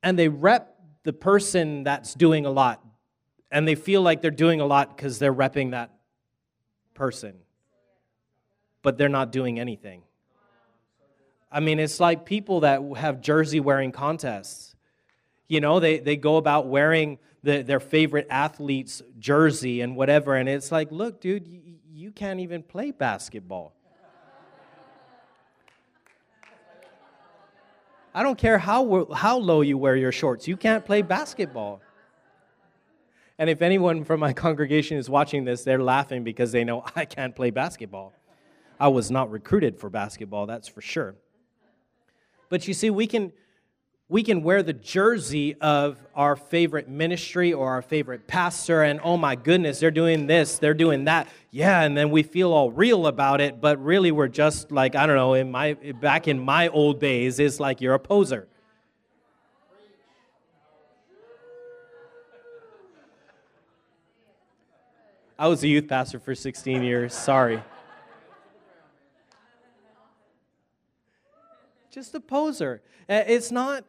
and 0.06 0.20
they 0.20 0.28
rep 0.28 0.76
the 1.04 1.14
person 1.14 1.84
that's 1.84 2.14
doing 2.14 2.46
a 2.46 2.52
lot. 2.52 2.86
And 3.52 3.68
they 3.68 3.76
feel 3.76 4.02
like 4.02 4.22
they're 4.22 4.32
doing 4.32 4.62
a 4.62 4.66
lot 4.66 4.96
because 4.96 5.18
they're 5.18 5.34
repping 5.34 5.72
that 5.72 5.92
person. 6.94 7.36
But 8.84 8.98
they're 8.98 9.10
not 9.10 9.32
doing 9.32 9.60
anything 9.60 10.04
I 11.56 11.62
mean, 11.62 11.80
it's 11.80 12.02
like 12.02 12.26
people 12.26 12.60
that 12.60 12.82
have 12.98 13.22
jersey 13.22 13.62
wearing 13.62 13.94
contests. 13.94 14.76
You 15.48 15.62
know, 15.62 15.80
they, 15.80 16.00
they 16.00 16.18
go 16.18 16.36
about 16.36 16.68
wearing 16.68 17.18
the, 17.44 17.62
their 17.62 17.80
favorite 17.80 18.28
athlete's 18.30 19.02
jersey 19.20 19.80
and 19.80 19.96
whatever, 19.96 20.36
and 20.36 20.50
it's 20.50 20.70
like, 20.70 20.92
look, 20.92 21.22
dude, 21.22 21.48
you, 21.48 21.76
you 21.94 22.12
can't 22.12 22.42
even 22.42 22.62
play 22.62 22.92
basketball. 22.92 23.74
I 28.14 28.22
don't 28.22 28.38
care 28.38 28.58
how, 28.58 29.08
how 29.14 29.38
low 29.38 29.62
you 29.62 29.78
wear 29.78 29.96
your 29.96 30.12
shorts, 30.12 30.50
you 30.50 30.58
can't 30.58 30.84
play 30.84 31.04
basketball. 31.04 31.80
And 33.38 33.50
if 33.50 33.62
anyone 33.62 34.04
from 34.04 34.20
my 34.20 34.34
congregation 34.46 34.98
is 34.98 35.10
watching 35.10 35.46
this, 35.46 35.64
they're 35.64 35.82
laughing 35.82 36.26
because 36.26 36.52
they 36.52 36.66
know 36.66 36.84
I 36.98 37.06
can't 37.06 37.34
play 37.34 37.52
basketball. 37.52 38.12
I 38.78 38.90
was 38.90 39.10
not 39.10 39.32
recruited 39.32 39.80
for 39.80 39.90
basketball, 39.90 40.48
that's 40.48 40.68
for 40.68 40.82
sure. 40.82 41.16
But 42.50 42.68
you 42.68 42.74
see, 42.74 42.90
we 42.90 43.08
can, 43.08 43.32
we 44.08 44.22
can 44.24 44.44
wear 44.44 44.62
the 44.62 44.74
jersey 44.74 45.56
of 45.56 45.98
our 46.14 46.36
favorite 46.36 46.88
ministry 46.88 47.54
or 47.54 47.70
our 47.70 47.82
favorite 47.82 48.28
pastor, 48.28 48.84
and 48.84 49.00
oh 49.04 49.18
my 49.18 49.36
goodness, 49.36 49.80
they're 49.80 49.92
doing 49.92 50.28
this, 50.28 50.60
they're 50.60 50.74
doing 50.74 51.06
that. 51.06 51.28
Yeah, 51.52 51.82
and 51.82 51.98
then 51.98 52.12
we 52.12 52.24
feel 52.24 52.52
all 52.54 52.72
real 52.72 53.08
about 53.08 53.42
it, 53.42 53.60
but 53.60 53.84
really 53.84 54.12
we're 54.12 54.28
just 54.28 54.72
like, 54.72 54.96
I 54.96 55.06
don't 55.06 55.16
know, 55.16 55.34
in 55.34 55.52
my 55.52 55.74
back 55.74 56.28
in 56.28 56.40
my 56.40 56.68
old 56.68 57.00
days, 57.00 57.40
it's 57.40 57.60
like 57.60 57.82
you're 57.82 57.96
a 57.96 58.00
poser. 58.00 58.48
I 65.38 65.50
was 65.50 65.64
a 65.64 65.68
youth 65.68 65.90
pastor 65.90 66.18
for 66.18 66.34
16 66.34 66.82
years. 66.82 67.14
Sorry. 67.14 67.62
Just 71.96 72.14
a 72.14 72.20
poser. 72.20 72.82
Uh, 73.10 73.24
it's 73.26 73.52
not, 73.52 73.86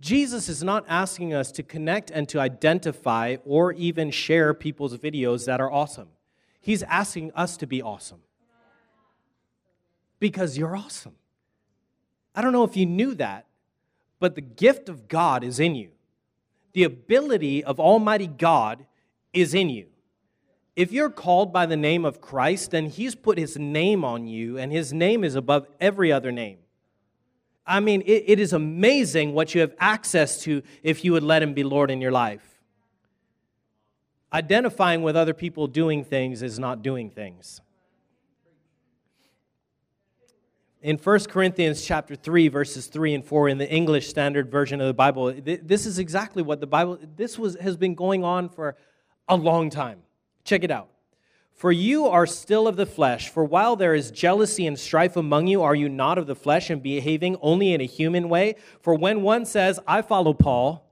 Jesus 0.00 0.48
is 0.48 0.64
not 0.64 0.84
asking 0.88 1.32
us 1.32 1.52
to 1.52 1.62
connect 1.62 2.10
and 2.10 2.28
to 2.28 2.40
identify 2.40 3.36
or 3.44 3.72
even 3.74 4.10
share 4.10 4.52
people's 4.52 4.98
videos 4.98 5.46
that 5.46 5.60
are 5.60 5.70
awesome. 5.70 6.08
He's 6.60 6.82
asking 6.82 7.30
us 7.36 7.56
to 7.58 7.68
be 7.68 7.80
awesome 7.80 8.22
because 10.18 10.58
you're 10.58 10.74
awesome. 10.74 11.14
I 12.34 12.42
don't 12.42 12.52
know 12.52 12.64
if 12.64 12.76
you 12.76 12.86
knew 12.86 13.14
that, 13.14 13.46
but 14.18 14.34
the 14.34 14.40
gift 14.40 14.88
of 14.88 15.06
God 15.06 15.44
is 15.44 15.60
in 15.60 15.76
you. 15.76 15.90
The 16.72 16.82
ability 16.82 17.62
of 17.62 17.78
Almighty 17.78 18.26
God 18.26 18.84
is 19.32 19.54
in 19.54 19.68
you. 19.68 19.86
If 20.74 20.90
you're 20.90 21.10
called 21.10 21.52
by 21.52 21.66
the 21.66 21.76
name 21.76 22.04
of 22.04 22.20
Christ, 22.20 22.72
then 22.72 22.86
He's 22.86 23.14
put 23.14 23.38
His 23.38 23.56
name 23.56 24.04
on 24.04 24.26
you, 24.26 24.58
and 24.58 24.72
His 24.72 24.92
name 24.92 25.22
is 25.22 25.36
above 25.36 25.68
every 25.80 26.10
other 26.10 26.32
name. 26.32 26.58
I 27.66 27.80
mean, 27.80 28.02
it, 28.02 28.24
it 28.26 28.40
is 28.40 28.52
amazing 28.52 29.32
what 29.32 29.54
you 29.54 29.60
have 29.62 29.74
access 29.78 30.40
to 30.42 30.62
if 30.82 31.04
you 31.04 31.12
would 31.12 31.22
let 31.22 31.42
Him 31.42 31.54
be 31.54 31.64
Lord 31.64 31.90
in 31.90 32.00
your 32.00 32.12
life. 32.12 32.60
Identifying 34.32 35.02
with 35.02 35.16
other 35.16 35.32
people 35.32 35.66
doing 35.66 36.04
things 36.04 36.42
is 36.42 36.58
not 36.58 36.82
doing 36.82 37.10
things. 37.10 37.60
In 40.82 40.98
1 40.98 41.20
Corinthians 41.30 41.82
chapter 41.82 42.14
3 42.14 42.48
verses 42.48 42.88
3 42.88 43.14
and 43.14 43.24
4 43.24 43.48
in 43.48 43.56
the 43.56 43.70
English 43.70 44.08
standard 44.08 44.50
version 44.50 44.82
of 44.82 44.86
the 44.86 44.92
Bible 44.92 45.32
this 45.32 45.86
is 45.86 45.98
exactly 45.98 46.42
what 46.42 46.60
the 46.60 46.66
Bible 46.66 46.98
this 47.16 47.38
was 47.38 47.56
has 47.58 47.78
been 47.78 47.94
going 47.94 48.22
on 48.22 48.50
for 48.50 48.76
a 49.26 49.34
long 49.34 49.70
time. 49.70 50.02
Check 50.44 50.62
it 50.62 50.70
out. 50.70 50.90
For 51.54 51.70
you 51.70 52.06
are 52.06 52.26
still 52.26 52.66
of 52.66 52.76
the 52.76 52.84
flesh, 52.84 53.28
for 53.28 53.44
while 53.44 53.76
there 53.76 53.94
is 53.94 54.10
jealousy 54.10 54.66
and 54.66 54.78
strife 54.78 55.16
among 55.16 55.46
you, 55.46 55.62
are 55.62 55.74
you 55.74 55.88
not 55.88 56.18
of 56.18 56.26
the 56.26 56.34
flesh 56.34 56.68
and 56.68 56.82
behaving 56.82 57.36
only 57.40 57.72
in 57.72 57.80
a 57.80 57.86
human 57.86 58.28
way? 58.28 58.56
For 58.80 58.94
when 58.94 59.22
one 59.22 59.46
says, 59.46 59.78
I 59.86 60.02
follow 60.02 60.34
Paul, 60.34 60.84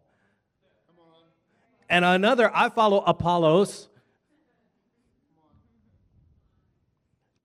and 1.90 2.04
another, 2.04 2.50
I 2.54 2.70
follow 2.70 3.02
Apollos, 3.04 3.88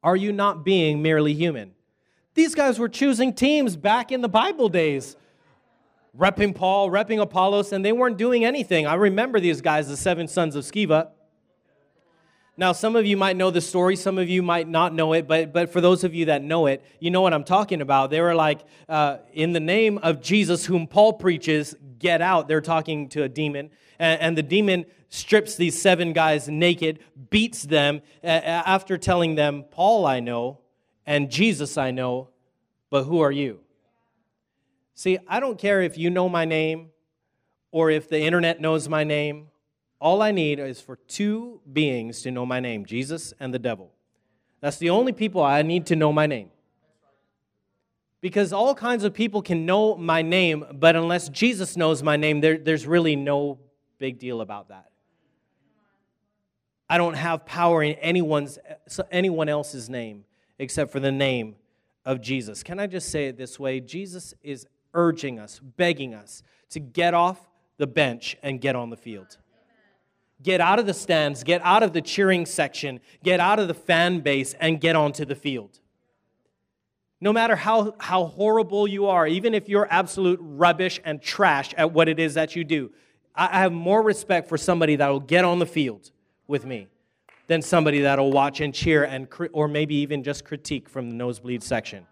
are 0.03 0.15
you 0.15 0.31
not 0.31 0.63
being 0.63 1.01
merely 1.01 1.33
human? 1.33 1.73
These 2.33 2.53
guys 2.53 2.77
were 2.77 2.87
choosing 2.87 3.33
teams 3.33 3.75
back 3.75 4.11
in 4.11 4.21
the 4.21 4.29
Bible 4.29 4.69
days. 4.69 5.17
Repping 6.17 6.55
Paul, 6.55 6.89
repping 6.89 7.19
Apollos, 7.19 7.73
and 7.73 7.83
they 7.83 7.91
weren't 7.91 8.17
doing 8.17 8.45
anything. 8.45 8.87
I 8.87 8.93
remember 8.93 9.39
these 9.39 9.59
guys, 9.59 9.87
the 9.87 9.97
seven 9.97 10.27
sons 10.27 10.55
of 10.55 10.63
Sceva. 10.63 11.09
Now, 12.59 12.71
some 12.71 12.95
of 12.95 13.05
you 13.05 13.17
might 13.17 13.37
know 13.37 13.51
the 13.51 13.61
story, 13.61 13.95
some 13.95 14.17
of 14.17 14.27
you 14.27 14.41
might 14.41 14.67
not 14.67 14.91
know 14.91 15.13
it, 15.13 15.27
but, 15.27 15.53
but 15.53 15.71
for 15.71 15.79
those 15.79 16.03
of 16.03 16.15
you 16.15 16.25
that 16.25 16.43
know 16.43 16.65
it, 16.65 16.83
you 16.99 17.11
know 17.11 17.21
what 17.21 17.31
I'm 17.31 17.43
talking 17.43 17.81
about. 17.81 18.09
They 18.09 18.19
were 18.19 18.33
like, 18.33 18.61
uh, 18.89 19.17
in 19.31 19.53
the 19.53 19.59
name 19.59 19.99
of 19.99 20.21
Jesus, 20.23 20.65
whom 20.65 20.87
Paul 20.87 21.13
preaches, 21.13 21.75
get 21.99 22.19
out. 22.19 22.47
They're 22.47 22.59
talking 22.59 23.09
to 23.09 23.21
a 23.21 23.29
demon, 23.29 23.69
and, 23.99 24.19
and 24.19 24.37
the 24.37 24.41
demon 24.41 24.85
strips 25.09 25.55
these 25.55 25.79
seven 25.79 26.13
guys 26.13 26.49
naked, 26.49 26.97
beats 27.29 27.61
them 27.61 28.01
uh, 28.23 28.27
after 28.27 28.97
telling 28.97 29.35
them, 29.35 29.63
Paul 29.69 30.07
I 30.07 30.19
know, 30.19 30.57
and 31.05 31.29
Jesus 31.29 31.77
I 31.77 31.91
know, 31.91 32.29
but 32.89 33.03
who 33.03 33.19
are 33.19 33.31
you? 33.31 33.59
See, 34.95 35.19
I 35.27 35.39
don't 35.39 35.59
care 35.59 35.83
if 35.83 35.95
you 35.95 36.09
know 36.09 36.27
my 36.27 36.45
name 36.45 36.89
or 37.71 37.91
if 37.91 38.09
the 38.09 38.19
internet 38.19 38.59
knows 38.59 38.89
my 38.89 39.03
name 39.03 39.49
all 39.99 40.21
I 40.21 40.31
need 40.31 40.59
is 40.59 40.79
for 40.79 40.95
two 41.07 41.59
beings 41.71 42.21
to 42.21 42.31
know 42.31 42.45
my 42.45 42.59
name 42.59 42.85
Jesus 42.85 43.33
and 43.39 43.53
the 43.53 43.59
devil. 43.59 43.91
That's 44.61 44.77
the 44.77 44.89
only 44.89 45.11
people 45.11 45.43
I 45.43 45.61
need 45.61 45.85
to 45.87 45.95
know 45.95 46.11
my 46.11 46.27
name. 46.27 46.49
Because 48.21 48.51
all 48.51 48.73
kinds 48.73 49.03
of 49.03 49.13
people 49.13 49.41
can 49.41 49.65
know 49.65 49.95
my 49.95 50.21
name, 50.21 50.65
but 50.73 50.95
unless 50.95 51.29
Jesus 51.29 51.77
knows 51.77 52.01
my 52.01 52.17
name, 52.17 52.41
there, 52.41 52.57
there's 52.57 52.87
really 52.87 53.15
no 53.15 53.59
big 53.99 54.19
deal 54.19 54.41
about 54.41 54.69
that. 54.69 54.89
I 56.89 56.97
don't 56.97 57.15
have 57.15 57.45
power 57.45 57.83
in 57.83 57.93
anyone's, 57.95 58.57
anyone 59.11 59.49
else's 59.49 59.89
name 59.89 60.25
except 60.57 60.91
for 60.91 60.99
the 60.99 61.11
name 61.11 61.55
of 62.05 62.21
Jesus. 62.21 62.63
Can 62.63 62.79
I 62.79 62.87
just 62.87 63.09
say 63.09 63.27
it 63.27 63.37
this 63.37 63.59
way? 63.59 63.79
Jesus 63.79 64.33
is 64.41 64.65
urging 64.93 65.37
us, 65.37 65.59
begging 65.59 66.15
us 66.15 66.41
to 66.69 66.79
get 66.79 67.13
off 67.13 67.49
the 67.77 67.87
bench 67.87 68.35
and 68.41 68.59
get 68.61 68.75
on 68.75 68.89
the 68.89 68.97
field. 68.97 69.37
Get 70.43 70.61
out 70.61 70.77
of 70.79 70.85
the 70.85 70.93
stands, 70.93 71.43
get 71.43 71.61
out 71.63 71.83
of 71.83 71.93
the 71.93 72.01
cheering 72.01 72.45
section, 72.45 72.99
get 73.23 73.39
out 73.39 73.59
of 73.59 73.67
the 73.67 73.73
fan 73.73 74.19
base, 74.19 74.53
and 74.59 74.79
get 74.79 74.95
onto 74.95 75.25
the 75.25 75.35
field. 75.35 75.79
No 77.19 77.33
matter 77.33 77.55
how, 77.55 77.95
how 77.99 78.25
horrible 78.25 78.87
you 78.87 79.07
are, 79.07 79.25
even 79.25 79.55
if 79.55 79.67
you're 79.67 79.87
absolute 79.89 80.39
rubbish 80.41 80.99
and 81.03 81.19
trash 81.19 81.73
at 81.75 81.91
what 81.91 82.07
it 82.07 82.19
is 82.19 82.35
that 82.35 82.55
you 82.55 82.63
do, 82.63 82.91
I 83.33 83.59
have 83.59 83.71
more 83.71 84.01
respect 84.01 84.47
for 84.49 84.57
somebody 84.57 84.95
that 84.95 85.07
will 85.07 85.19
get 85.19 85.43
on 85.43 85.59
the 85.59 85.65
field 85.65 86.11
with 86.47 86.65
me 86.65 86.87
than 87.47 87.61
somebody 87.61 88.01
that'll 88.01 88.31
watch 88.31 88.61
and 88.61 88.73
cheer 88.73 89.03
and 89.03 89.27
or 89.53 89.67
maybe 89.67 89.95
even 89.95 90.23
just 90.23 90.45
critique 90.45 90.89
from 90.89 91.09
the 91.09 91.15
nosebleed 91.15 91.63
section. 91.63 92.05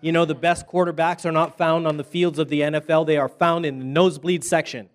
You 0.00 0.10
know, 0.10 0.24
the 0.24 0.34
best 0.34 0.66
quarterbacks 0.66 1.24
are 1.24 1.32
not 1.32 1.56
found 1.56 1.86
on 1.86 1.96
the 1.96 2.04
fields 2.04 2.38
of 2.38 2.48
the 2.48 2.60
NFL, 2.60 3.06
they 3.06 3.16
are 3.16 3.28
found 3.28 3.64
in 3.64 3.78
the 3.78 3.84
nosebleed 3.84 4.42
section. 4.42 4.88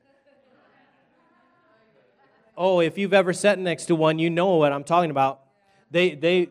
Oh, 2.57 2.79
if 2.79 2.97
you've 2.97 3.13
ever 3.13 3.33
sat 3.33 3.59
next 3.59 3.85
to 3.85 3.95
one, 3.95 4.17
you 4.17 4.31
know 4.31 4.55
what 4.55 4.73
I'm 4.73 4.83
talking 4.83 5.11
about. 5.11 5.41
They, 5.91 6.15
they, 6.15 6.49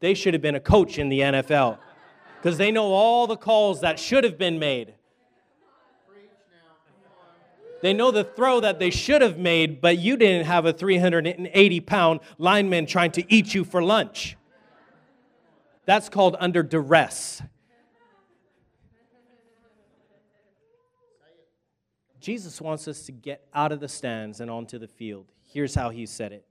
they 0.00 0.14
should 0.14 0.32
have 0.32 0.42
been 0.42 0.54
a 0.54 0.60
coach 0.60 0.98
in 0.98 1.10
the 1.10 1.20
NFL 1.20 1.78
because 2.36 2.56
they 2.56 2.72
know 2.72 2.86
all 2.86 3.26
the 3.26 3.36
calls 3.36 3.82
that 3.82 4.00
should 4.00 4.24
have 4.24 4.38
been 4.38 4.58
made. 4.58 4.94
They 7.82 7.92
know 7.92 8.10
the 8.10 8.24
throw 8.24 8.60
that 8.60 8.78
they 8.78 8.90
should 8.90 9.22
have 9.22 9.38
made, 9.38 9.80
but 9.80 9.98
you 9.98 10.16
didn't 10.16 10.46
have 10.46 10.66
a 10.66 10.72
380 10.72 11.80
pound 11.80 12.20
lineman 12.38 12.86
trying 12.86 13.10
to 13.12 13.32
eat 13.32 13.54
you 13.54 13.64
for 13.64 13.82
lunch. 13.82 14.36
That's 15.86 16.08
called 16.08 16.36
under 16.38 16.62
duress. 16.62 17.42
Jesus 22.20 22.60
wants 22.60 22.86
us 22.86 23.02
to 23.06 23.12
get 23.12 23.46
out 23.54 23.72
of 23.72 23.80
the 23.80 23.88
stands 23.88 24.40
and 24.40 24.50
onto 24.50 24.78
the 24.78 24.86
field. 24.86 25.26
Here's 25.44 25.74
how 25.74 25.90
he 25.90 26.04
said 26.06 26.32
it. 26.32 26.46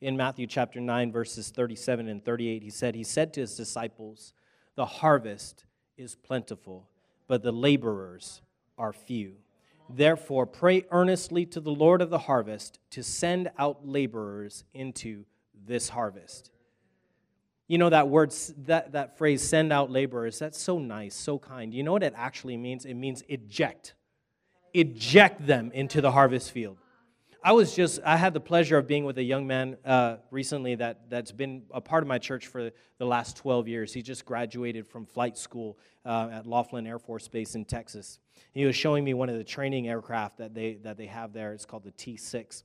In 0.00 0.16
Matthew 0.16 0.46
chapter 0.46 0.80
9, 0.80 1.10
verses 1.10 1.50
37 1.50 2.08
and 2.08 2.24
38, 2.24 2.62
he 2.62 2.70
said, 2.70 2.94
He 2.94 3.02
said 3.02 3.32
to 3.34 3.40
his 3.40 3.56
disciples, 3.56 4.32
The 4.76 4.86
harvest 4.86 5.64
is 5.96 6.14
plentiful, 6.14 6.88
but 7.26 7.42
the 7.42 7.50
laborers 7.50 8.42
are 8.78 8.92
few. 8.92 9.34
Therefore, 9.90 10.46
pray 10.46 10.84
earnestly 10.90 11.46
to 11.46 11.60
the 11.60 11.72
Lord 11.72 12.00
of 12.00 12.10
the 12.10 12.18
harvest 12.18 12.78
to 12.90 13.02
send 13.02 13.50
out 13.58 13.86
laborers 13.86 14.62
into 14.72 15.24
this 15.66 15.88
harvest. 15.88 16.52
You 17.66 17.78
know 17.78 17.90
that 17.90 18.08
word, 18.08 18.32
that, 18.66 18.92
that 18.92 19.18
phrase, 19.18 19.42
send 19.42 19.72
out 19.72 19.90
laborers, 19.90 20.38
that's 20.38 20.60
so 20.60 20.78
nice, 20.78 21.14
so 21.14 21.38
kind. 21.38 21.74
You 21.74 21.82
know 21.82 21.92
what 21.92 22.02
it 22.02 22.14
actually 22.16 22.56
means? 22.56 22.84
It 22.84 22.94
means 22.94 23.22
eject 23.28 23.94
eject 24.74 25.46
them 25.46 25.70
into 25.72 26.00
the 26.00 26.10
harvest 26.10 26.50
field. 26.50 26.78
I 27.42 27.52
was 27.52 27.74
just, 27.74 28.00
I 28.04 28.16
had 28.16 28.34
the 28.34 28.40
pleasure 28.40 28.76
of 28.78 28.88
being 28.88 29.04
with 29.04 29.16
a 29.18 29.22
young 29.22 29.46
man 29.46 29.76
uh, 29.84 30.16
recently 30.30 30.74
that, 30.74 31.08
that's 31.08 31.30
been 31.30 31.62
a 31.70 31.80
part 31.80 32.02
of 32.02 32.08
my 32.08 32.18
church 32.18 32.48
for 32.48 32.72
the 32.98 33.04
last 33.04 33.36
12 33.36 33.68
years. 33.68 33.92
He 33.92 34.02
just 34.02 34.24
graduated 34.24 34.86
from 34.88 35.06
flight 35.06 35.38
school 35.38 35.78
uh, 36.04 36.30
at 36.32 36.46
Laughlin 36.46 36.86
Air 36.86 36.98
Force 36.98 37.28
Base 37.28 37.54
in 37.54 37.64
Texas. 37.64 38.18
He 38.52 38.64
was 38.64 38.74
showing 38.74 39.04
me 39.04 39.14
one 39.14 39.28
of 39.28 39.38
the 39.38 39.44
training 39.44 39.88
aircraft 39.88 40.38
that 40.38 40.52
they, 40.52 40.74
that 40.82 40.96
they 40.96 41.06
have 41.06 41.32
there. 41.32 41.52
It's 41.52 41.64
called 41.64 41.84
the 41.84 41.92
T 41.92 42.16
6. 42.16 42.64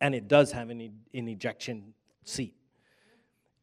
And 0.00 0.16
it 0.16 0.26
does 0.26 0.50
have 0.50 0.70
an, 0.70 0.80
an 1.14 1.28
ejection 1.28 1.94
seat. 2.24 2.55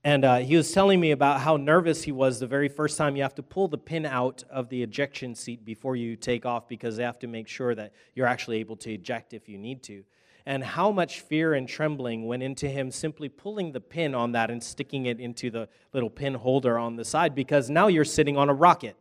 And 0.05 0.25
uh, 0.25 0.37
he 0.39 0.57
was 0.57 0.69
telling 0.71 0.99
me 0.99 1.11
about 1.11 1.39
how 1.39 1.55
nervous 1.55 2.03
he 2.03 2.11
was 2.11 2.39
the 2.39 2.47
very 2.47 2.67
first 2.67 2.97
time 2.97 3.15
you 3.15 3.23
have 3.23 3.35
to 3.35 3.43
pull 3.43 3.69
the 3.69 3.77
pin 3.77 4.05
out 4.05 4.43
of 4.49 4.67
the 4.67 4.83
ejection 4.83 5.33
seat 5.33 5.63
before 5.63 5.95
you 5.95 6.17
take 6.17 6.45
off 6.45 6.67
because 6.67 6.97
they 6.97 7.03
have 7.03 7.19
to 7.19 7.27
make 7.27 7.47
sure 7.47 7.73
that 7.73 7.93
you're 8.13 8.27
actually 8.27 8.57
able 8.57 8.75
to 8.77 8.91
eject 8.91 9.33
if 9.33 9.47
you 9.47 9.57
need 9.57 9.81
to. 9.83 10.03
And 10.45 10.61
how 10.61 10.91
much 10.91 11.21
fear 11.21 11.53
and 11.53 11.69
trembling 11.69 12.27
went 12.27 12.43
into 12.43 12.67
him 12.67 12.91
simply 12.91 13.29
pulling 13.29 13.71
the 13.71 13.79
pin 13.79 14.13
on 14.13 14.33
that 14.33 14.51
and 14.51 14.61
sticking 14.61 15.05
it 15.05 15.21
into 15.21 15.49
the 15.49 15.69
little 15.93 16.09
pin 16.09 16.33
holder 16.33 16.77
on 16.77 16.97
the 16.97 17.05
side 17.05 17.33
because 17.33 17.69
now 17.69 17.87
you're 17.87 18.03
sitting 18.03 18.35
on 18.35 18.49
a 18.49 18.53
rocket. 18.53 18.97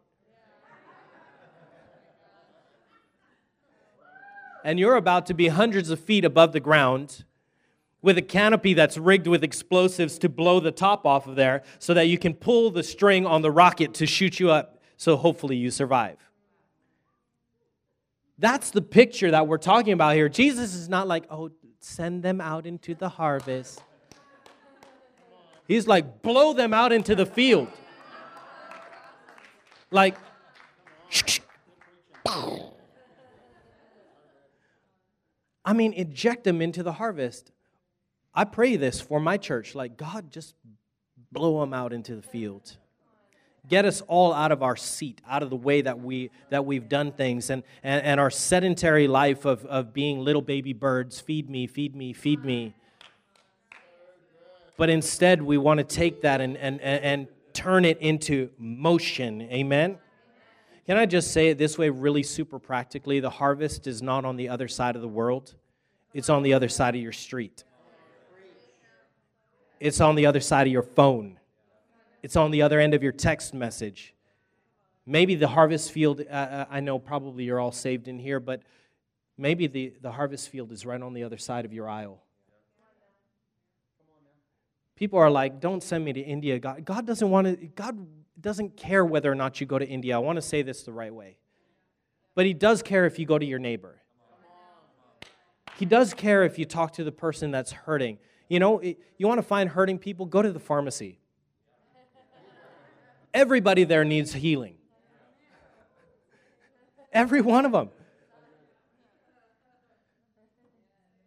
And 4.65 4.79
you're 4.79 4.95
about 4.95 5.27
to 5.27 5.35
be 5.35 5.49
hundreds 5.49 5.91
of 5.91 5.99
feet 5.99 6.25
above 6.25 6.53
the 6.53 6.61
ground 6.61 7.25
with 8.03 8.19
a 8.19 8.23
canopy 8.23 8.75
that's 8.75 8.99
rigged 8.99 9.29
with 9.29 9.45
explosives 9.45 10.19
to 10.19 10.29
blow 10.29 10.61
the 10.61 10.73
top 10.73 11.07
off 11.07 11.27
of 11.27 11.37
there 11.37 11.63
so 11.79 11.95
that 11.95 12.09
you 12.09 12.19
can 12.19 12.35
pull 12.35 12.71
the 12.71 12.83
string 12.83 13.25
on 13.25 13.43
the 13.43 13.51
rocket 13.51 13.95
to 13.95 14.07
shoot 14.07 14.41
you 14.41 14.51
up 14.51 14.81
so 14.97 15.17
hopefully 15.17 15.57
you 15.57 15.71
survive. 15.71 16.19
That's 18.39 18.71
the 18.71 18.83
picture 18.83 19.31
that 19.31 19.47
we're 19.47 19.59
talking 19.59 19.93
about 19.93 20.17
here. 20.17 20.29
Jesus 20.29 20.75
is 20.75 20.89
not 20.89 21.07
like, 21.07 21.25
oh, 21.31 21.51
send 21.79 22.23
them 22.23 22.41
out 22.41 22.67
into 22.67 22.95
the 22.95 23.09
harvest. 23.09 23.81
He's 25.69 25.87
like, 25.87 26.23
blow 26.23 26.53
them 26.53 26.75
out 26.75 26.93
into 26.93 27.15
the 27.15 27.27
field. 27.27 27.69
Like, 29.91 30.17
I 35.65 35.73
mean, 35.73 35.93
eject 35.93 36.45
them 36.45 36.61
into 36.61 36.83
the 36.83 36.93
harvest. 36.93 37.53
I 38.35 38.45
pray 38.45 38.77
this 38.77 39.01
for 39.01 39.21
my 39.21 39.37
church. 39.37 39.75
Like, 39.75 39.97
God, 39.97 40.31
just 40.31 40.55
blow 41.31 41.61
them 41.61 41.75
out 41.75 41.93
into 41.93 42.17
the 42.17 42.23
field. 42.23 42.77
Get 43.69 43.85
us 43.85 44.01
all 44.03 44.33
out 44.33 44.51
of 44.51 44.63
our 44.63 44.75
seat, 44.75 45.21
out 45.29 45.43
of 45.43 45.51
the 45.51 45.57
way 45.57 45.83
that, 45.83 46.01
we, 46.01 46.31
that 46.51 46.67
we've 46.67 46.89
done 46.89 47.13
things, 47.13 47.49
and, 47.49 47.63
and, 47.85 48.05
and 48.05 48.19
our 48.19 48.31
sedentary 48.31 49.07
life 49.07 49.45
of, 49.45 49.65
of 49.67 49.93
being 49.93 50.19
little 50.19 50.43
baby 50.43 50.73
birds 50.73 51.21
feed 51.21 51.49
me, 51.49 51.69
feed 51.69 51.95
me, 51.95 52.13
feed 52.13 52.45
me. 52.45 52.75
But 54.77 54.91
instead, 54.91 55.43
we 55.43 55.59
want 55.59 55.79
to 55.79 55.85
take 55.85 56.23
that 56.23 56.41
and, 56.41 56.57
and, 56.57 56.81
and 56.81 57.29
turn 57.53 57.85
it 57.85 57.99
into 57.99 58.51
motion. 58.59 59.43
Amen? 59.43 59.99
Can 60.87 60.97
I 60.97 61.07
just 61.07 61.31
say 61.31 61.51
it 61.51 61.59
this 61.59 61.79
way, 61.79 61.89
really 61.89 62.25
super 62.25 62.59
practically? 62.59 63.21
The 63.21 63.31
harvest 63.31 63.87
is 63.87 64.03
not 64.03 64.25
on 64.25 64.37
the 64.37 64.49
other 64.49 64.67
side 64.67 64.97
of 64.97 65.03
the 65.03 65.09
world, 65.09 65.55
it's 66.13 66.29
on 66.29 66.43
the 66.43 66.55
other 66.55 66.69
side 66.69 66.97
of 66.97 67.01
your 67.01 67.13
street. 67.13 67.63
It's 69.83 70.01
on 70.01 70.15
the 70.15 70.27
other 70.27 70.39
side 70.39 70.69
of 70.69 70.73
your 70.73 70.85
phone. 70.85 71.41
It's 72.23 72.37
on 72.37 72.53
the 72.53 72.63
other 72.63 72.79
end 72.79 72.95
of 72.95 73.03
your 73.03 73.11
text 73.11 73.53
message. 73.53 74.15
Maybe 75.05 75.35
the 75.35 75.49
harvest 75.49 75.91
field, 75.91 76.21
uh, 76.21 76.33
uh, 76.33 76.65
I 76.71 76.79
know 76.79 77.01
probably 77.01 77.43
you're 77.43 77.59
all 77.59 77.73
saved 77.73 78.07
in 78.07 78.17
here, 78.21 78.39
but 78.39 78.63
maybe 79.37 79.67
the, 79.67 79.93
the 80.01 80.13
harvest 80.13 80.51
field 80.51 80.71
is 80.71 80.87
right 80.87 81.03
on 81.03 81.15
the 81.15 81.25
other 81.25 81.37
side 81.37 81.65
of 81.65 81.73
your 81.73 81.89
aisle. 81.89 82.23
People 84.95 85.19
are 85.19 85.31
like, 85.31 85.59
don't 85.59 85.83
send 85.83 86.05
me 86.05 86.13
to 86.13 86.21
India. 86.21 86.61
God, 86.61 86.85
God 86.85 87.05
doesn't 87.05 87.29
want 87.29 87.49
to, 87.49 87.67
God 87.67 88.07
doesn't 88.41 88.77
care 88.77 89.05
whether 89.05 89.33
or 89.33 89.35
not 89.35 89.61
you 89.61 89.67
go 89.67 89.81
to 89.81 89.87
India. 89.87 90.15
I 90.15 90.21
want 90.21 90.37
to 90.37 90.43
say 90.43 90.63
this 90.63 90.85
the 90.85 90.93
right 90.93 91.13
way. 91.13 91.39
But 92.37 92.47
He 92.47 92.55
does 92.55 92.85
care 92.85 93.05
if 93.05 93.19
you 93.19 93.27
go 93.27 93.37
to 93.37 93.45
your 93.45 93.59
neighbor. 93.59 94.01
He 95.77 95.87
does 95.87 96.15
care 96.15 96.45
if 96.45 96.57
you 96.57 96.67
talk 96.67 96.93
to 96.93 97.03
the 97.03 97.11
person 97.11 97.51
that's 97.51 97.73
hurting. 97.73 98.19
You 98.49 98.59
know, 98.59 98.83
you 98.83 99.27
want 99.27 99.39
to 99.39 99.43
find 99.43 99.69
hurting 99.69 99.99
people? 99.99 100.27
Go 100.27 100.43
to 100.43 100.53
the 100.53 100.61
pharmacy. 100.61 101.19
Everybody 103.33 103.85
there 103.85 104.05
needs 104.05 104.33
healing. 104.33 104.77
Every 107.13 107.41
one 107.41 107.65
of 107.65 107.73
them. 107.73 107.91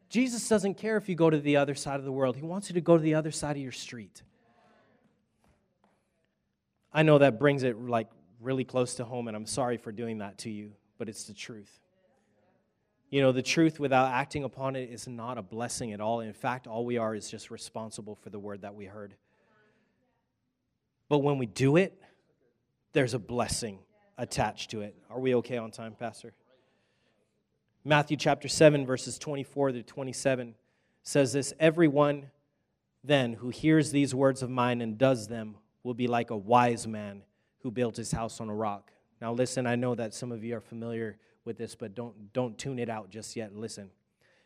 Jesus 0.09 0.47
doesn't 0.47 0.75
care 0.75 0.97
if 0.97 1.09
you 1.09 1.15
go 1.15 1.29
to 1.29 1.39
the 1.39 1.57
other 1.57 1.75
side 1.75 1.99
of 1.99 2.05
the 2.05 2.11
world, 2.11 2.37
He 2.37 2.41
wants 2.41 2.69
you 2.69 2.75
to 2.75 2.81
go 2.81 2.95
to 2.95 3.03
the 3.03 3.15
other 3.15 3.31
side 3.31 3.57
of 3.57 3.61
your 3.61 3.71
street. 3.71 4.21
I 6.93 7.03
know 7.03 7.17
that 7.17 7.37
brings 7.37 7.63
it 7.63 7.77
like 7.77 8.07
really 8.39 8.63
close 8.63 8.95
to 8.95 9.03
home, 9.03 9.27
and 9.27 9.35
I'm 9.35 9.45
sorry 9.45 9.75
for 9.75 9.91
doing 9.91 10.19
that 10.19 10.37
to 10.39 10.49
you, 10.49 10.71
but 10.97 11.09
it's 11.09 11.25
the 11.25 11.33
truth. 11.33 11.81
You 13.15 13.21
know, 13.21 13.31
the 13.31 13.41
truth 13.41 13.79
without 13.79 14.11
acting 14.11 14.43
upon 14.43 14.75
it 14.75 14.89
is 14.89 15.07
not 15.07 15.37
a 15.37 15.41
blessing 15.41 15.93
at 15.93 16.01
all. 16.01 16.19
In 16.19 16.33
fact, 16.33 16.67
all 16.67 16.83
we 16.83 16.97
are 16.97 17.15
is 17.15 17.31
just 17.31 17.49
responsible 17.49 18.13
for 18.13 18.29
the 18.29 18.39
word 18.39 18.63
that 18.63 18.75
we 18.75 18.87
heard. 18.87 19.15
But 21.07 21.19
when 21.19 21.37
we 21.37 21.45
do 21.45 21.77
it, 21.77 21.97
there's 22.91 23.13
a 23.13 23.17
blessing 23.17 23.79
attached 24.17 24.71
to 24.71 24.81
it. 24.81 24.97
Are 25.09 25.21
we 25.21 25.33
okay 25.35 25.55
on 25.55 25.71
time, 25.71 25.95
Pastor? 25.97 26.33
Matthew 27.85 28.17
chapter 28.17 28.49
7, 28.49 28.85
verses 28.85 29.17
24 29.17 29.71
to 29.71 29.83
27 29.83 30.53
says 31.01 31.31
this 31.31 31.53
Everyone 31.57 32.31
then 33.01 33.31
who 33.31 33.47
hears 33.47 33.91
these 33.91 34.13
words 34.13 34.41
of 34.41 34.49
mine 34.49 34.81
and 34.81 34.97
does 34.97 35.29
them 35.29 35.55
will 35.83 35.93
be 35.93 36.07
like 36.07 36.31
a 36.31 36.37
wise 36.37 36.85
man 36.85 37.21
who 37.59 37.71
built 37.71 37.95
his 37.95 38.11
house 38.11 38.41
on 38.41 38.49
a 38.49 38.53
rock. 38.53 38.91
Now, 39.21 39.31
listen, 39.31 39.65
I 39.65 39.77
know 39.77 39.95
that 39.95 40.13
some 40.13 40.33
of 40.33 40.43
you 40.43 40.57
are 40.57 40.59
familiar 40.59 41.15
with 41.45 41.57
this, 41.57 41.75
but 41.75 41.95
don't, 41.95 42.33
don't 42.33 42.57
tune 42.57 42.79
it 42.79 42.89
out 42.89 43.09
just 43.09 43.35
yet. 43.35 43.55
Listen. 43.55 43.89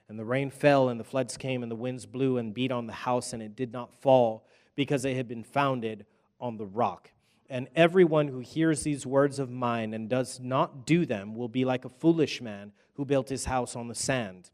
And 0.08 0.20
the 0.20 0.26
rain 0.26 0.50
fell, 0.50 0.90
and 0.90 1.00
the 1.00 1.04
floods 1.04 1.38
came, 1.38 1.62
and 1.64 1.72
the 1.72 1.76
winds 1.76 2.06
blew 2.06 2.38
and 2.38 2.54
beat 2.54 2.72
on 2.72 2.88
the 2.88 2.94
house, 2.94 3.32
and 3.32 3.42
it 3.42 3.56
did 3.56 3.72
not 3.72 3.94
fall 4.02 4.46
because 4.76 5.06
it 5.06 5.16
had 5.16 5.28
been 5.28 5.44
founded 5.44 6.06
on 6.42 6.58
the 6.58 6.66
rock. 6.66 7.12
And 7.50 7.68
everyone 7.76 8.28
who 8.28 8.40
hears 8.40 8.84
these 8.84 9.06
words 9.06 9.40
of 9.40 9.50
mine 9.50 9.94
and 9.94 10.10
does 10.10 10.40
not 10.40 10.86
do 10.86 11.06
them 11.06 11.36
will 11.36 11.48
be 11.48 11.66
like 11.66 11.86
a 11.86 11.90
foolish 11.90 12.42
man 12.42 12.72
who 12.94 13.06
built 13.06 13.30
his 13.30 13.46
house 13.46 13.76
on 13.76 13.88
the 13.88 13.96
sand. 13.96 14.52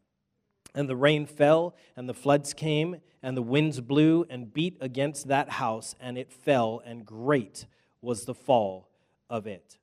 And 0.74 0.88
the 0.88 0.96
rain 0.96 1.26
fell, 1.26 1.74
and 1.96 2.08
the 2.08 2.14
floods 2.14 2.52
came, 2.52 3.00
and 3.22 3.36
the 3.36 3.42
winds 3.42 3.80
blew 3.80 4.26
and 4.28 4.52
beat 4.52 4.76
against 4.80 5.28
that 5.28 5.48
house, 5.50 5.94
and 6.00 6.18
it 6.18 6.30
fell, 6.30 6.82
and 6.84 7.04
great 7.04 7.66
was 8.02 8.24
the 8.24 8.34
fall 8.34 8.88
of 9.30 9.46
it. 9.46 9.78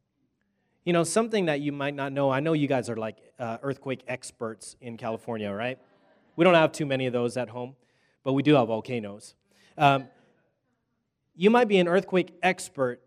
You 0.86 0.92
know, 0.92 1.06
something 1.06 1.46
that 1.46 1.62
you 1.62 1.72
might 1.72 1.96
not 1.96 2.12
know, 2.12 2.30
I 2.30 2.42
know 2.42 2.52
you 2.52 2.68
guys 2.68 2.90
are 2.90 2.98
like 2.98 3.18
uh, 3.40 3.58
earthquake 3.64 4.04
experts 4.08 4.76
in 4.82 4.98
California, 4.98 5.50
right? 5.50 5.80
We 6.36 6.44
don't 6.44 6.56
have 6.56 6.74
too 6.74 6.86
many 6.86 7.06
of 7.06 7.14
those 7.14 7.38
at 7.38 7.50
home, 7.50 7.76
but 8.24 8.34
we 8.34 8.44
do 8.44 8.56
have 8.56 8.68
volcanoes. 8.68 9.36
Um, 9.78 10.10
you 11.36 11.50
might 11.50 11.70
be 11.70 11.78
an 11.78 11.88
earthquake 11.88 12.34
expert, 12.44 13.02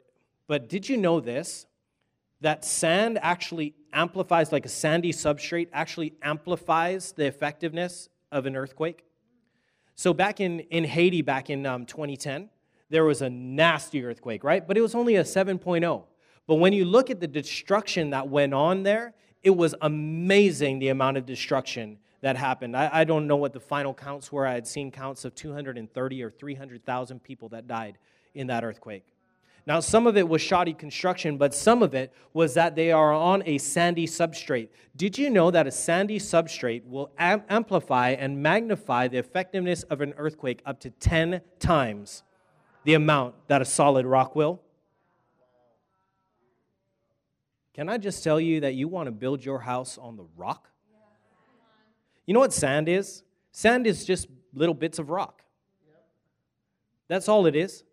but 0.47 0.69
did 0.69 0.89
you 0.89 0.97
know 0.97 1.21
this? 1.21 1.67
That 2.41 2.65
sand 2.65 3.19
actually 3.21 3.75
amplifies, 3.93 4.53
like 4.53 4.65
a 4.65 4.71
sandy 4.71 5.13
substrate, 5.13 5.69
actually 5.73 6.15
amplifies 6.23 7.13
the 7.13 7.27
effectiveness 7.27 8.09
of 8.33 8.47
an 8.47 8.57
earthquake? 8.57 9.05
So, 9.95 10.13
back 10.13 10.41
in, 10.41 10.61
in 10.61 10.85
Haiti, 10.85 11.23
back 11.23 11.49
in 11.49 11.65
um, 11.65 11.87
2010, 11.87 12.51
there 12.91 13.05
was 13.05 13.23
a 13.23 13.31
nasty 13.31 14.05
earthquake, 14.05 14.45
right? 14.45 14.67
But 14.67 14.77
it 14.77 14.83
was 14.83 14.95
only 14.95 15.17
a 15.17 15.25
7.0. 15.25 16.05
But 16.47 16.57
when 16.57 16.73
you 16.73 16.85
look 16.85 17.11
at 17.11 17.21
the 17.21 17.27
destruction 17.27 18.11
that 18.11 18.29
went 18.29 18.55
on 18.55 18.83
there, 18.83 19.15
it 19.43 19.57
was 19.57 19.75
amazing 19.81 20.79
the 20.79 20.89
amount 20.89 21.17
of 21.17 21.27
destruction 21.27 21.99
that 22.21 22.37
happened. 22.37 22.77
I, 22.77 22.91
I 22.93 23.05
don't 23.05 23.27
know 23.27 23.37
what 23.37 23.53
the 23.53 23.61
final 23.61 23.95
counts 23.95 24.33
were. 24.33 24.47
I 24.47 24.55
had 24.55 24.67
seen 24.67 24.91
counts 24.91 25.25
of 25.25 25.35
230 25.35 26.23
or 26.23 26.31
300,000 26.31 27.23
people 27.23 27.49
that 27.51 27.67
died 27.67 27.99
in 28.35 28.47
that 28.49 28.65
earthquake. 28.65 29.05
Now, 29.67 29.81
some 29.81 30.07
of 30.07 30.17
it 30.17 30.29
was 30.29 30.41
shoddy 30.41 30.75
construction, 30.75 31.39
but 31.39 31.53
some 31.53 31.83
of 31.83 31.93
it 31.93 32.13
was 32.33 32.55
that 32.55 32.77
they 32.77 32.93
are 32.93 33.13
on 33.13 33.43
a 33.47 33.59
sandy 33.59 34.07
substrate. 34.07 34.69
Did 34.95 35.19
you 35.19 35.29
know 35.29 35.51
that 35.51 35.67
a 35.67 35.73
sandy 35.73 36.21
substrate 36.21 36.87
will 36.87 37.11
am- 37.19 37.43
amplify 37.49 38.11
and 38.11 38.41
magnify 38.41 39.09
the 39.09 39.19
effectiveness 39.19 39.83
of 39.85 40.01
an 40.01 40.15
earthquake 40.17 40.63
up 40.65 40.79
to 40.81 40.91
10 40.91 41.41
times 41.59 42.23
the 42.85 42.95
amount 42.95 43.35
that 43.49 43.61
a 43.61 43.65
solid 43.65 44.07
rock 44.07 44.37
will? 44.37 44.63
Can 47.77 47.91
I 47.91 47.99
just 47.99 48.25
tell 48.25 48.41
you 48.41 48.61
that 48.61 48.73
you 48.73 48.89
want 48.89 49.07
to 49.07 49.13
build 49.13 49.45
your 49.45 49.59
house 49.59 49.99
on 49.99 50.17
the 50.17 50.25
rock? 50.35 50.71
You 52.25 52.33
know 52.33 52.41
what 52.41 52.55
sand 52.55 52.89
is? 52.89 53.23
Sand 53.53 53.87
is 53.87 54.07
just 54.07 54.29
little 54.55 54.75
bits 54.75 54.99
of 54.99 55.11
rock. 55.11 55.43
That's 57.07 57.29
all 57.29 57.45
it 57.45 57.55
is. 57.55 57.85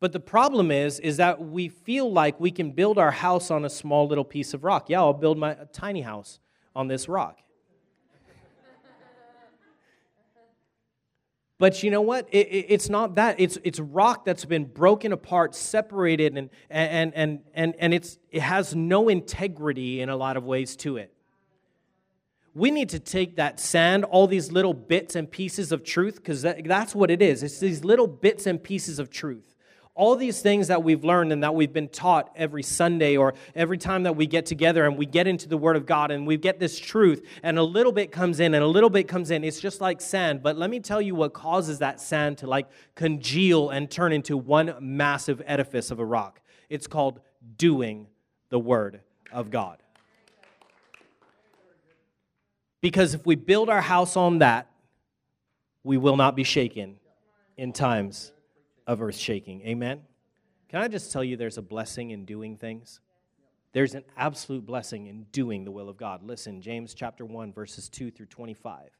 But 0.00 0.12
the 0.12 0.20
problem 0.20 0.70
is 0.70 0.98
is 0.98 1.18
that 1.18 1.46
we 1.46 1.68
feel 1.68 2.10
like 2.10 2.40
we 2.40 2.50
can 2.50 2.70
build 2.70 2.96
our 2.96 3.10
house 3.10 3.50
on 3.50 3.66
a 3.66 3.70
small 3.70 4.08
little 4.08 4.24
piece 4.24 4.54
of 4.54 4.64
rock. 4.64 4.88
Yeah, 4.88 5.00
I'll 5.00 5.12
build 5.12 5.36
my 5.36 5.58
tiny 5.74 6.00
house 6.00 6.40
on 6.74 6.88
this 6.88 7.06
rock. 7.06 7.42
But 11.60 11.82
you 11.82 11.90
know 11.90 12.00
what? 12.00 12.26
It, 12.32 12.46
it, 12.48 12.66
it's 12.70 12.88
not 12.88 13.16
that. 13.16 13.38
It's, 13.38 13.58
it's 13.62 13.78
rock 13.78 14.24
that's 14.24 14.46
been 14.46 14.64
broken 14.64 15.12
apart, 15.12 15.54
separated, 15.54 16.34
and, 16.38 16.48
and, 16.70 17.12
and, 17.14 17.40
and, 17.52 17.74
and 17.78 17.92
it's, 17.92 18.18
it 18.30 18.40
has 18.40 18.74
no 18.74 19.10
integrity 19.10 20.00
in 20.00 20.08
a 20.08 20.16
lot 20.16 20.38
of 20.38 20.44
ways 20.44 20.74
to 20.76 20.96
it. 20.96 21.12
We 22.54 22.70
need 22.70 22.88
to 22.88 22.98
take 22.98 23.36
that 23.36 23.60
sand, 23.60 24.04
all 24.04 24.26
these 24.26 24.50
little 24.50 24.72
bits 24.72 25.14
and 25.14 25.30
pieces 25.30 25.70
of 25.70 25.84
truth, 25.84 26.16
because 26.16 26.40
that, 26.42 26.64
that's 26.64 26.94
what 26.94 27.10
it 27.10 27.20
is. 27.20 27.42
It's 27.42 27.58
these 27.58 27.84
little 27.84 28.06
bits 28.06 28.46
and 28.46 28.60
pieces 28.60 28.98
of 28.98 29.10
truth 29.10 29.49
all 30.00 30.16
these 30.16 30.40
things 30.40 30.68
that 30.68 30.82
we've 30.82 31.04
learned 31.04 31.30
and 31.30 31.42
that 31.42 31.54
we've 31.54 31.74
been 31.74 31.86
taught 31.86 32.32
every 32.34 32.62
Sunday 32.62 33.18
or 33.18 33.34
every 33.54 33.76
time 33.76 34.04
that 34.04 34.16
we 34.16 34.26
get 34.26 34.46
together 34.46 34.86
and 34.86 34.96
we 34.96 35.04
get 35.04 35.26
into 35.26 35.46
the 35.46 35.58
Word 35.58 35.76
of 35.76 35.84
God 35.84 36.10
and 36.10 36.26
we 36.26 36.38
get 36.38 36.58
this 36.58 36.78
truth, 36.78 37.22
and 37.42 37.58
a 37.58 37.62
little 37.62 37.92
bit 37.92 38.10
comes 38.10 38.40
in 38.40 38.54
and 38.54 38.64
a 38.64 38.66
little 38.66 38.88
bit 38.88 39.08
comes 39.08 39.30
in. 39.30 39.44
It's 39.44 39.60
just 39.60 39.82
like 39.82 40.00
sand. 40.00 40.42
But 40.42 40.56
let 40.56 40.70
me 40.70 40.80
tell 40.80 41.02
you 41.02 41.14
what 41.14 41.34
causes 41.34 41.80
that 41.80 42.00
sand 42.00 42.38
to 42.38 42.46
like 42.46 42.66
congeal 42.94 43.68
and 43.68 43.90
turn 43.90 44.14
into 44.14 44.38
one 44.38 44.74
massive 44.80 45.42
edifice 45.44 45.90
of 45.90 45.98
a 45.98 46.04
rock. 46.06 46.40
It's 46.70 46.86
called 46.86 47.20
doing 47.58 48.06
the 48.48 48.58
Word 48.58 49.02
of 49.30 49.50
God. 49.50 49.82
Because 52.80 53.12
if 53.12 53.26
we 53.26 53.34
build 53.34 53.68
our 53.68 53.82
house 53.82 54.16
on 54.16 54.38
that, 54.38 54.70
we 55.84 55.98
will 55.98 56.16
not 56.16 56.36
be 56.36 56.44
shaken 56.44 56.96
in 57.58 57.74
times 57.74 58.32
of 58.90 59.00
earth 59.00 59.16
shaking. 59.16 59.62
Amen? 59.62 60.00
Can 60.68 60.80
I 60.80 60.88
just 60.88 61.12
tell 61.12 61.22
you 61.22 61.36
there's 61.36 61.58
a 61.58 61.62
blessing 61.62 62.10
in 62.10 62.24
doing 62.24 62.56
things? 62.56 62.98
There's 63.72 63.94
an 63.94 64.02
absolute 64.16 64.66
blessing 64.66 65.06
in 65.06 65.26
doing 65.30 65.64
the 65.64 65.70
will 65.70 65.88
of 65.88 65.96
God. 65.96 66.24
Listen, 66.24 66.60
James 66.60 66.92
chapter 66.92 67.24
1, 67.24 67.52
verses 67.52 67.88
2 67.88 68.10
through 68.10 68.26
25. 68.26 68.90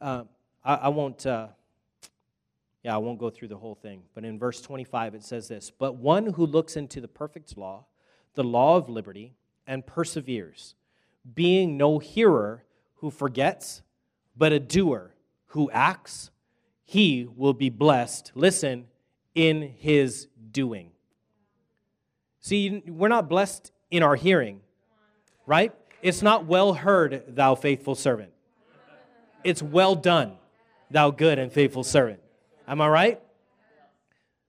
Uh, 0.00 0.22
I, 0.64 0.74
I, 0.74 0.88
won't, 0.88 1.26
uh, 1.26 1.48
yeah, 2.84 2.94
I 2.94 2.98
won't 2.98 3.18
go 3.18 3.28
through 3.28 3.48
the 3.48 3.56
whole 3.56 3.74
thing, 3.74 4.02
but 4.14 4.24
in 4.24 4.38
verse 4.38 4.60
25 4.60 5.16
it 5.16 5.24
says 5.24 5.48
this 5.48 5.68
But 5.68 5.96
one 5.96 6.34
who 6.34 6.46
looks 6.46 6.76
into 6.76 7.00
the 7.00 7.08
perfect 7.08 7.58
law, 7.58 7.86
the 8.34 8.44
law 8.44 8.76
of 8.76 8.88
liberty, 8.88 9.34
and 9.66 9.84
perseveres, 9.84 10.76
being 11.34 11.76
no 11.76 11.98
hearer 11.98 12.62
who 12.98 13.10
forgets, 13.10 13.82
but 14.36 14.52
a 14.52 14.60
doer 14.60 15.12
who 15.46 15.68
acts, 15.72 16.30
he 16.86 17.28
will 17.36 17.52
be 17.52 17.68
blessed, 17.68 18.30
listen, 18.34 18.86
in 19.34 19.74
his 19.76 20.28
doing. 20.52 20.92
See, 22.40 22.82
we're 22.86 23.08
not 23.08 23.28
blessed 23.28 23.72
in 23.90 24.04
our 24.04 24.14
hearing, 24.14 24.60
right? 25.46 25.74
It's 26.00 26.22
not 26.22 26.46
well 26.46 26.74
heard, 26.74 27.24
thou 27.26 27.56
faithful 27.56 27.96
servant. 27.96 28.30
It's 29.42 29.60
well 29.60 29.96
done, 29.96 30.34
thou 30.88 31.10
good 31.10 31.40
and 31.40 31.52
faithful 31.52 31.82
servant. 31.82 32.20
Am 32.68 32.80
I 32.80 32.88
right? 32.88 33.20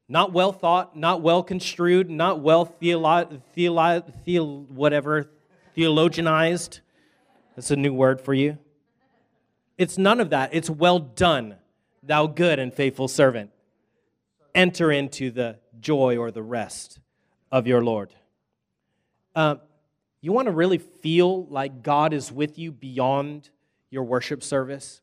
Not 0.08 0.32
well 0.32 0.52
thought, 0.52 0.96
not 0.96 1.22
well 1.22 1.42
construed, 1.42 2.08
not 2.08 2.40
well 2.40 2.68
theolo- 2.80 3.42
theolo- 3.58 4.14
theolo- 4.26 4.70
whatever, 4.70 5.32
theologianized. 5.76 6.82
That's 7.56 7.72
a 7.72 7.76
new 7.76 7.94
word 7.94 8.22
for 8.22 8.36
you. 8.36 8.60
It's 9.76 9.98
none 9.98 10.20
of 10.22 10.30
that. 10.30 10.52
It's 10.54 10.70
well 10.70 11.00
done 11.00 11.56
thou 12.08 12.28
good 12.28 12.60
and 12.60 12.74
faithful 12.74 13.08
servant. 13.08 13.52
Enter 14.56 14.92
into 14.92 15.30
the 15.30 15.60
joy 15.80 16.18
or 16.18 16.32
the 16.32 16.42
rest 16.42 17.00
of 17.52 17.68
your 17.68 17.84
Lord. 17.84 18.14
Uh, 19.36 19.56
you 20.22 20.32
want 20.32 20.48
to 20.48 20.52
really 20.52 20.80
feel 20.80 21.46
like 21.46 21.84
God 21.84 22.14
is 22.14 22.32
with 22.32 22.58
you 22.58 22.72
beyond 22.72 23.50
your 23.90 24.04
worship 24.04 24.42
service? 24.42 25.02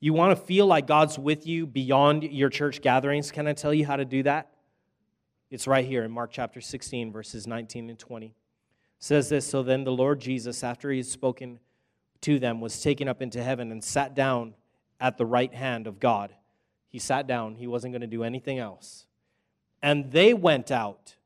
You 0.00 0.12
want 0.12 0.36
to 0.36 0.44
feel 0.44 0.66
like 0.66 0.86
God's 0.86 1.18
with 1.18 1.46
you 1.46 1.64
beyond 1.66 2.24
your 2.24 2.50
church 2.50 2.82
gatherings? 2.82 3.30
Can 3.30 3.46
I 3.46 3.52
tell 3.52 3.72
you 3.72 3.86
how 3.86 3.96
to 3.96 4.04
do 4.04 4.24
that? 4.24 4.50
It's 5.50 5.68
right 5.68 5.84
here 5.84 6.02
in 6.02 6.10
Mark 6.10 6.30
chapter 6.32 6.60
16, 6.60 7.12
verses 7.12 7.46
19 7.46 7.90
and 7.90 7.98
20. 7.98 8.26
It 8.26 8.32
says 8.98 9.28
this 9.28 9.46
So 9.46 9.62
then 9.62 9.84
the 9.84 9.92
Lord 9.92 10.18
Jesus, 10.18 10.64
after 10.64 10.90
he 10.90 10.96
had 10.96 11.06
spoken 11.06 11.60
to 12.22 12.38
them, 12.38 12.60
was 12.60 12.82
taken 12.82 13.06
up 13.06 13.22
into 13.22 13.42
heaven 13.42 13.70
and 13.70 13.84
sat 13.84 14.14
down 14.14 14.54
at 15.02 15.18
the 15.18 15.26
right 15.26 15.52
hand 15.52 15.88
of 15.88 15.98
God. 15.98 16.32
He 16.88 17.00
sat 17.00 17.26
down, 17.26 17.56
he 17.56 17.66
wasn't 17.66 17.92
going 17.92 18.02
to 18.02 18.06
do 18.06 18.22
anything 18.22 18.60
else. 18.60 19.06
And 19.82 20.12
they 20.12 20.32
went 20.32 20.70
out 20.70 21.16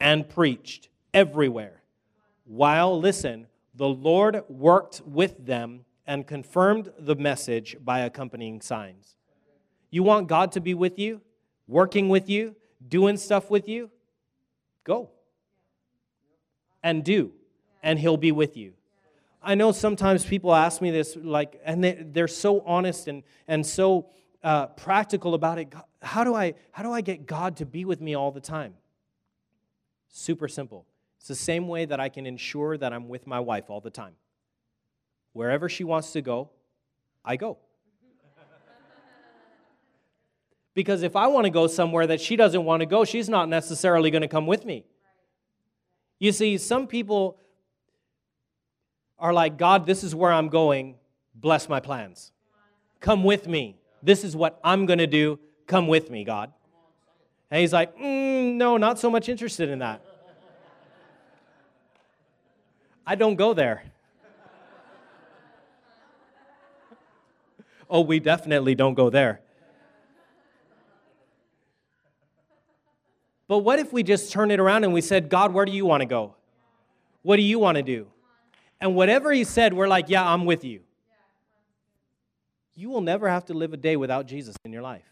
and 0.00 0.26
preached 0.26 0.88
everywhere. 1.12 1.82
While, 2.44 2.98
listen, 2.98 3.46
the 3.74 3.88
Lord 3.88 4.42
worked 4.48 5.02
with 5.04 5.44
them 5.44 5.84
and 6.06 6.26
confirmed 6.26 6.90
the 6.98 7.14
message 7.14 7.76
by 7.84 8.00
accompanying 8.00 8.62
signs. 8.62 9.16
You 9.90 10.02
want 10.02 10.28
God 10.28 10.52
to 10.52 10.60
be 10.60 10.72
with 10.72 10.98
you, 10.98 11.20
working 11.68 12.08
with 12.08 12.30
you, 12.30 12.56
doing 12.88 13.18
stuff 13.18 13.50
with 13.50 13.68
you? 13.68 13.90
Go. 14.82 15.10
And 16.82 17.04
do, 17.04 17.32
and 17.82 17.98
He'll 17.98 18.16
be 18.16 18.32
with 18.32 18.56
you. 18.56 18.72
I 19.44 19.54
know 19.54 19.72
sometimes 19.72 20.24
people 20.24 20.54
ask 20.54 20.80
me 20.80 20.90
this, 20.90 21.16
like, 21.20 21.60
and 21.64 21.84
they, 21.84 21.92
they're 22.00 22.28
so 22.28 22.60
honest 22.60 23.08
and, 23.08 23.22
and 23.46 23.64
so 23.64 24.10
uh, 24.42 24.66
practical 24.68 25.34
about 25.34 25.58
it. 25.58 25.72
How 26.02 26.24
do, 26.24 26.34
I, 26.34 26.54
how 26.72 26.82
do 26.82 26.92
I 26.92 27.02
get 27.02 27.26
God 27.26 27.56
to 27.58 27.66
be 27.66 27.84
with 27.84 28.00
me 28.00 28.14
all 28.14 28.30
the 28.30 28.40
time? 28.40 28.74
Super 30.08 30.48
simple. 30.48 30.86
It's 31.18 31.28
the 31.28 31.34
same 31.34 31.68
way 31.68 31.84
that 31.84 32.00
I 32.00 32.08
can 32.08 32.26
ensure 32.26 32.76
that 32.78 32.92
I'm 32.92 33.08
with 33.08 33.26
my 33.26 33.40
wife 33.40 33.68
all 33.68 33.80
the 33.80 33.90
time. 33.90 34.14
Wherever 35.32 35.68
she 35.68 35.84
wants 35.84 36.12
to 36.12 36.22
go, 36.22 36.50
I 37.24 37.36
go. 37.36 37.58
because 40.74 41.02
if 41.02 41.16
I 41.16 41.26
want 41.26 41.44
to 41.44 41.50
go 41.50 41.66
somewhere 41.66 42.06
that 42.06 42.20
she 42.20 42.36
doesn't 42.36 42.64
want 42.64 42.80
to 42.80 42.86
go, 42.86 43.04
she's 43.04 43.28
not 43.28 43.48
necessarily 43.48 44.10
going 44.10 44.22
to 44.22 44.28
come 44.28 44.46
with 44.46 44.64
me. 44.64 44.84
You 46.18 46.32
see, 46.32 46.58
some 46.58 46.86
people 46.86 47.38
are 49.18 49.32
like, 49.32 49.56
God, 49.56 49.86
this 49.86 50.04
is 50.04 50.14
where 50.14 50.32
I'm 50.32 50.48
going. 50.48 50.96
Bless 51.34 51.68
my 51.68 51.80
plans. 51.80 52.32
Come 53.00 53.24
with 53.24 53.46
me. 53.46 53.76
This 54.02 54.24
is 54.24 54.36
what 54.36 54.58
I'm 54.62 54.86
going 54.86 54.98
to 54.98 55.06
do. 55.06 55.38
Come 55.66 55.86
with 55.86 56.10
me, 56.10 56.24
God. 56.24 56.52
And 57.50 57.60
he's 57.60 57.72
like, 57.72 57.96
mm, 57.96 58.54
no, 58.54 58.76
not 58.76 58.98
so 58.98 59.10
much 59.10 59.28
interested 59.28 59.68
in 59.68 59.78
that. 59.80 60.02
I 63.06 63.14
don't 63.14 63.36
go 63.36 63.54
there. 63.54 63.84
oh, 67.90 68.00
we 68.00 68.18
definitely 68.20 68.74
don't 68.74 68.94
go 68.94 69.10
there. 69.10 69.40
But 73.46 73.58
what 73.58 73.78
if 73.78 73.92
we 73.92 74.02
just 74.02 74.32
turn 74.32 74.50
it 74.50 74.58
around 74.58 74.84
and 74.84 74.94
we 74.94 75.02
said, 75.02 75.28
God, 75.28 75.52
where 75.52 75.66
do 75.66 75.72
you 75.72 75.84
want 75.84 76.00
to 76.00 76.06
go? 76.06 76.34
What 77.22 77.36
do 77.36 77.42
you 77.42 77.58
want 77.58 77.76
to 77.76 77.82
do? 77.82 78.06
And 78.84 78.94
whatever 78.94 79.32
he 79.32 79.44
said, 79.44 79.72
we're 79.72 79.88
like, 79.88 80.10
yeah, 80.10 80.28
I'm 80.28 80.44
with 80.44 80.62
you. 80.62 80.82
You 82.74 82.90
will 82.90 83.00
never 83.00 83.30
have 83.30 83.46
to 83.46 83.54
live 83.54 83.72
a 83.72 83.78
day 83.78 83.96
without 83.96 84.26
Jesus 84.26 84.54
in 84.62 84.74
your 84.74 84.82
life. 84.82 85.10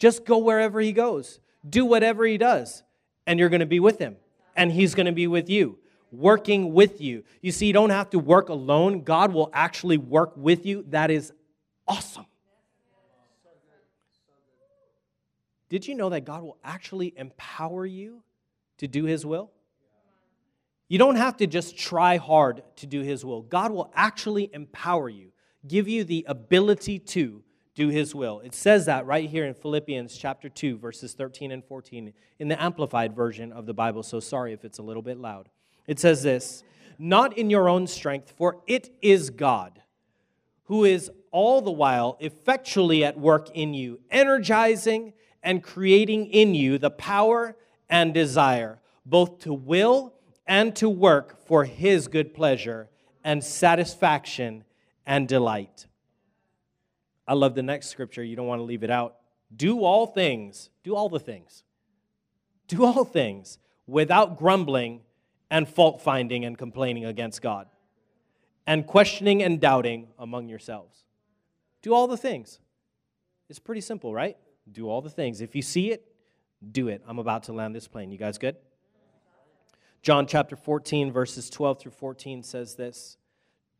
Just 0.00 0.24
go 0.24 0.38
wherever 0.38 0.80
he 0.80 0.90
goes, 0.90 1.38
do 1.70 1.84
whatever 1.84 2.24
he 2.24 2.38
does, 2.38 2.82
and 3.24 3.38
you're 3.38 3.50
going 3.50 3.60
to 3.60 3.66
be 3.66 3.78
with 3.78 4.00
him, 4.00 4.16
and 4.56 4.72
he's 4.72 4.96
going 4.96 5.06
to 5.06 5.12
be 5.12 5.28
with 5.28 5.48
you. 5.48 5.78
working 6.10 6.72
with 6.72 7.00
you. 7.00 7.22
You 7.40 7.52
see, 7.52 7.66
you 7.66 7.72
don't 7.72 7.90
have 7.90 8.10
to 8.10 8.18
work 8.18 8.48
alone, 8.48 9.02
God 9.02 9.32
will 9.32 9.50
actually 9.52 9.98
work 9.98 10.36
with 10.36 10.66
you. 10.66 10.84
That 10.88 11.12
is 11.12 11.32
awesome. 11.86 12.26
Did 15.68 15.86
you 15.86 15.94
know 15.94 16.10
that 16.10 16.24
God 16.24 16.42
will 16.42 16.58
actually 16.64 17.14
empower 17.16 17.86
you 17.86 18.24
to 18.78 18.88
do 18.88 19.04
His 19.04 19.24
will? 19.24 19.52
You 20.92 20.98
don't 20.98 21.16
have 21.16 21.38
to 21.38 21.46
just 21.46 21.78
try 21.78 22.18
hard 22.18 22.62
to 22.76 22.86
do 22.86 23.00
His 23.00 23.24
will. 23.24 23.40
God 23.40 23.72
will 23.72 23.90
actually 23.94 24.50
empower 24.52 25.08
you, 25.08 25.32
give 25.66 25.88
you 25.88 26.04
the 26.04 26.22
ability 26.28 26.98
to 26.98 27.42
do 27.74 27.88
His 27.88 28.14
will. 28.14 28.40
It 28.40 28.54
says 28.54 28.84
that 28.84 29.06
right 29.06 29.26
here 29.26 29.46
in 29.46 29.54
Philippians 29.54 30.14
chapter 30.18 30.50
2, 30.50 30.76
verses 30.76 31.14
13 31.14 31.50
and 31.50 31.64
14, 31.64 32.12
in 32.40 32.48
the 32.48 32.62
Amplified 32.62 33.16
version 33.16 33.52
of 33.52 33.64
the 33.64 33.72
Bible. 33.72 34.02
So 34.02 34.20
sorry 34.20 34.52
if 34.52 34.66
it's 34.66 34.80
a 34.80 34.82
little 34.82 35.00
bit 35.00 35.16
loud. 35.16 35.48
It 35.86 35.98
says 35.98 36.22
this 36.22 36.62
Not 36.98 37.38
in 37.38 37.48
your 37.48 37.70
own 37.70 37.86
strength, 37.86 38.34
for 38.36 38.58
it 38.66 38.90
is 39.00 39.30
God 39.30 39.80
who 40.64 40.84
is 40.84 41.10
all 41.30 41.62
the 41.62 41.72
while 41.72 42.18
effectually 42.20 43.02
at 43.02 43.18
work 43.18 43.48
in 43.54 43.72
you, 43.72 43.98
energizing 44.10 45.14
and 45.42 45.62
creating 45.62 46.26
in 46.26 46.54
you 46.54 46.76
the 46.76 46.90
power 46.90 47.56
and 47.88 48.12
desire, 48.12 48.78
both 49.06 49.38
to 49.38 49.54
will 49.54 50.12
and 50.46 50.74
to 50.76 50.88
work 50.88 51.46
for 51.46 51.64
his 51.64 52.08
good 52.08 52.34
pleasure 52.34 52.88
and 53.24 53.42
satisfaction 53.42 54.64
and 55.06 55.28
delight. 55.28 55.86
I 57.26 57.34
love 57.34 57.54
the 57.54 57.62
next 57.62 57.88
scripture. 57.88 58.22
You 58.22 58.36
don't 58.36 58.46
want 58.46 58.58
to 58.58 58.64
leave 58.64 58.82
it 58.82 58.90
out. 58.90 59.16
Do 59.54 59.84
all 59.84 60.06
things, 60.06 60.70
do 60.82 60.94
all 60.94 61.08
the 61.08 61.20
things, 61.20 61.62
do 62.68 62.84
all 62.84 63.04
things 63.04 63.58
without 63.86 64.38
grumbling 64.38 65.02
and 65.50 65.68
fault 65.68 66.02
finding 66.02 66.44
and 66.44 66.56
complaining 66.56 67.04
against 67.04 67.42
God, 67.42 67.68
and 68.66 68.86
questioning 68.86 69.42
and 69.42 69.60
doubting 69.60 70.08
among 70.18 70.48
yourselves. 70.48 71.04
Do 71.82 71.92
all 71.92 72.06
the 72.06 72.16
things. 72.16 72.58
It's 73.48 73.58
pretty 73.58 73.82
simple, 73.82 74.14
right? 74.14 74.36
do 74.70 74.88
all 74.88 75.00
the 75.00 75.10
things. 75.10 75.40
If 75.40 75.56
you 75.56 75.62
see 75.62 75.90
it, 75.90 76.06
do 76.70 76.88
it. 76.88 77.02
I'm 77.06 77.18
about 77.18 77.44
to 77.44 77.52
land 77.52 77.74
this 77.74 77.88
plane. 77.88 78.10
You 78.10 78.18
guys 78.18 78.38
good? 78.38 78.56
John 80.02 80.26
chapter 80.26 80.56
14, 80.56 81.12
verses 81.12 81.48
12 81.48 81.78
through 81.78 81.92
14 81.92 82.42
says 82.42 82.74
this 82.74 83.16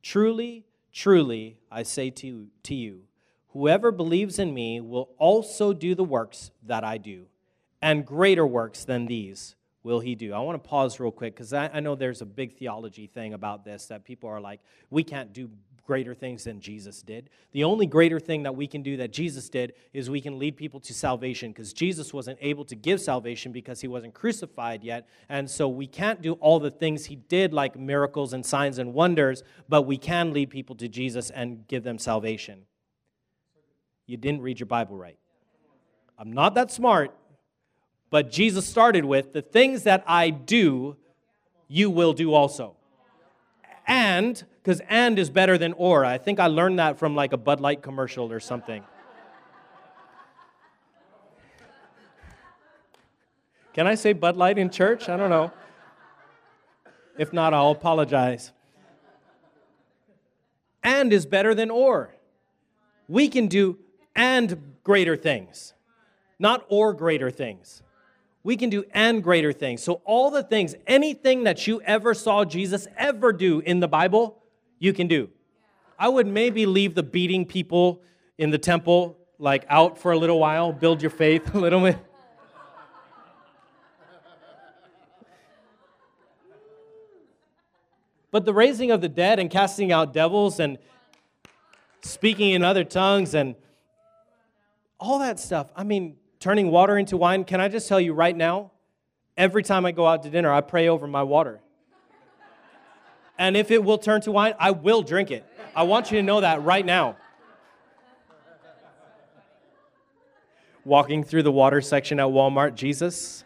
Truly, 0.02 0.64
truly, 0.92 1.58
I 1.70 1.82
say 1.82 2.10
to, 2.10 2.46
to 2.62 2.74
you, 2.74 3.02
whoever 3.48 3.90
believes 3.90 4.38
in 4.38 4.54
me 4.54 4.80
will 4.80 5.10
also 5.18 5.72
do 5.72 5.96
the 5.96 6.04
works 6.04 6.52
that 6.62 6.84
I 6.84 6.98
do, 6.98 7.26
and 7.80 8.06
greater 8.06 8.46
works 8.46 8.84
than 8.84 9.06
these 9.06 9.56
will 9.82 10.00
he 10.00 10.14
do? 10.14 10.32
I 10.32 10.38
want 10.40 10.62
to 10.62 10.68
pause 10.68 11.00
real 11.00 11.10
quick 11.10 11.34
because 11.34 11.52
I, 11.52 11.68
I, 11.72 11.80
know 11.80 11.94
there's 11.94 12.22
a 12.22 12.26
big 12.26 12.52
theology 12.54 13.06
thing 13.06 13.34
about 13.34 13.64
this 13.64 13.86
that 13.86 14.04
people 14.04 14.28
are 14.28 14.40
like, 14.40 14.60
we 14.90 15.02
can't 15.02 15.32
do 15.32 15.50
greater 15.86 16.14
things 16.14 16.44
than 16.44 16.60
Jesus 16.60 17.02
did. 17.02 17.28
The 17.52 17.64
only 17.64 17.86
greater 17.86 18.20
thing 18.20 18.44
that 18.44 18.54
we 18.54 18.66
can 18.66 18.82
do 18.82 18.96
that 18.98 19.12
Jesus 19.12 19.48
did 19.48 19.74
is 19.92 20.08
we 20.08 20.20
can 20.20 20.38
lead 20.38 20.56
people 20.56 20.80
to 20.80 20.94
salvation 20.94 21.50
because 21.50 21.72
Jesus 21.72 22.14
wasn't 22.14 22.38
able 22.40 22.64
to 22.66 22.76
give 22.76 23.00
salvation 23.00 23.52
because 23.52 23.80
he 23.80 23.88
wasn't 23.88 24.14
crucified 24.14 24.84
yet. 24.84 25.08
And 25.28 25.50
so 25.50 25.68
we 25.68 25.86
can't 25.86 26.22
do 26.22 26.34
all 26.34 26.60
the 26.60 26.70
things 26.70 27.06
he 27.06 27.16
did, 27.16 27.52
like 27.52 27.78
miracles 27.78 28.32
and 28.32 28.44
signs 28.44 28.78
and 28.78 28.94
wonders, 28.94 29.42
but 29.68 29.82
we 29.82 29.96
can 29.96 30.32
lead 30.32 30.50
people 30.50 30.76
to 30.76 30.88
Jesus 30.88 31.30
and 31.30 31.66
give 31.66 31.84
them 31.84 31.98
salvation. 31.98 32.62
You 34.06 34.16
didn't 34.16 34.42
read 34.42 34.60
your 34.60 34.66
Bible 34.66 34.96
right. 34.96 35.18
I'm 36.18 36.32
not 36.32 36.54
that 36.54 36.70
smart, 36.70 37.14
but 38.10 38.30
Jesus 38.30 38.66
started 38.66 39.04
with 39.04 39.32
the 39.32 39.42
things 39.42 39.82
that 39.84 40.04
I 40.06 40.30
do, 40.30 40.96
you 41.68 41.90
will 41.90 42.12
do 42.12 42.34
also 42.34 42.76
and, 43.86 44.42
because 44.62 44.80
and 44.88 45.18
is 45.18 45.30
better 45.30 45.58
than 45.58 45.72
or. 45.72 46.04
I 46.04 46.18
think 46.18 46.38
I 46.38 46.46
learned 46.46 46.78
that 46.78 46.98
from 46.98 47.16
like 47.16 47.32
a 47.32 47.36
Bud 47.36 47.60
Light 47.60 47.82
commercial 47.82 48.30
or 48.30 48.40
something. 48.40 48.84
Can 53.72 53.86
I 53.86 53.94
say 53.94 54.12
Bud 54.12 54.36
Light 54.36 54.58
in 54.58 54.70
church? 54.70 55.08
I 55.08 55.16
don't 55.16 55.30
know. 55.30 55.50
If 57.18 57.32
not, 57.32 57.54
I'll 57.54 57.70
apologize. 57.70 58.52
And 60.82 61.12
is 61.12 61.26
better 61.26 61.54
than 61.54 61.70
or. 61.70 62.14
We 63.08 63.28
can 63.28 63.48
do 63.48 63.78
and 64.14 64.74
greater 64.84 65.16
things, 65.16 65.74
not 66.38 66.64
or 66.68 66.92
greater 66.92 67.30
things 67.30 67.82
we 68.44 68.56
can 68.56 68.70
do 68.70 68.84
and 68.92 69.22
greater 69.22 69.52
things. 69.52 69.82
So, 69.82 70.00
all 70.04 70.30
the 70.30 70.42
things, 70.42 70.74
anything 70.86 71.44
that 71.44 71.66
you 71.66 71.80
ever 71.82 72.14
saw 72.14 72.44
Jesus 72.44 72.88
ever 72.96 73.32
do 73.32 73.60
in 73.60 73.80
the 73.80 73.88
Bible, 73.88 74.41
you 74.82 74.92
can 74.92 75.06
do. 75.06 75.30
I 75.96 76.08
would 76.08 76.26
maybe 76.26 76.66
leave 76.66 76.96
the 76.96 77.04
beating 77.04 77.46
people 77.46 78.02
in 78.36 78.50
the 78.50 78.58
temple 78.58 79.16
like 79.38 79.64
out 79.68 79.96
for 79.96 80.10
a 80.10 80.18
little 80.18 80.40
while, 80.40 80.72
build 80.72 81.00
your 81.00 81.10
faith 81.12 81.54
a 81.54 81.58
little 81.58 81.80
bit. 81.80 81.96
But 88.32 88.44
the 88.44 88.52
raising 88.52 88.90
of 88.90 89.00
the 89.00 89.08
dead 89.08 89.38
and 89.38 89.48
casting 89.48 89.92
out 89.92 90.12
devils 90.12 90.58
and 90.58 90.78
speaking 92.00 92.50
in 92.50 92.64
other 92.64 92.82
tongues 92.82 93.34
and 93.34 93.54
all 94.98 95.20
that 95.20 95.38
stuff, 95.38 95.70
I 95.76 95.84
mean, 95.84 96.16
turning 96.40 96.72
water 96.72 96.98
into 96.98 97.16
wine, 97.16 97.44
can 97.44 97.60
I 97.60 97.68
just 97.68 97.88
tell 97.88 98.00
you 98.00 98.14
right 98.14 98.36
now? 98.36 98.72
Every 99.36 99.62
time 99.62 99.86
I 99.86 99.92
go 99.92 100.08
out 100.08 100.24
to 100.24 100.30
dinner, 100.30 100.52
I 100.52 100.60
pray 100.60 100.88
over 100.88 101.06
my 101.06 101.22
water. 101.22 101.60
And 103.38 103.56
if 103.56 103.70
it 103.70 103.82
will 103.82 103.98
turn 103.98 104.20
to 104.22 104.32
wine, 104.32 104.54
I 104.58 104.70
will 104.70 105.02
drink 105.02 105.30
it. 105.30 105.44
I 105.74 105.84
want 105.84 106.10
you 106.10 106.18
to 106.18 106.22
know 106.22 106.40
that 106.40 106.62
right 106.62 106.84
now. 106.84 107.16
Walking 110.84 111.24
through 111.24 111.44
the 111.44 111.52
water 111.52 111.80
section 111.80 112.20
at 112.20 112.26
Walmart, 112.26 112.74
Jesus. 112.74 113.44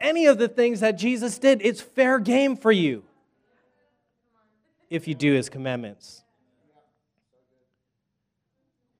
Any 0.00 0.26
of 0.26 0.38
the 0.38 0.48
things 0.48 0.80
that 0.80 0.92
Jesus 0.92 1.38
did, 1.38 1.60
it's 1.62 1.80
fair 1.80 2.18
game 2.18 2.56
for 2.56 2.72
you 2.72 3.04
if 4.88 5.06
you 5.06 5.14
do 5.14 5.32
his 5.34 5.48
commandments. 5.48 6.22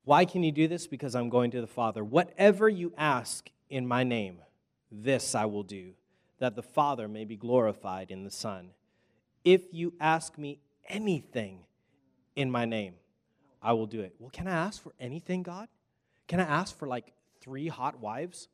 Why 0.05 0.25
can 0.25 0.43
you 0.43 0.53
do 0.53 0.69
this? 0.69 0.87
Because 0.87 1.15
I'm 1.15 1.29
going 1.29 1.51
to 1.53 1.61
the 1.61 1.67
Father. 1.67 2.03
Whatever 2.03 2.69
you 2.69 2.93
ask 2.97 3.49
in 3.71 3.87
my 3.87 4.05
name, 4.05 4.39
this 4.93 5.35
I 5.35 5.47
will 5.47 5.63
do, 5.63 5.93
that 6.41 6.57
the 6.57 6.63
Father 6.63 7.09
may 7.09 7.25
be 7.25 7.37
glorified 7.37 8.11
in 8.11 8.25
the 8.25 8.31
Son. 8.31 8.71
If 9.45 9.63
you 9.73 9.95
ask 10.01 10.37
me 10.37 10.59
anything 10.89 11.61
in 12.37 12.51
my 12.51 12.65
name, 12.65 12.95
I 13.63 13.73
will 13.73 13.87
do 13.87 14.01
it. 14.01 14.15
Well, 14.19 14.31
can 14.31 14.49
I 14.49 14.53
ask 14.53 14.83
for 14.83 14.93
anything, 14.99 15.43
God? 15.43 15.69
Can 16.27 16.41
I 16.41 16.45
ask 16.45 16.77
for 16.77 16.89
like 16.89 17.13
three 17.41 17.69
hot 17.69 18.01
wives? 18.01 18.49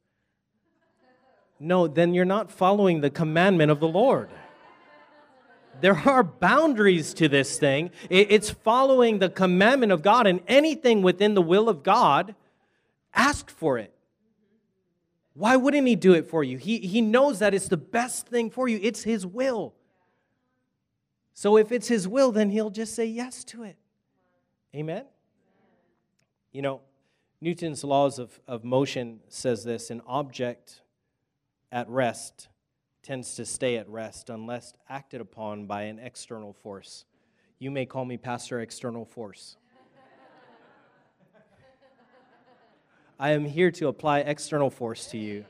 No, 1.59 1.87
then 1.87 2.13
you're 2.13 2.25
not 2.25 2.51
following 2.51 3.01
the 3.01 3.11
commandment 3.11 3.71
of 3.71 3.81
the 3.81 3.89
Lord. 3.89 4.29
There 5.81 5.97
are 5.97 6.23
boundaries 6.23 7.15
to 7.15 7.29
this 7.29 7.59
thing. 7.59 7.91
It's 8.11 8.51
following 8.51 9.19
the 9.19 9.29
commandment 9.29 9.93
of 9.93 10.03
God, 10.03 10.27
and 10.27 10.41
anything 10.47 11.03
within 11.03 11.35
the 11.35 11.43
will 11.43 11.69
of 11.69 11.83
God, 11.83 12.35
ask 13.15 13.51
for 13.51 13.79
it. 13.79 13.93
Why 15.37 15.57
wouldn't 15.57 15.87
He 15.87 15.97
do 15.97 16.15
it 16.15 16.27
for 16.27 16.43
you? 16.43 16.57
He, 16.57 16.79
he 16.79 17.03
knows 17.03 17.41
that 17.41 17.53
it's 17.53 17.69
the 17.69 17.77
best 17.77 18.27
thing 18.27 18.51
for 18.51 18.69
you, 18.69 18.81
it's 18.83 19.03
His 19.03 19.27
will. 19.27 19.75
So 21.35 21.59
if 21.59 21.71
it's 21.71 21.89
His 21.89 22.09
will, 22.09 22.33
then 22.33 22.49
He'll 22.49 22.71
just 22.71 22.95
say 22.95 23.05
yes 23.05 23.45
to 23.45 23.63
it. 23.63 23.77
Amen? 24.75 25.05
You 26.53 26.63
know, 26.63 26.81
Newton's 27.43 27.85
laws 27.85 28.19
of, 28.19 28.41
of 28.49 28.65
motion 28.65 29.21
says 29.29 29.63
this 29.63 29.91
an 29.91 30.01
object 30.07 30.81
at 31.71 31.89
rest 31.91 32.49
tends 33.03 33.35
to 33.35 33.45
stay 33.45 33.77
at 33.77 33.89
rest 33.91 34.31
unless 34.31 34.73
acted 34.89 35.21
upon 35.21 35.67
by 35.67 35.83
an 35.83 35.99
external 35.99 36.55
force. 36.55 37.05
You 37.59 37.71
may 37.71 37.85
call 37.85 38.07
me 38.07 38.17
Pastor 38.17 38.61
External 38.61 39.05
Force. 39.05 39.59
I 43.19 43.31
am 43.31 43.47
here 43.47 43.71
to 43.73 43.89
apply 43.89 44.21
external 44.21 44.69
force 44.69 45.07
to 45.07 45.19
you, 45.19 45.47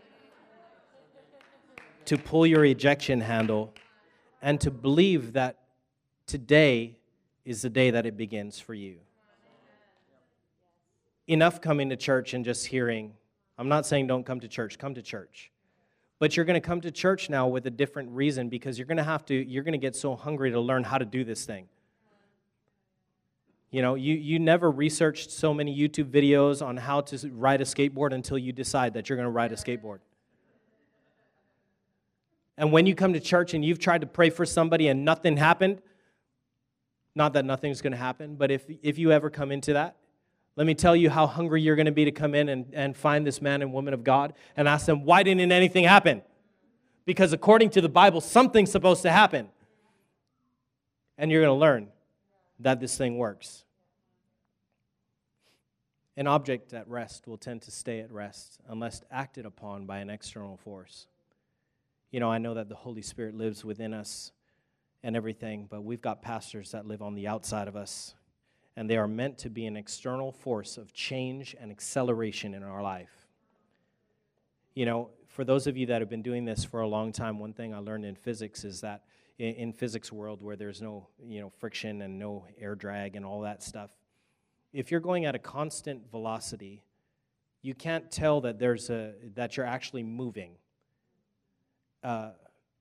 to 2.05 2.17
pull 2.17 2.47
your 2.47 2.65
ejection 2.65 3.21
handle, 3.21 3.75
and 4.41 4.61
to 4.61 4.71
believe 4.71 5.33
that 5.33 5.59
today 6.29 6.97
is 7.45 7.63
the 7.63 7.71
day 7.71 7.91
that 7.91 8.07
it 8.07 8.17
begins 8.17 8.61
for 8.61 8.73
you. 8.73 8.99
Enough 11.27 11.61
coming 11.61 11.89
to 11.89 11.97
church 11.97 12.35
and 12.35 12.45
just 12.45 12.67
hearing. 12.67 13.15
I'm 13.59 13.69
not 13.69 13.85
saying 13.85 14.07
don't 14.07 14.25
come 14.25 14.39
to 14.41 14.49
church, 14.49 14.79
come 14.79 14.95
to 14.95 15.03
church. 15.03 15.51
But 16.21 16.37
you're 16.37 16.47
going 16.47 16.55
to 16.55 16.67
come 16.67 16.81
to 16.83 16.93
church 16.93 17.29
now 17.29 17.49
with 17.49 17.67
a 17.67 17.71
different 17.71 18.11
reason 18.11 18.49
because 18.49 18.79
you're 18.79 18.87
going 18.87 18.97
to 18.97 19.03
have 19.03 19.25
to, 19.27 19.35
you're 19.35 19.65
going 19.65 19.73
to 19.73 19.79
get 19.79 19.97
so 19.97 20.15
hungry 20.15 20.53
to 20.53 20.61
learn 20.61 20.85
how 20.85 20.99
to 20.99 21.05
do 21.05 21.25
this 21.25 21.45
thing. 21.45 21.67
You 23.77 23.83
know, 23.83 23.95
you, 23.95 24.15
you 24.15 24.39
never 24.39 24.71
researched 24.71 25.31
so 25.31 25.53
many 25.53 25.79
YouTube 25.79 26.11
videos 26.11 26.67
on 26.67 26.79
how 26.79 27.03
to 27.03 27.31
ride 27.31 27.61
a 27.61 27.65
skateboard 27.65 28.15
until 28.15 28.39
you 28.39 28.51
decide 28.51 28.95
that 28.95 29.11
you're 29.11 29.19
going 29.19 29.27
to 29.27 29.31
ride 29.31 29.53
a 29.53 29.55
skateboard. 29.55 29.99
And 32.57 32.73
when 32.73 32.87
you 32.87 32.95
come 32.95 33.13
to 33.13 33.21
church 33.21 33.53
and 33.53 33.63
you've 33.63 33.79
tried 33.79 34.01
to 34.01 34.07
pray 34.07 34.31
for 34.31 34.47
somebody 34.47 34.89
and 34.89 35.05
nothing 35.05 35.37
happened, 35.37 35.83
not 37.15 37.35
that 37.35 37.45
nothing's 37.45 37.83
going 37.83 37.91
to 37.91 37.99
happen, 37.99 38.37
but 38.37 38.51
if, 38.51 38.65
if 38.83 38.97
you 38.97 39.13
ever 39.13 39.29
come 39.29 39.53
into 39.53 39.75
that, 39.75 39.97
let 40.57 40.67
me 40.67 40.75
tell 40.75 40.97
you 40.97 41.11
how 41.11 41.27
hungry 41.27 41.61
you're 41.61 41.77
going 41.77 41.85
to 41.85 41.93
be 41.93 42.07
to 42.07 42.13
come 42.13 42.35
in 42.35 42.49
and, 42.49 42.73
and 42.73 42.97
find 42.97 43.27
this 43.27 43.43
man 43.43 43.61
and 43.61 43.75
woman 43.75 43.93
of 43.93 44.03
God 44.03 44.33
and 44.57 44.67
ask 44.67 44.87
them, 44.87 45.05
why 45.05 45.23
didn't 45.23 45.53
anything 45.53 45.85
happen? 45.85 46.23
Because 47.05 47.35
according 47.35 47.69
to 47.73 47.83
the 47.83 47.91
Bible, 47.91 48.23
something's 48.23 48.71
supposed 48.71 49.03
to 49.03 49.13
happen. 49.13 49.51
And 51.19 51.31
you're 51.31 51.43
going 51.43 51.55
to 51.55 51.61
learn 51.61 51.89
that 52.61 52.81
this 52.81 52.97
thing 52.97 53.19
works. 53.19 53.65
An 56.17 56.27
object 56.27 56.73
at 56.73 56.89
rest 56.89 57.27
will 57.27 57.37
tend 57.37 57.63
to 57.63 57.71
stay 57.71 58.01
at 58.01 58.11
rest 58.11 58.59
unless 58.69 59.03
acted 59.11 59.45
upon 59.45 59.85
by 59.85 59.99
an 59.99 60.09
external 60.09 60.57
force. 60.57 61.09
You 62.11 62.21
know, 62.21 62.31
I 62.31 62.39
know 62.39 62.55
that 62.55 62.69
the 62.69 62.75
Holy 62.75 63.03
Spirit 63.03 63.35
lives 63.35 63.65
within 63.65 63.93
us 63.93 64.33
and 65.03 65.15
everything, 65.15 65.67
but 65.71 65.85
we've 65.85 66.01
got 66.01 66.23
pastors 66.23 66.73
that 66.73 66.87
live 66.87 67.03
on 67.03 67.15
the 67.15 67.29
outside 67.29 67.69
of 67.69 67.77
us, 67.77 68.15
and 68.77 68.89
they 68.89 68.97
are 68.97 69.07
meant 69.07 69.37
to 69.39 69.51
be 69.51 69.67
an 69.67 69.77
external 69.77 70.33
force 70.33 70.79
of 70.79 70.95
change 70.95 71.55
and 71.61 71.71
acceleration 71.71 72.55
in 72.55 72.63
our 72.63 72.83
life. 72.83 73.27
You 74.75 74.87
know, 74.87 75.11
for 75.29 75.45
those 75.45 75.67
of 75.67 75.77
you 75.77 75.87
that 75.87 76.01
have 76.01 76.09
been 76.09 76.23
doing 76.23 76.47
this 76.47 76.65
for 76.65 76.81
a 76.81 76.89
long 76.89 77.13
time, 77.13 77.39
one 77.39 77.53
thing 77.53 77.75
I 77.75 77.79
learned 77.79 78.07
in 78.07 78.15
physics 78.15 78.65
is 78.65 78.81
that 78.81 79.03
in, 79.39 79.73
physics 79.75 80.11
world 80.11 80.43
where 80.43 80.57
there's 80.57 80.81
no, 80.81 81.09
you 81.23 81.41
know, 81.41 81.51
friction 81.59 82.01
and 82.01 82.19
no 82.19 82.47
air 82.59 82.75
drag 82.75 83.17
and 83.17 83.27
all 83.27 83.43
that 83.43 83.63
stuff, 83.63 83.91
if 84.73 84.91
you're 84.91 85.01
going 85.01 85.25
at 85.25 85.35
a 85.35 85.39
constant 85.39 86.11
velocity, 86.11 86.83
you 87.63 87.75
can't 87.75 88.11
tell 88.11 88.41
that 88.43 88.59
there's 88.59 88.91
a 88.91 89.15
that 89.35 89.57
you're 89.57 89.67
actually 89.67 90.03
moving. 90.03 90.53
Uh, 92.03 92.31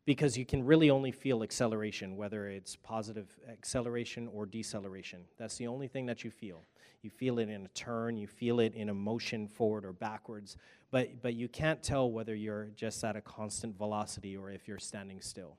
because 0.06 0.38
you 0.38 0.46
can 0.46 0.64
really 0.64 0.92
only 0.92 1.12
feel 1.12 1.42
acceleration, 1.42 2.16
whether 2.16 2.48
it's 2.48 2.76
positive 2.76 3.36
acceleration 3.52 4.28
or 4.32 4.46
deceleration. 4.46 5.22
That's 5.38 5.58
the 5.58 5.68
only 5.68 5.88
thing 5.88 6.06
that 6.06 6.24
you 6.24 6.30
feel. 6.30 6.64
You 7.02 7.10
feel 7.10 7.40
it 7.40 7.50
in 7.50 7.66
a 7.66 7.68
turn, 7.70 8.16
you 8.16 8.28
feel 8.28 8.60
it 8.60 8.74
in 8.76 8.90
a 8.90 8.94
motion 8.94 9.48
forward 9.48 9.84
or 9.84 9.94
backwards, 9.94 10.58
but, 10.92 11.22
but 11.22 11.34
you 11.34 11.48
can't 11.48 11.82
tell 11.82 12.12
whether 12.12 12.36
you're 12.36 12.70
just 12.76 13.04
at 13.04 13.16
a 13.16 13.22
constant 13.22 13.78
velocity 13.78 14.38
or 14.38 14.52
if 14.52 14.68
you're 14.68 14.80
standing 14.80 15.22
still. 15.22 15.58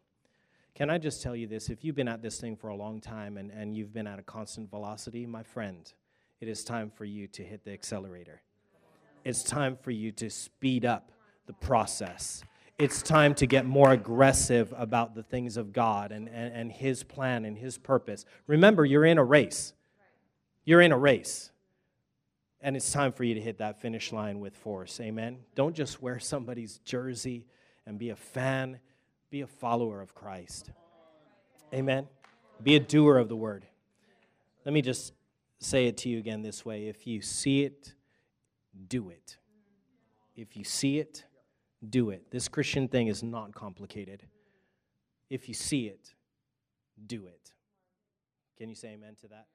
Can 0.74 0.90
I 0.90 0.98
just 0.98 1.22
tell 1.22 1.34
you 1.34 1.46
this? 1.46 1.68
If 1.68 1.84
you've 1.84 1.96
been 1.96 2.08
at 2.08 2.22
this 2.22 2.40
thing 2.40 2.54
for 2.56 2.68
a 2.68 2.76
long 2.76 3.00
time 3.00 3.38
and, 3.38 3.50
and 3.50 3.74
you've 3.74 3.92
been 3.92 4.06
at 4.06 4.18
a 4.18 4.22
constant 4.22 4.70
velocity, 4.70 5.26
my 5.26 5.42
friend, 5.42 5.92
it 6.40 6.48
is 6.48 6.64
time 6.64 6.90
for 6.90 7.04
you 7.04 7.26
to 7.28 7.42
hit 7.42 7.64
the 7.64 7.72
accelerator. 7.72 8.42
It's 9.24 9.42
time 9.42 9.76
for 9.76 9.90
you 9.90 10.12
to 10.12 10.30
speed 10.30 10.84
up 10.84 11.10
the 11.46 11.52
process. 11.52 12.42
It's 12.78 13.00
time 13.02 13.34
to 13.36 13.46
get 13.46 13.64
more 13.64 13.92
aggressive 13.92 14.72
about 14.76 15.14
the 15.14 15.22
things 15.22 15.56
of 15.56 15.72
God 15.72 16.12
and, 16.12 16.28
and, 16.28 16.54
and 16.54 16.70
His 16.70 17.02
plan 17.02 17.44
and 17.44 17.56
His 17.56 17.78
purpose. 17.78 18.24
Remember, 18.46 18.84
you're 18.84 19.04
in 19.04 19.18
a 19.18 19.24
race. 19.24 19.72
You're 20.64 20.82
in 20.82 20.92
a 20.92 20.98
race. 20.98 21.50
And 22.60 22.76
it's 22.76 22.92
time 22.92 23.12
for 23.12 23.24
you 23.24 23.34
to 23.34 23.40
hit 23.40 23.58
that 23.58 23.80
finish 23.80 24.12
line 24.12 24.40
with 24.40 24.54
force. 24.54 25.00
Amen. 25.00 25.38
Don't 25.54 25.74
just 25.74 26.02
wear 26.02 26.18
somebody's 26.18 26.78
jersey 26.84 27.46
and 27.86 27.98
be 27.98 28.10
a 28.10 28.16
fan, 28.16 28.78
be 29.30 29.40
a 29.40 29.46
follower 29.46 30.02
of 30.02 30.14
Christ. 30.14 30.70
Amen. 31.72 32.08
Be 32.62 32.76
a 32.76 32.80
doer 32.80 33.16
of 33.16 33.28
the 33.28 33.36
word. 33.36 33.64
Let 34.64 34.72
me 34.72 34.82
just 34.82 35.12
say 35.58 35.86
it 35.86 35.96
to 35.98 36.08
you 36.08 36.18
again 36.18 36.42
this 36.42 36.64
way 36.64 36.86
if 36.86 37.06
you 37.06 37.20
see 37.20 37.64
it, 37.64 37.94
do 38.88 39.10
it. 39.10 39.38
If 40.34 40.56
you 40.56 40.64
see 40.64 40.98
it, 40.98 41.24
do 41.88 42.10
it. 42.10 42.30
This 42.30 42.48
Christian 42.48 42.88
thing 42.88 43.08
is 43.08 43.22
not 43.22 43.54
complicated. 43.54 44.24
If 45.30 45.48
you 45.48 45.54
see 45.54 45.86
it, 45.86 46.14
do 47.06 47.26
it. 47.26 47.52
Can 48.58 48.68
you 48.68 48.74
say 48.74 48.88
amen 48.88 49.16
to 49.22 49.28
that? 49.28 49.46